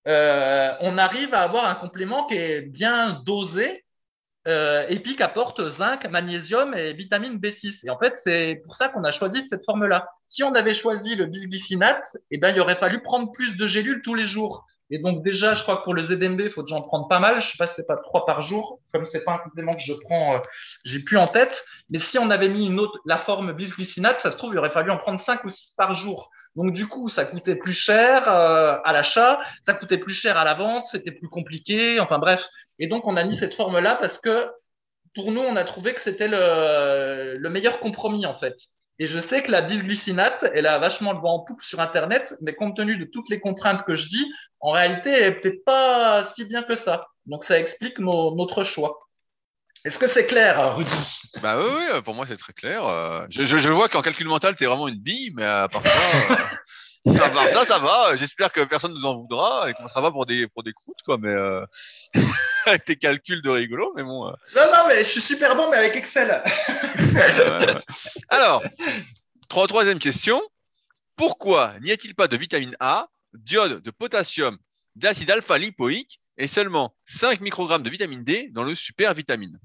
[0.09, 3.84] euh, on arrive à avoir un complément qui est bien dosé
[4.48, 7.78] euh, et puis qui apporte zinc, magnésium et vitamine B6.
[7.84, 10.09] Et en fait, c'est pour ça qu'on a choisi cette forme-là.
[10.28, 14.03] Si on avait choisi le bisglycinate, eh ben, il aurait fallu prendre plus de gélules
[14.03, 14.66] tous les jours.
[14.90, 17.20] Et donc déjà, je crois que pour le ZMB, il faut déjà en prendre pas
[17.20, 17.40] mal.
[17.40, 19.80] Je sais pas si c'est pas trois par jour, comme c'est pas un complément que
[19.80, 20.38] je prends, euh,
[20.84, 21.55] j'ai plus en tête.
[21.88, 24.70] Mais si on avait mis une autre, la forme bisglycinate, ça se trouve, il aurait
[24.70, 26.30] fallu en prendre cinq ou six par jour.
[26.57, 30.44] Donc du coup, ça coûtait plus cher euh, à l'achat, ça coûtait plus cher à
[30.44, 32.00] la vente, c'était plus compliqué.
[32.00, 32.42] Enfin bref.
[32.78, 34.48] Et donc on a mis cette forme-là parce que
[35.14, 38.57] pour nous, on a trouvé que c'était le, le meilleur compromis en fait.
[38.98, 42.34] Et je sais que la bisglycinate, elle a vachement le vent en poupe sur Internet,
[42.40, 44.26] mais compte tenu de toutes les contraintes que je dis,
[44.61, 47.07] en réalité, elle est peut-être pas si bien que ça.
[47.26, 48.98] Donc ça explique notre choix.
[49.84, 50.90] Est-ce que c'est clair, Rudy?
[51.42, 52.84] Bah oui, oui, pour moi c'est très clair.
[52.86, 55.82] Euh, je, je, je vois qu'en calcul mental, t'es vraiment une bille, mais à part
[55.82, 55.90] ça,
[57.08, 58.14] euh, à part ça, ça va.
[58.14, 61.02] J'espère que personne nous en voudra et qu'on sera pas pour des pour des croûtes,
[61.04, 61.18] quoi.
[61.18, 61.64] Mais euh...
[62.66, 64.28] avec tes calculs de rigolo, mais bon.
[64.28, 64.32] euh.
[64.54, 66.42] Non, non, mais je suis super bon, mais avec Excel.
[68.28, 68.62] Alors,
[69.48, 70.40] trois- troisième question.
[71.16, 74.56] Pourquoi n'y a-t-il pas de vitamine A, d'iode, de potassium,
[74.96, 79.58] d'acide alpha-lipoïque et seulement 5 microgrammes de vitamine D dans le super vitamine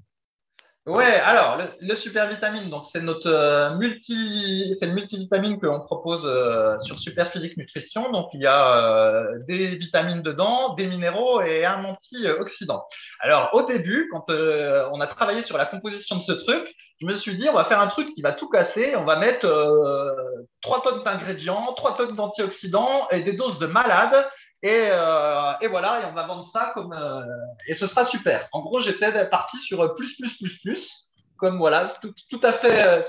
[0.88, 5.66] Ouais, alors le, le super vitamine, donc c'est notre euh, multi, c'est le multivitamine que
[5.66, 8.10] l'on propose euh, sur Super Physique Nutrition.
[8.10, 12.84] Donc il y a euh, des vitamines dedans, des minéraux et un antioxydant.
[13.20, 17.06] Alors au début, quand euh, on a travaillé sur la composition de ce truc, je
[17.06, 18.96] me suis dit on va faire un truc qui va tout casser.
[18.96, 20.14] On va mettre euh,
[20.62, 24.26] 3 tonnes d'ingrédients, 3 tonnes d'antioxydants et des doses de malades.
[24.62, 27.22] Et, euh, et voilà, et on va vendre ça comme euh,
[27.68, 28.48] et ce sera super.
[28.52, 30.90] En gros, j'étais parti sur plus plus plus plus,
[31.36, 33.02] comme voilà, tout, tout à fait euh,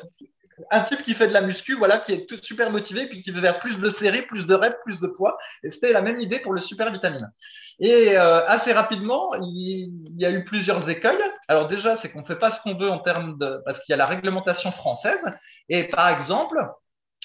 [0.71, 3.31] un type qui fait de la muscu, voilà, qui est tout super motivé, puis qui
[3.31, 5.37] veut faire plus de séries, plus de reps, plus de poids.
[5.63, 7.31] Et c'était la même idée pour le super vitamine.
[7.79, 11.21] Et euh, assez rapidement, il, il y a eu plusieurs écueils.
[11.47, 13.93] Alors déjà, c'est qu'on ne fait pas ce qu'on veut en termes de, parce qu'il
[13.93, 15.23] y a la réglementation française.
[15.69, 16.57] Et par exemple,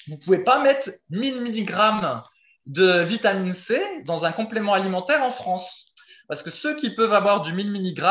[0.09, 1.71] vous pouvez pas mettre 1000 mg
[2.67, 5.67] de vitamine C dans un complément alimentaire en France.
[6.29, 8.03] Parce que ceux qui peuvent avoir du 1000 mg,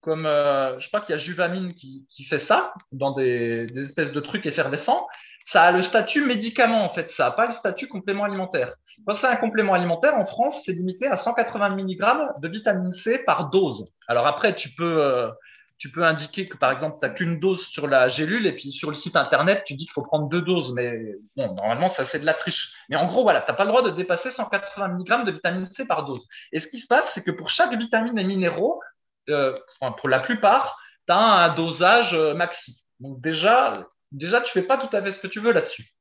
[0.00, 3.84] comme euh, je crois qu'il y a Juvamine qui, qui fait ça dans des, des,
[3.84, 5.06] espèces de trucs effervescents,
[5.52, 8.74] ça a le statut médicament en fait, ça pas le statut complément alimentaire.
[9.06, 13.18] Quand c'est un complément alimentaire en France, c'est limité à 180 mg de vitamine C
[13.24, 13.86] par dose.
[14.08, 15.30] Alors après, tu peux euh,
[15.78, 18.72] tu peux indiquer que par exemple, tu n'as qu'une dose sur la gélule et puis
[18.72, 20.72] sur le site internet, tu dis qu'il faut prendre deux doses.
[20.74, 22.72] Mais bon, normalement, ça c'est de la triche.
[22.88, 25.68] Mais en gros, voilà, tu n'as pas le droit de dépasser 180 mg de vitamine
[25.76, 26.26] C par dose.
[26.52, 28.80] Et ce qui se passe, c'est que pour chaque vitamine et minéraux,
[29.28, 30.76] euh, enfin, pour la plupart,
[31.06, 32.82] tu as un dosage euh, maxi.
[32.98, 35.92] Donc déjà, déjà, tu fais pas tout à fait ce que tu veux là-dessus.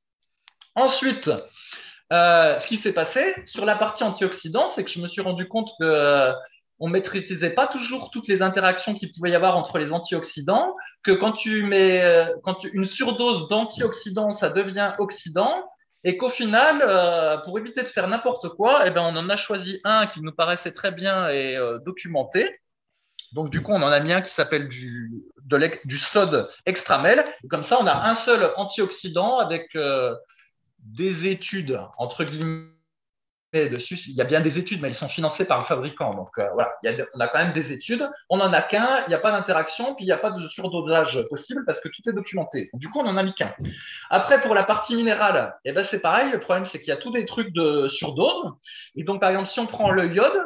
[0.74, 1.30] Ensuite,
[2.14, 5.48] euh, ce qui s'est passé sur la partie antioxydant, c'est que je me suis rendu
[5.48, 6.34] compte que
[6.80, 11.12] on maîtrisait pas toujours toutes les interactions qu'il pouvait y avoir entre les antioxydants, que
[11.12, 15.70] quand tu mets euh, quand une surdose d'antioxydants, ça devient oxydant,
[16.04, 19.38] et qu'au final, euh, pour éviter de faire n'importe quoi, eh ben, on en a
[19.38, 22.48] choisi un qui nous paraissait très bien et euh, documenté.
[23.34, 25.12] Donc du coup, on en a mis un qui s'appelle du,
[25.46, 27.26] de du sod extramel.
[27.50, 29.78] Comme ça, on a un seul antioxydant avec
[30.80, 32.77] des études, entre guillemets,
[33.70, 34.00] dessus.
[34.08, 36.14] Il y a bien des études, mais elles sont financées par le fabricant.
[36.14, 38.10] Donc euh, voilà, il on a quand même des études.
[38.30, 40.48] On n'en a qu'un, il n'y a pas d'interaction, puis il n'y a pas de
[40.48, 42.70] surdosage possible parce que tout est documenté.
[42.74, 43.54] Du coup, on en a mis qu'un.
[44.10, 46.32] Après, pour la partie minérale, eh ben, c'est pareil.
[46.32, 48.54] Le problème, c'est qu'il y a tous des trucs de surdose.
[48.96, 50.44] Et donc, par exemple, si on prend le iode,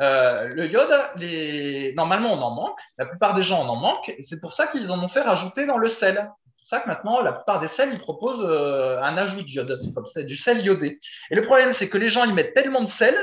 [0.00, 1.92] euh, le iode, les...
[1.94, 2.78] normalement, on en manque.
[2.98, 4.08] La plupart des gens en en manquent.
[4.10, 6.30] Et c'est pour ça qu'ils en ont fait rajouter dans le sel.
[6.68, 9.80] C'est ça que maintenant, la plupart des sels, ils proposent euh, un ajout d'iode.
[9.82, 10.98] C'est comme du sel iodé.
[11.30, 13.16] Et le problème, c'est que les gens, ils mettent tellement de sel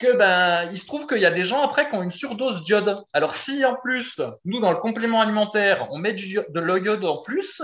[0.00, 3.04] que ben, se trouve qu'il y a des gens après qui ont une surdose d'iode.
[3.12, 7.22] Alors si en plus, nous, dans le complément alimentaire, on met du, de l'iode en
[7.22, 7.62] plus,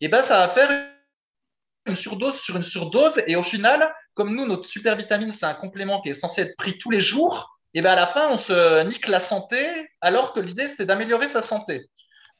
[0.00, 0.70] et ben, ça va faire
[1.86, 3.20] une surdose sur une surdose.
[3.26, 6.56] Et au final, comme nous, notre super vitamine, c'est un complément qui est censé être
[6.56, 10.34] pris tous les jours, et ben à la fin, on se nique la santé, alors
[10.34, 11.86] que l'idée, c'était d'améliorer sa santé.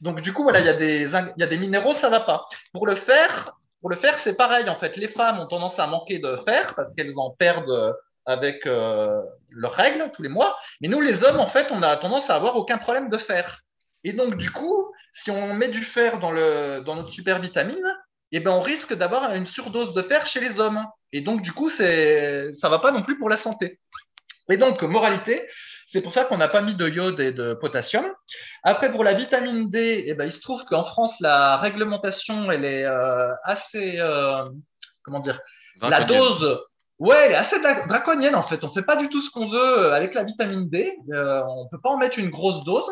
[0.03, 2.47] Donc, du coup, voilà, il y, a des, y a des minéraux, ça va pas.
[2.73, 4.69] Pour le fer, pour le fer, c'est pareil.
[4.69, 7.95] En fait, les femmes ont tendance à manquer de fer parce qu'elles en perdent
[8.27, 9.21] avec euh,
[9.51, 10.57] leurs règles tous les mois.
[10.81, 13.61] Mais nous, les hommes, en fait, on a tendance à avoir aucun problème de fer.
[14.05, 14.93] Et donc, du coup,
[15.23, 17.97] si on met du fer dans, le, dans notre super vitamine,
[18.33, 20.85] eh ben, on risque d'avoir une surdose de fer chez les hommes.
[21.13, 23.79] Et donc, du coup, ça va pas non plus pour la santé.
[24.49, 25.47] Et donc, moralité,
[25.93, 28.07] C'est pour ça qu'on n'a pas mis de iode et de potassium.
[28.63, 32.65] Après, pour la vitamine D, eh ben, il se trouve qu'en France, la réglementation, elle
[32.65, 34.45] est euh, assez, euh,
[35.05, 35.39] comment dire,
[35.83, 36.61] la dose,
[36.99, 37.57] ouais, elle est assez
[37.89, 38.63] draconienne en fait.
[38.65, 40.95] On fait pas du tout ce qu'on veut avec la vitamine D.
[41.13, 42.91] Euh, on peut pas en mettre une grosse dose.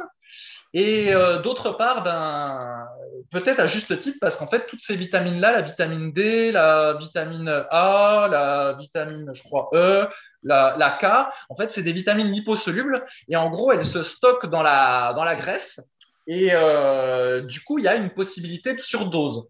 [0.72, 2.86] Et euh, d'autre part, ben,
[3.32, 7.48] peut-être à juste titre, parce qu'en fait, toutes ces vitamines-là, la vitamine D, la vitamine
[7.70, 10.06] A, la vitamine, je crois, E,
[10.42, 13.04] la, la K, en fait, c'est des vitamines liposolubles.
[13.28, 15.80] Et en gros, elles se stockent dans la, dans la graisse.
[16.26, 19.46] Et euh, du coup, il y a une possibilité de surdose.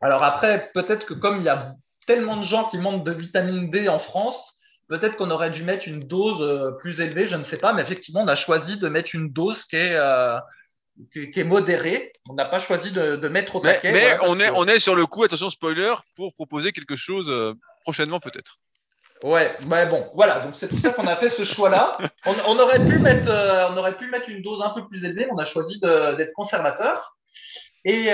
[0.00, 1.74] Alors après, peut-être que comme il y a
[2.06, 4.36] tellement de gens qui manquent de vitamine D en France,
[4.88, 7.82] Peut-être qu'on aurait dû mettre une dose euh, plus élevée, je ne sais pas, mais
[7.82, 10.38] effectivement, on a choisi de mettre une dose qui est, euh,
[11.12, 12.12] qui, est modérée.
[12.28, 15.06] On n'a pas choisi de, mettre au mais, Mais on, est, on est sur le
[15.06, 17.28] coup, attention spoiler, pour proposer quelque chose
[17.82, 18.58] prochainement peut-être.
[19.26, 21.98] Ouais, mais bon, voilà, donc c'est pour ça qu'on a fait ce choix-là.
[22.26, 23.28] On, aurait pu mettre,
[23.72, 26.32] on aurait pu mettre une dose un peu plus élevée, mais on a choisi d'être
[26.32, 27.16] conservateur.
[27.84, 28.12] Et,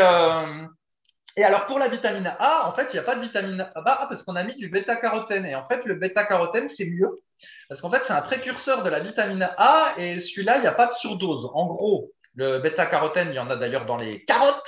[1.36, 4.06] et alors pour la vitamine A, en fait, il n'y a pas de vitamine A
[4.08, 5.44] parce qu'on a mis du bêta-carotène.
[5.44, 7.20] Et en fait, le bêta-carotène, c'est mieux
[7.68, 10.72] parce qu'en fait, c'est un précurseur de la vitamine A et celui-là, il n'y a
[10.72, 11.50] pas de surdose.
[11.52, 14.62] En gros, le bêta-carotène, il y en a d'ailleurs dans les carottes.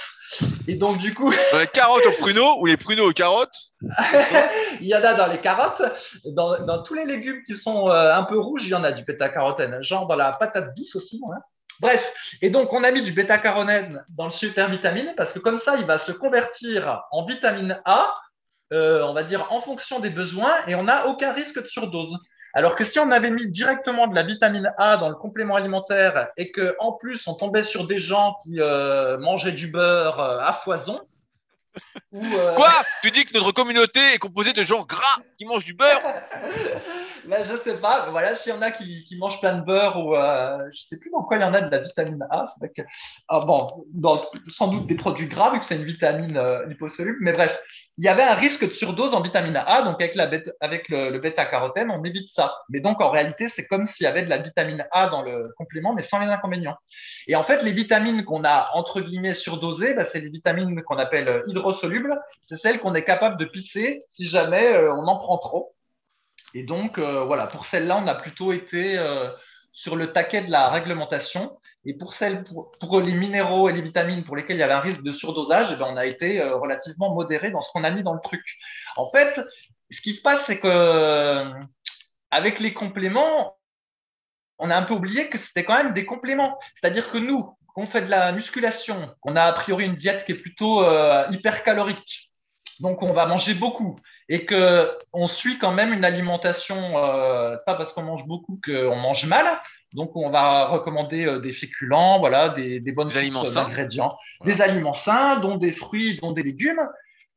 [0.67, 1.33] Et donc, du coup.
[1.53, 3.57] Dans les carottes aux pruneaux ou les pruneaux aux carottes
[4.81, 5.83] Il y en a dans les carottes.
[6.25, 9.05] Dans, tous les légumes qui sont euh, un peu rouges, il y en a du
[9.05, 9.83] bêta-carotène.
[9.83, 11.21] Genre dans la patate douce aussi.
[11.33, 11.41] Hein.
[11.81, 12.03] Bref,
[12.41, 15.87] et donc on a mis du bêta-carotène dans le supervitamine parce que comme ça, il
[15.87, 18.15] va se convertir en vitamine A,
[18.73, 22.17] euh, on va dire en fonction des besoins, et on n'a aucun risque de surdose.
[22.55, 26.29] Alors que si on avait mis directement de la vitamine A dans le complément alimentaire
[26.37, 30.39] et que en plus on tombait sur des gens qui euh, mangeaient du beurre euh,
[30.39, 31.01] à foison,
[32.13, 32.71] Quoi?
[33.03, 36.01] Tu dis que notre communauté est composée de gens gras qui mangent du beurre?
[37.29, 38.09] ben, Je sais pas.
[38.11, 40.99] Voilà, s'il y en a qui, qui, mangent plein de beurre ou euh, je sais
[40.99, 42.53] plus dans quoi il y en a de la vitamine A.
[42.77, 42.83] Que,
[43.29, 44.25] ah, bon, dans,
[44.57, 47.19] sans doute des produits gras vu que c'est une vitamine euh, liposoluble.
[47.21, 47.59] Mais bref,
[47.97, 49.83] il y avait un risque de surdose en vitamine A.
[49.83, 50.31] Donc avec, la
[50.61, 52.55] avec le, bêta-carotène, on évite ça.
[52.69, 55.53] Mais donc en réalité, c'est comme s'il y avait de la vitamine A dans le
[55.57, 56.77] complément, mais sans les inconvénients.
[57.27, 60.99] Et en fait, les vitamines qu'on a entre guillemets surdosées, ben, c'est les vitamines qu'on
[60.99, 62.19] appelle hydrosolubles.
[62.49, 65.74] C'est celles qu'on est capable de pisser si jamais euh, on en prend trop.
[66.55, 69.29] Et donc, euh, voilà, pour celles-là, on a plutôt été euh,
[69.73, 71.51] sur le taquet de la réglementation.
[71.85, 72.45] Et pour, celles,
[72.81, 75.69] pour, les minéraux et les vitamines pour lesquels il y avait un risque de surdosage,
[75.73, 78.21] eh ben, on a été euh, relativement modéré dans ce qu'on a mis dans le
[78.23, 78.43] truc.
[78.97, 79.39] En fait,
[79.91, 81.53] ce qui se passe, c'est que
[82.31, 83.57] avec les compléments,
[84.59, 86.59] on a un peu oublié que c'était quand même des compléments.
[86.81, 90.33] C'est-à-dire que nous, qu'on fait de la musculation, qu'on a a priori une diète qui
[90.33, 90.83] est plutôt
[91.31, 92.31] hypercalorique,
[92.81, 93.99] donc on va manger beaucoup
[94.29, 96.99] et que on suit quand même une alimentation.
[96.99, 99.47] Euh, c'est pas parce qu'on mange beaucoup qu'on mange mal.
[99.95, 104.95] Donc on va recommander euh, des féculents, voilà, des, des bonnes des ingrédients, des aliments
[105.05, 106.81] sains, dont des fruits, dont des légumes.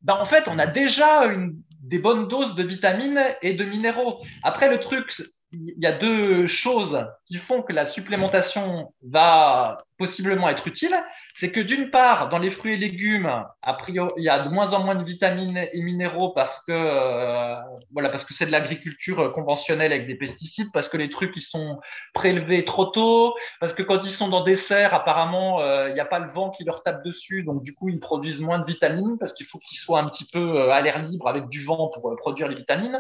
[0.02, 4.24] Ben, en fait, on a déjà une, des bonnes doses de vitamines et de minéraux.
[4.44, 5.06] Après, le truc,
[5.52, 10.96] il y a deux choses qui font que la supplémentation va possiblement être utile.
[11.40, 13.32] C'est que d'une part, dans les fruits et légumes,
[13.62, 16.72] a priori, il y a de moins en moins de vitamines et minéraux parce que
[16.72, 17.56] euh,
[17.92, 21.44] voilà, parce que c'est de l'agriculture conventionnelle avec des pesticides, parce que les trucs ils
[21.44, 21.80] sont
[22.16, 26.00] prélevés trop tôt, parce que quand ils sont dans des serres, apparemment, euh, il n'y
[26.00, 28.66] a pas le vent qui leur tape dessus, donc du coup ils produisent moins de
[28.66, 31.64] vitamines parce qu'il faut qu'ils soient un petit peu euh, à l'air libre avec du
[31.64, 33.00] vent pour produire les vitamines.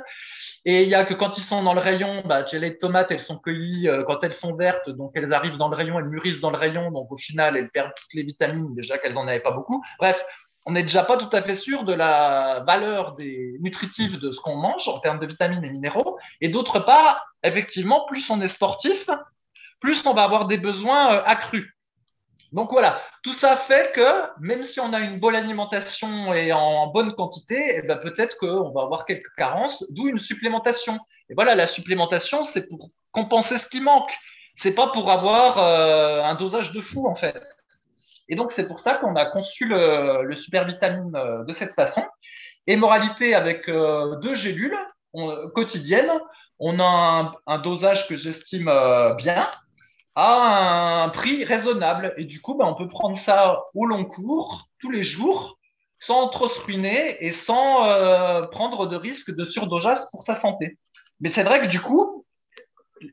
[0.69, 3.21] Et il y a que quand ils sont dans le rayon, bah, les tomates, elles
[3.21, 6.41] sont cueillies euh, quand elles sont vertes, donc elles arrivent dans le rayon, elles mûrissent
[6.41, 9.39] dans le rayon, donc au final, elles perdent toutes les vitamines, déjà qu'elles n'en avaient
[9.39, 9.81] pas beaucoup.
[9.97, 10.21] Bref,
[10.65, 14.41] on n'est déjà pas tout à fait sûr de la valeur des nutritive de ce
[14.41, 16.19] qu'on mange en termes de vitamines et minéraux.
[16.41, 19.09] Et d'autre part, effectivement, plus on est sportif,
[19.79, 21.76] plus on va avoir des besoins euh, accrus.
[22.53, 26.87] Donc voilà, tout ça fait que même si on a une bonne alimentation et en
[26.87, 30.97] bonne quantité, eh ben peut-être qu'on va avoir quelques carences, d'où une supplémentation.
[31.29, 34.11] Et voilà, la supplémentation, c'est pour compenser ce qui manque.
[34.61, 37.41] C'est pas pour avoir euh, un dosage de fou en fait.
[38.29, 41.73] Et donc c'est pour ça qu'on a conçu le, le super vitamine euh, de cette
[41.73, 42.03] façon.
[42.65, 44.77] Et moralité avec euh, deux gélules
[45.55, 46.11] quotidiennes,
[46.59, 48.71] on a un, un dosage que j'estime
[49.17, 49.49] bien,
[50.19, 52.15] à un prix raisonnable.
[52.17, 55.57] Et du coup, bah, on peut prendre ça au long cours, tous les jours,
[56.01, 60.77] sans trop se ruiner et sans euh, prendre de risque de surdosage pour sa santé.
[61.21, 62.25] Mais c'est vrai que du coup,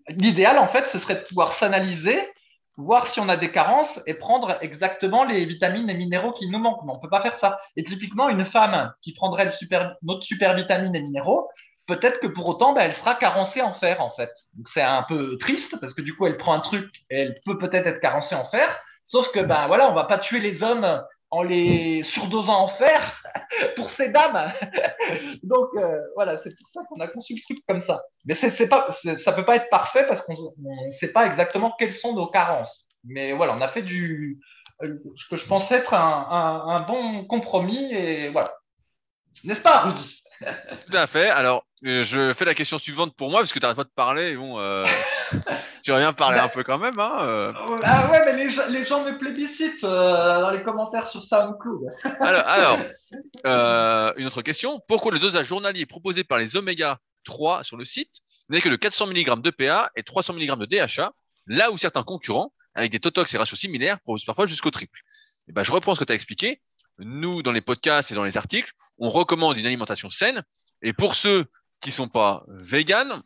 [0.08, 2.18] l'idéal, en fait, ce serait de pouvoir s'analyser,
[2.78, 6.58] voir si on a des carences et prendre exactement les vitamines et minéraux qui nous
[6.58, 6.84] manquent.
[6.84, 7.58] Mais on ne peut pas faire ça.
[7.76, 9.52] Et typiquement, une femme qui prendrait
[10.02, 11.50] notre super vitamines et minéraux,
[11.86, 14.30] peut-être que pour autant, bah, elle sera carencée en fer, en fait.
[14.54, 17.34] Donc c'est un peu triste, parce que du coup, elle prend un truc et elle
[17.44, 18.80] peut peut-être être carencée en fer.
[19.08, 23.22] Sauf que, ben voilà, on va pas tuer les hommes en les surdosant en fer
[23.76, 24.52] pour ces dames.
[25.42, 28.02] Donc euh, voilà, c'est pour ça qu'on a conçu le truc comme ça.
[28.24, 31.94] Mais c'est, pas, ça peut pas être parfait parce qu'on ne sait pas exactement quelles
[31.94, 32.86] sont nos carences.
[33.04, 34.38] Mais voilà, on a fait du
[34.82, 38.54] euh, ce que je pense être un, un, bon compromis et voilà.
[39.42, 40.22] N'est-ce pas, Rudy?
[40.40, 41.28] Tout à fait.
[41.28, 44.36] Alors, je fais la question suivante pour moi, parce que tu n'arrêtes pas de parler.
[44.36, 44.86] Bon, euh,
[45.82, 46.98] tu reviens parler un peu quand même.
[46.98, 47.52] Hein, euh.
[47.82, 51.86] Ah ouais, mais les, les, gens me plébiscitent dans les commentaires sur SoundCloud.
[52.20, 54.80] alors, alors une autre question.
[54.88, 58.10] Pourquoi le dosage journalier proposé par les Oméga 3 sur le site
[58.48, 61.12] n'est que de 400 mg de PA et 300 mg de DHA,
[61.46, 64.98] là où certains concurrents, avec des totox et ratios similaires, proposent parfois jusqu'au triple?
[65.46, 66.60] Et eh ben, Je reprends ce que tu as expliqué
[66.98, 70.42] nous, dans les podcasts et dans les articles, on recommande une alimentation saine.
[70.82, 71.46] Et pour ceux
[71.84, 73.22] qui sont pas véganes,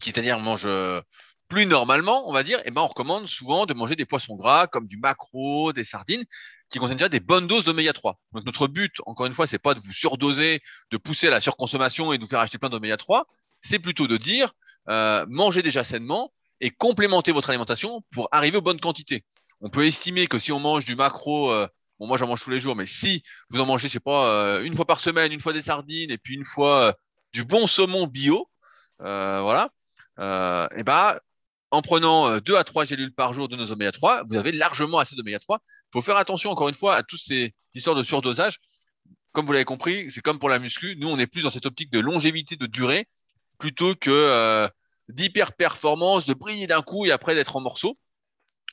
[0.00, 1.02] qui c'est-à-dire mangent euh,
[1.48, 4.66] plus normalement, on va dire, eh ben on recommande souvent de manger des poissons gras
[4.66, 6.24] comme du maquereau, des sardines,
[6.70, 8.18] qui contiennent déjà des bonnes doses d'oméga 3.
[8.32, 10.62] Donc notre but, encore une fois, c'est pas de vous surdoser,
[10.92, 13.26] de pousser à la surconsommation et de vous faire acheter plein d'oméga 3.
[13.60, 14.54] C'est plutôt de dire
[14.88, 16.32] euh, mangez déjà sainement
[16.62, 19.26] et complémentez votre alimentation pour arriver aux bonnes quantités.
[19.60, 21.68] On peut estimer que si on mange du maquereau euh,
[22.00, 24.28] Bon, moi, j'en mange tous les jours, mais si vous en mangez, je sais pas,
[24.28, 26.92] euh, une fois par semaine, une fois des sardines et puis une fois euh,
[27.34, 28.48] du bon saumon bio,
[29.02, 29.68] euh, voilà,
[30.74, 31.18] et ben,
[31.70, 34.98] en prenant 2 à 3 gélules par jour de nos oméga 3, vous avez largement
[34.98, 35.60] assez d'oméga 3.
[35.66, 38.60] Il faut faire attention, encore une fois, à toutes ces histoires de surdosage.
[39.32, 40.94] Comme vous l'avez compris, c'est comme pour la muscu.
[40.96, 43.08] Nous, on est plus dans cette optique de longévité, de durée,
[43.58, 44.70] plutôt que
[45.58, 47.98] performance, de briller d'un coup et après d'être en morceaux.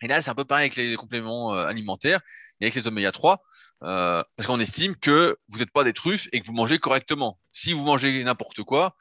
[0.02, 2.22] Et là, c'est un peu pareil avec les compléments euh, alimentaires
[2.60, 3.42] et avec les oméga 3,
[3.84, 7.40] euh, parce qu'on estime que vous n'êtes pas des truffes et que vous mangez correctement.
[7.52, 8.96] Si vous mangez n'importe quoi,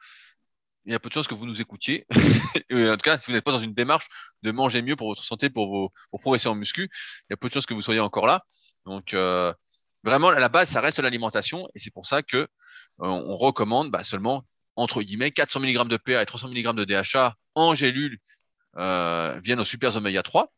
[0.85, 2.05] il y a peu de chances que vous nous écoutiez.
[2.71, 4.07] en tout cas, si vous n'êtes pas dans une démarche
[4.43, 7.37] de manger mieux pour votre santé, pour, vos, pour progresser en muscu, il y a
[7.37, 8.43] peu de chances que vous soyez encore là.
[8.85, 9.53] Donc, euh,
[10.03, 12.47] vraiment, à la base, ça reste l'alimentation et c'est pour ça que euh,
[12.99, 14.43] on recommande bah, seulement
[14.75, 18.17] entre guillemets 400 mg de PA et 300 mg de DHA en gélule
[18.77, 20.51] euh, viennent aux super oméga 3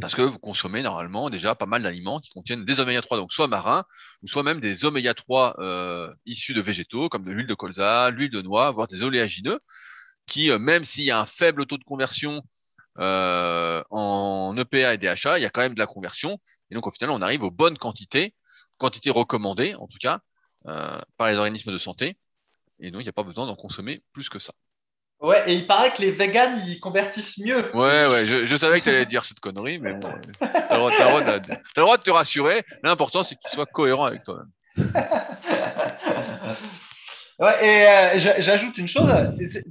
[0.00, 3.32] parce que vous consommez normalement déjà pas mal d'aliments qui contiennent des oméga 3, donc
[3.32, 3.84] soit marins,
[4.22, 8.10] ou soit même des oméga 3 euh, issus de végétaux, comme de l'huile de colza,
[8.10, 9.58] l'huile de noix, voire des oléagineux,
[10.26, 12.42] qui, euh, même s'il y a un faible taux de conversion
[12.98, 16.38] euh, en EPA et DHA, il y a quand même de la conversion,
[16.70, 18.34] et donc au final, on arrive aux bonnes quantités,
[18.76, 20.20] quantités recommandées en tout cas,
[20.66, 22.16] euh, par les organismes de santé,
[22.80, 24.52] et donc il n'y a pas besoin d'en consommer plus que ça.
[25.20, 27.74] Ouais, et il paraît que les vegans, ils convertissent mieux.
[27.74, 30.76] Ouais, ouais, je, je savais que tu allais dire cette connerie, mais bon, t'as le,
[30.76, 32.62] droit, as le, droit de, as le droit de te rassurer.
[32.84, 34.50] L'important, c'est que tu sois cohérent avec toi-même.
[37.40, 39.10] ouais, et euh, j'ajoute une chose.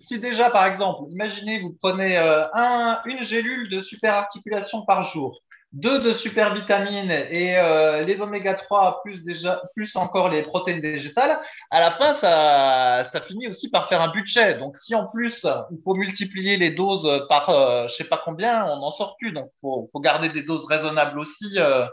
[0.06, 5.40] Si déjà, par exemple, imaginez, vous prenez euh, un, une gélule de superarticulation par jour,
[5.78, 10.82] deux de super vitamines et euh, les oméga 3 plus déjà plus encore les protéines
[10.82, 11.40] végétales,
[11.70, 14.58] à la fin ça finit aussi par faire un budget.
[14.58, 18.66] Donc si en plus il faut multiplier les doses par euh, je sais pas combien,
[18.66, 19.32] on n'en sort plus.
[19.32, 21.86] Donc faut faut garder des doses raisonnables aussi euh,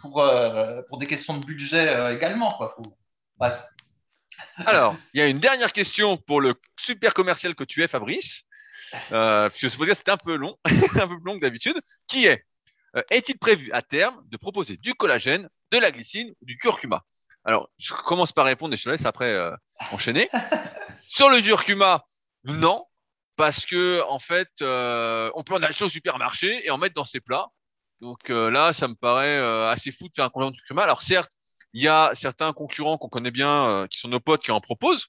[0.00, 2.76] pour euh, pour des questions de budget également quoi.
[4.66, 8.44] Alors, il y a une dernière question pour le super commercial que tu es Fabrice.
[9.10, 12.44] Je suppose que c'était un peu long, un peu plus long que d'habitude, qui est
[13.10, 17.04] est-il prévu à terme de proposer du collagène, de la glycine ou du curcuma?
[17.44, 19.54] Alors, je commence par répondre et je te laisse après euh,
[19.90, 20.28] enchaîner.
[21.08, 22.04] Sur le curcuma,
[22.44, 22.86] non,
[23.36, 27.04] parce que en fait, euh, on peut en acheter au supermarché et en mettre dans
[27.04, 27.48] ses plats.
[28.00, 30.82] Donc euh, là, ça me paraît euh, assez fou de faire un complément de curcuma.
[30.82, 31.32] Alors certes,
[31.72, 35.08] il y a certains concurrents qu'on connaît bien, qui sont nos potes, qui en proposent.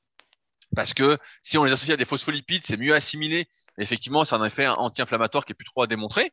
[0.75, 3.49] Parce que si on les associe à des phospholipides, c'est mieux assimilé.
[3.77, 6.31] Et effectivement, c'est un effet anti-inflammatoire qui est plus trop à démontrer.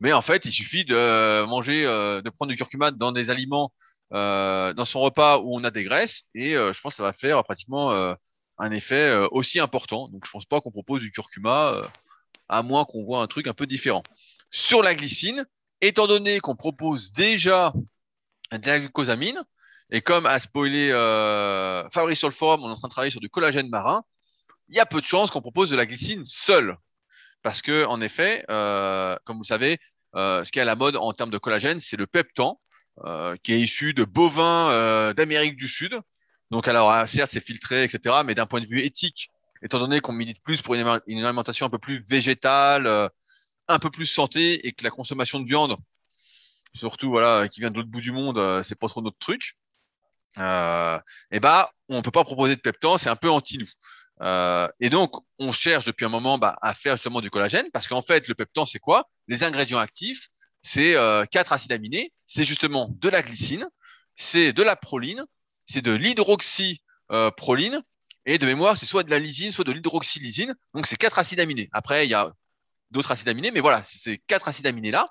[0.00, 3.72] Mais en fait, il suffit de manger, euh, de prendre du curcuma dans des aliments,
[4.12, 7.02] euh, dans son repas où on a des graisses, et euh, je pense que ça
[7.02, 7.92] va faire pratiquement
[8.58, 10.08] un effet aussi important.
[10.08, 11.90] Donc, je pense pas qu'on propose du curcuma,
[12.48, 14.02] à moins qu'on voit un truc un peu différent.
[14.50, 15.46] Sur la glycine,
[15.80, 17.72] étant donné qu'on propose déjà
[18.52, 19.42] de la glucosamine,
[19.90, 23.10] et comme a spoilé euh, Fabrice sur le forum, on est en train de travailler
[23.10, 24.04] sur du collagène marin,
[24.68, 26.76] il y a peu de chances qu'on propose de la glycine seule
[27.46, 29.78] parce que en effet, euh, comme vous savez,
[30.16, 32.60] euh, ce qui est à la mode en termes de collagène, c'est le peptan,
[33.04, 35.96] euh, qui est issu de bovins d'Amérique du Sud.
[36.50, 39.30] Donc alors, ah, certes, c'est filtré, etc., mais d'un point de vue éthique,
[39.62, 43.12] étant donné qu'on milite plus pour une, alimentation un peu plus végétale,
[43.68, 45.76] un peu plus santé, et que la consommation de viande,
[46.74, 49.56] surtout voilà, qui vient de l'autre bout du monde, c'est pas trop notre truc.
[50.38, 50.98] Euh,
[51.30, 53.68] et bah, on peut pas proposer de peptan, c'est un peu anti nous.
[54.22, 57.86] Euh, et donc, on cherche depuis un moment bah, à faire justement du collagène parce
[57.86, 59.08] qu'en fait, le peptan, c'est quoi?
[59.28, 60.28] Les ingrédients actifs,
[60.62, 62.12] c'est euh, quatre acides aminés.
[62.26, 63.68] C'est justement de la glycine,
[64.16, 65.24] c'est de la proline,
[65.66, 67.82] c'est de l'hydroxyproline
[68.24, 70.54] et de mémoire, c'est soit de la lysine, soit de l'hydroxylysine.
[70.74, 71.68] Donc, c'est quatre acides aminés.
[71.72, 72.32] Après, il y a
[72.90, 75.10] d'autres acides aminés, mais voilà, c'est ces quatre acides aminés là.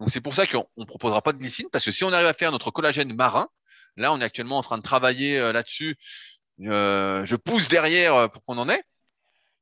[0.00, 2.26] Donc, c'est pour ça qu'on ne proposera pas de glycine parce que si on arrive
[2.26, 3.48] à faire notre collagène marin,
[3.96, 5.96] là, on est actuellement en train de travailler euh, là-dessus
[6.58, 8.82] je pousse derrière euh, pour qu'on en ait.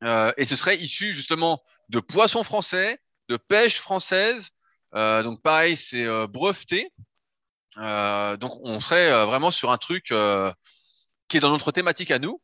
[0.03, 2.99] Euh, et ce serait issu justement de poissons français,
[3.29, 4.51] de pêche française.
[4.93, 6.93] donc pareil, c'est breveté.
[7.77, 10.13] donc on serait vraiment sur un truc
[11.29, 12.41] qui est dans notre thématique à nous,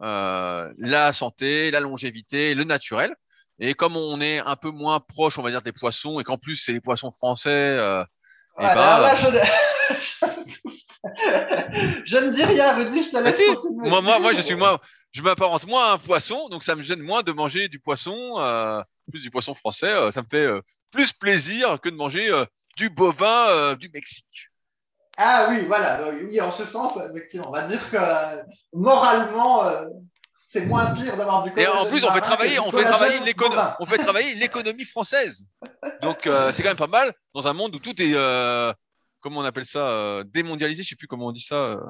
[0.00, 3.14] la santé, la longévité, le naturel.
[3.58, 6.38] Et comme on est un peu moins proche, on va dire, des poissons, et qu'en
[6.38, 8.02] plus c'est les poissons français, euh,
[8.58, 10.26] et bah, je
[11.04, 14.80] ne dis rien, Rudy, je te laisse Moi, moi, moi, je suis moi,
[15.12, 18.34] je m'apparente moins à un poisson, donc ça me gêne moins de manger du poisson,
[18.38, 19.92] euh, plus du poisson français.
[19.92, 20.60] Euh, ça me fait euh,
[20.90, 22.30] plus plaisir que de manger
[22.76, 24.48] du bovin du Mexique.
[25.18, 26.10] Ah oui, voilà.
[26.10, 27.98] Oui, en ce sens, effectivement, on va dire que
[28.72, 29.70] moralement,
[30.52, 31.52] c'est moins pire d'avoir du.
[31.56, 35.48] Et en plus, on fait travailler, on fait travailler l'économie, on fait travailler l'économie française.
[36.00, 38.14] Donc, c'est quand même pas mal dans un monde où tout est
[39.22, 41.54] comment on appelle ça euh, démondialisé, je sais plus comment on dit ça.
[41.54, 41.80] Euh,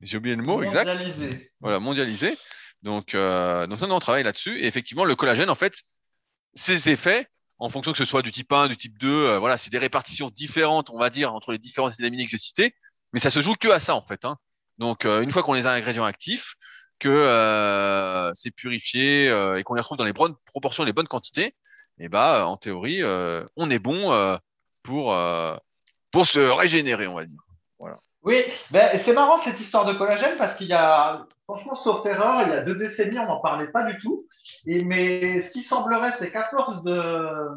[0.00, 0.88] j'ai oublié le mot exact.
[0.88, 1.52] Mondialisé.
[1.60, 2.38] Voilà, mondialisé.
[2.82, 4.58] Donc, euh, donc on travaille là-dessus.
[4.58, 5.74] Et effectivement, le collagène, en fait,
[6.54, 7.28] ses effets,
[7.58, 9.78] en fonction que ce soit du type 1, du type 2, euh, voilà, c'est des
[9.78, 12.74] répartitions différentes, on va dire, entre les différents acides aminés que j'ai cités.
[13.12, 14.24] Mais ça se joue que à ça, en fait.
[14.24, 14.36] Hein.
[14.78, 16.54] Donc, une fois qu'on les a ingrédients actifs,
[17.00, 21.54] que c'est purifié et qu'on les retrouve dans les bonnes proportions, les bonnes quantités,
[21.98, 24.38] et bah, en théorie, on est bon
[24.82, 25.12] pour
[26.12, 27.38] pour se régénérer, on va dire.
[28.22, 28.36] Oui,
[28.70, 32.50] ben, c'est marrant cette histoire de collagène parce qu'il y a, franchement, sauf erreur, il
[32.50, 34.26] y a deux décennies, on n'en parlait pas du tout.
[34.66, 37.48] Et, mais ce qui semblerait, c'est qu'à force de,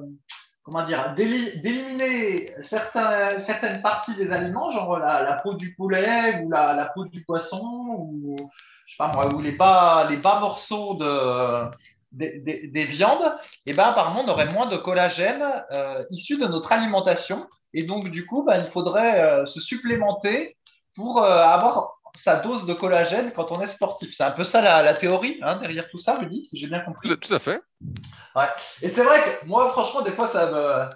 [0.63, 7.05] comment dire, d'éliminer certaines parties des aliments, genre la, peau du poulet ou la, peau
[7.05, 8.37] du poisson ou,
[8.85, 11.69] je sais pas moi, ou les bas, les bas morceaux de,
[12.13, 13.35] des, viandes,
[13.65, 17.83] et eh ben apparemment on aurait moins de collagène euh, issu de notre alimentation et
[17.83, 20.57] donc, du coup, bah, il faudrait euh, se supplémenter
[20.95, 21.93] pour euh, avoir
[22.23, 24.13] sa dose de collagène quand on est sportif.
[24.15, 27.09] C'est un peu ça la, théorie hein, derrière tout ça, dis, si j'ai bien compris.
[27.17, 27.61] Tout à fait.
[28.35, 28.49] Ouais.
[28.81, 30.89] Et c'est vrai que moi, franchement, des fois, ça me.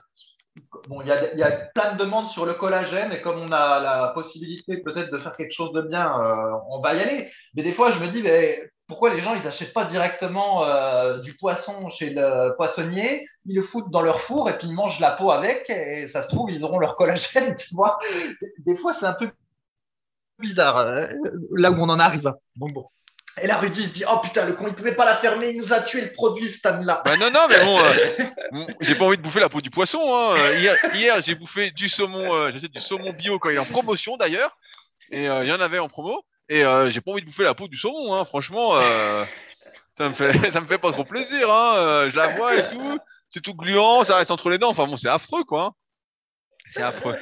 [0.88, 3.52] Bon, il y a, y a, plein de demandes sur le collagène et comme on
[3.52, 7.32] a la possibilité peut-être de faire quelque chose de bien, euh, on va y aller.
[7.54, 11.20] Mais des fois, je me dis, mais pourquoi les gens ils n'achètent pas directement euh,
[11.20, 15.00] du poisson chez le poissonnier, ils le foutent dans leur four et puis ils mangent
[15.00, 18.00] la peau avec et ça se trouve ils auront leur collagène, tu vois.
[18.60, 19.30] Des fois c'est un peu
[20.40, 21.08] bizarre euh,
[21.56, 22.32] là où on en arrive.
[22.56, 22.86] Bon bon.
[23.40, 25.62] Et là, Rudy il dit Oh putain, le con, il pouvait pas la fermer, il
[25.62, 27.04] nous a tué le produit, cette âme-là.
[27.06, 30.00] Bah non, non, mais bon, euh, j'ai pas envie de bouffer la peau du poisson.
[30.02, 30.54] Hein.
[30.56, 34.18] Hier, hier j'ai bouffé du saumon, j'ai du saumon bio quand il est en promotion
[34.18, 34.58] d'ailleurs.
[35.12, 36.24] Et il y en avait en promo.
[36.50, 38.26] Et euh, j'ai pas envie de bouffer la peau du saumon, hein.
[38.26, 38.76] franchement.
[38.76, 39.26] Euh,
[39.94, 41.52] ça me fait, ça me fait pas trop plaisir.
[41.52, 41.74] Hein.
[41.78, 43.00] Euh, je la vois et tout.
[43.30, 44.70] C'est tout gluant, ça reste entre les dents.
[44.70, 45.64] Enfin bon, c'est affreux, quoi.
[45.66, 45.72] Hein.
[46.68, 47.16] C'est affreux.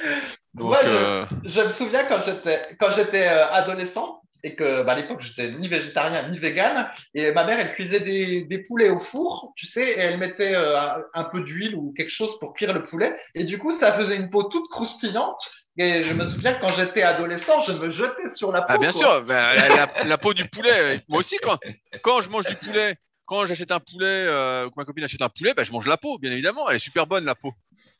[0.54, 4.92] Donc, Moi, je, euh, je, me souviens quand j'étais, quand j'étais adolescent et que bah,
[4.92, 8.90] à l'époque j'étais ni végétarien ni vegan et ma mère elle cuisait des, des poulets
[8.90, 12.54] au four, tu sais, et elle mettait un, un peu d'huile ou quelque chose pour
[12.54, 15.40] cuire le poulet et du coup ça faisait une peau toute croustillante
[15.78, 18.72] et je me souviens que quand j'étais adolescent, je me jetais sur la ah, peau.
[18.74, 21.02] Ah, bien sûr, ben, la, peau du poulet.
[21.08, 21.58] Moi aussi, quand,
[22.02, 22.96] quand je mange du poulet,
[23.26, 25.86] quand j'achète un poulet, euh, ou que ma copine achète un poulet, ben, je mange
[25.86, 26.68] la peau, bien évidemment.
[26.70, 27.52] Elle est super bonne, la peau.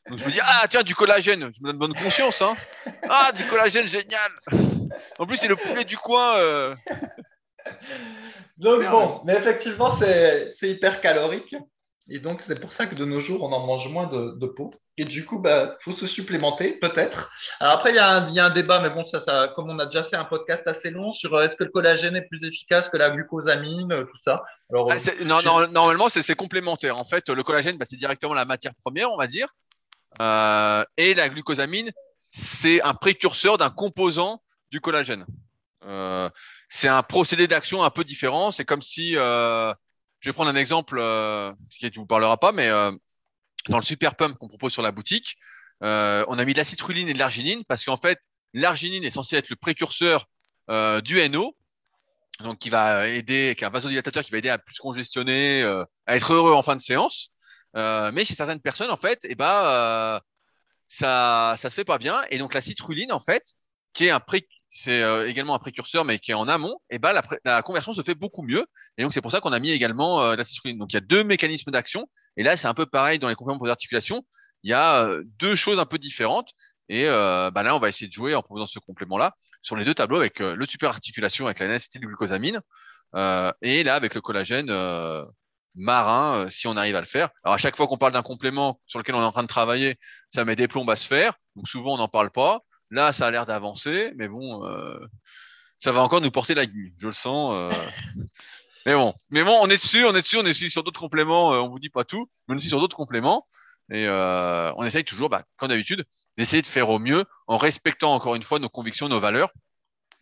[0.09, 1.51] Donc je me dis, ah tiens, du collagène.
[1.53, 2.41] Je me donne bonne conscience.
[2.41, 2.55] Hein.
[3.09, 4.31] Ah, du collagène, génial.
[5.19, 6.37] En plus, c'est le poulet du coin.
[6.37, 6.75] Euh...
[8.57, 11.55] Donc bon, mais effectivement, c'est hyper calorique.
[12.09, 14.47] Et donc, c'est pour ça que de nos jours, on en mange moins de, de
[14.47, 14.73] peau.
[14.99, 17.29] Et du coup, bah, faut se supplémenter, peut-être.
[17.59, 19.69] Alors après, il y, a un, y a un débat, mais bon, ça, ça, comme
[19.69, 22.27] on a déjà fait un podcast assez long sur euh, est-ce que le collagène est
[22.27, 24.43] plus efficace que la glucosamine, euh, tout ça.
[24.71, 26.97] Alors, ah, non, non, normalement, c'est complémentaire.
[26.97, 29.49] En fait, le collagène, bah, c'est directement la matière première, on va dire.
[30.19, 31.91] Euh, et la glucosamine,
[32.31, 34.41] c'est un précurseur d'un composant
[34.71, 35.25] du collagène.
[35.85, 36.29] Euh,
[36.69, 38.51] c'est un procédé d'action un peu différent.
[38.51, 39.71] C'est comme si, euh,
[40.21, 40.95] je vais prendre un exemple
[41.69, 42.69] qui ne vous parlera pas, mais
[43.69, 45.37] dans le super pump qu'on propose sur la boutique,
[45.83, 48.19] euh, on a mis de la citruline et de l'arginine parce qu'en fait,
[48.53, 50.27] l'arginine est censée être le précurseur
[50.69, 51.55] euh, du NO,
[52.39, 55.83] donc qui va aider, qui est un vasodilatateur qui va aider à plus congestionner, euh,
[56.05, 57.31] à être heureux en fin de séance.
[57.75, 60.19] mais chez certaines personnes, en fait, eh ben,
[60.87, 62.23] ça, ça se fait pas bien.
[62.31, 63.43] Et donc la citruline, en fait,
[63.93, 64.19] qui est un
[64.69, 68.01] c'est euh, également un précurseur, mais qui est en amont, et ben la, conversion se
[68.01, 68.65] fait beaucoup mieux.
[68.97, 70.77] Et donc c'est pour ça qu'on a mis également euh, l'acétylcholine.
[70.77, 72.07] Donc il y a deux mécanismes d'action.
[72.35, 74.23] Et là c'est un peu pareil dans les compléments pour l'articulation.
[74.63, 76.51] Il y a euh, deux choses un peu différentes.
[76.89, 79.85] Et euh, bah là, on va essayer de jouer en proposant ce complément-là sur les
[79.85, 82.61] deux tableaux avec euh, le super articulation avec la glucosamine
[83.15, 84.71] euh, et là avec le collagène
[85.75, 87.29] marin si on arrive à le faire.
[87.43, 89.47] Alors à chaque fois qu'on parle d'un complément sur lequel on est en train de
[89.47, 89.97] travailler,
[90.29, 91.33] ça met des plombes à se faire.
[91.55, 92.61] Donc souvent on n'en parle pas.
[92.91, 94.97] Là, ça a l'air d'avancer, mais bon, euh,
[95.77, 96.91] ça va encore nous porter la gueule.
[96.97, 97.51] Je le sens.
[97.53, 97.71] euh.
[98.85, 101.01] Mais bon, mais bon, on est dessus, on est dessus, on est dessus sur d'autres
[101.01, 101.53] compléments.
[101.53, 103.45] euh, on vous dit pas tout, mais on est dessus sur d'autres compléments.
[103.91, 106.05] Et euh, on essaye toujours, bah, comme d'habitude,
[106.37, 109.51] d'essayer de faire au mieux en respectant encore une fois nos convictions, nos valeurs.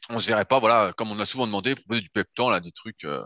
[0.09, 2.71] On se verrait pas, voilà, comme on a souvent demandé, proposer du peptan, là, des
[2.71, 3.23] trucs euh,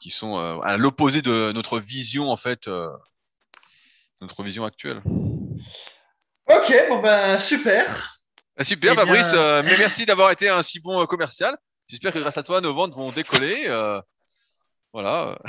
[0.00, 2.88] qui sont euh, à l'opposé de notre vision en fait, euh,
[4.22, 5.02] notre vision actuelle.
[6.46, 8.17] Ok, bon ben super.
[8.58, 11.56] Ah, super, Eh bien- Fabrice, euh, mais merci d'avoir été un si bon euh, commercial.
[11.88, 13.64] J'espère que grâce à toi, nos ventes vont décoller.
[13.66, 14.00] euh,
[14.92, 15.38] voilà.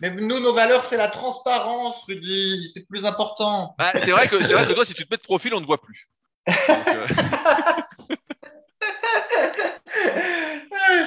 [0.00, 2.70] Mais nous, nos valeurs, c'est la transparence, Rudy.
[2.72, 3.74] C'est plus important.
[3.78, 5.56] Bah, c'est vrai que c'est vrai que toi, si tu te mets de profil, on
[5.56, 6.08] ne te voit plus.
[6.46, 7.06] Donc, euh,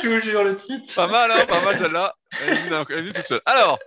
[0.03, 0.93] Je vous jure le titre.
[0.95, 2.15] pas mal, hein, pas mal celle-là.
[2.41, 3.41] Elle est toute seule.
[3.45, 3.77] Alors,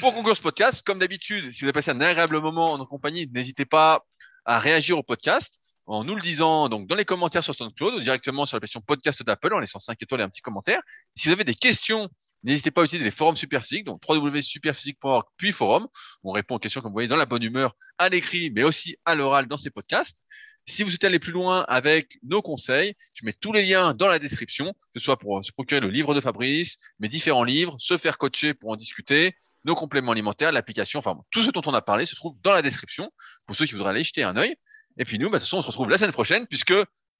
[0.00, 3.28] pour conclure ce podcast, comme d'habitude, si vous avez passé un agréable moment en compagnie,
[3.32, 4.02] n'hésitez pas
[4.44, 8.00] à réagir au podcast en nous le disant donc dans les commentaires sur SoundCloud ou
[8.00, 10.80] directement sur l'application podcast d'Apple en laissant 5 étoiles et un petit commentaire.
[11.16, 12.08] Si vous avez des questions,
[12.44, 15.88] n'hésitez pas à utiliser les forums Superphysique, donc www.superphysique.org puis forum.
[16.22, 18.96] On répond aux questions comme vous voyez dans la bonne humeur à l'écrit, mais aussi
[19.04, 20.22] à l'oral dans ces podcasts.
[20.66, 24.06] Si vous souhaitez aller plus loin avec nos conseils, je mets tous les liens dans
[24.06, 27.76] la description, que ce soit pour se procurer le livre de Fabrice, mes différents livres,
[27.78, 29.34] se faire coacher pour en discuter,
[29.64, 32.62] nos compléments alimentaires, l'application, enfin tout ce dont on a parlé se trouve dans la
[32.62, 33.10] description
[33.46, 34.54] pour ceux qui voudraient aller jeter un œil.
[34.98, 36.74] Et puis nous, bah, de toute façon, on se retrouve la semaine prochaine puisque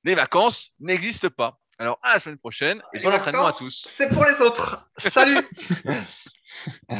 [0.04, 1.58] les vacances n'existent pas.
[1.78, 3.90] Alors à la semaine prochaine et Les bon entraînement à tous.
[3.96, 4.88] C'est pour les autres.
[5.12, 5.40] Salut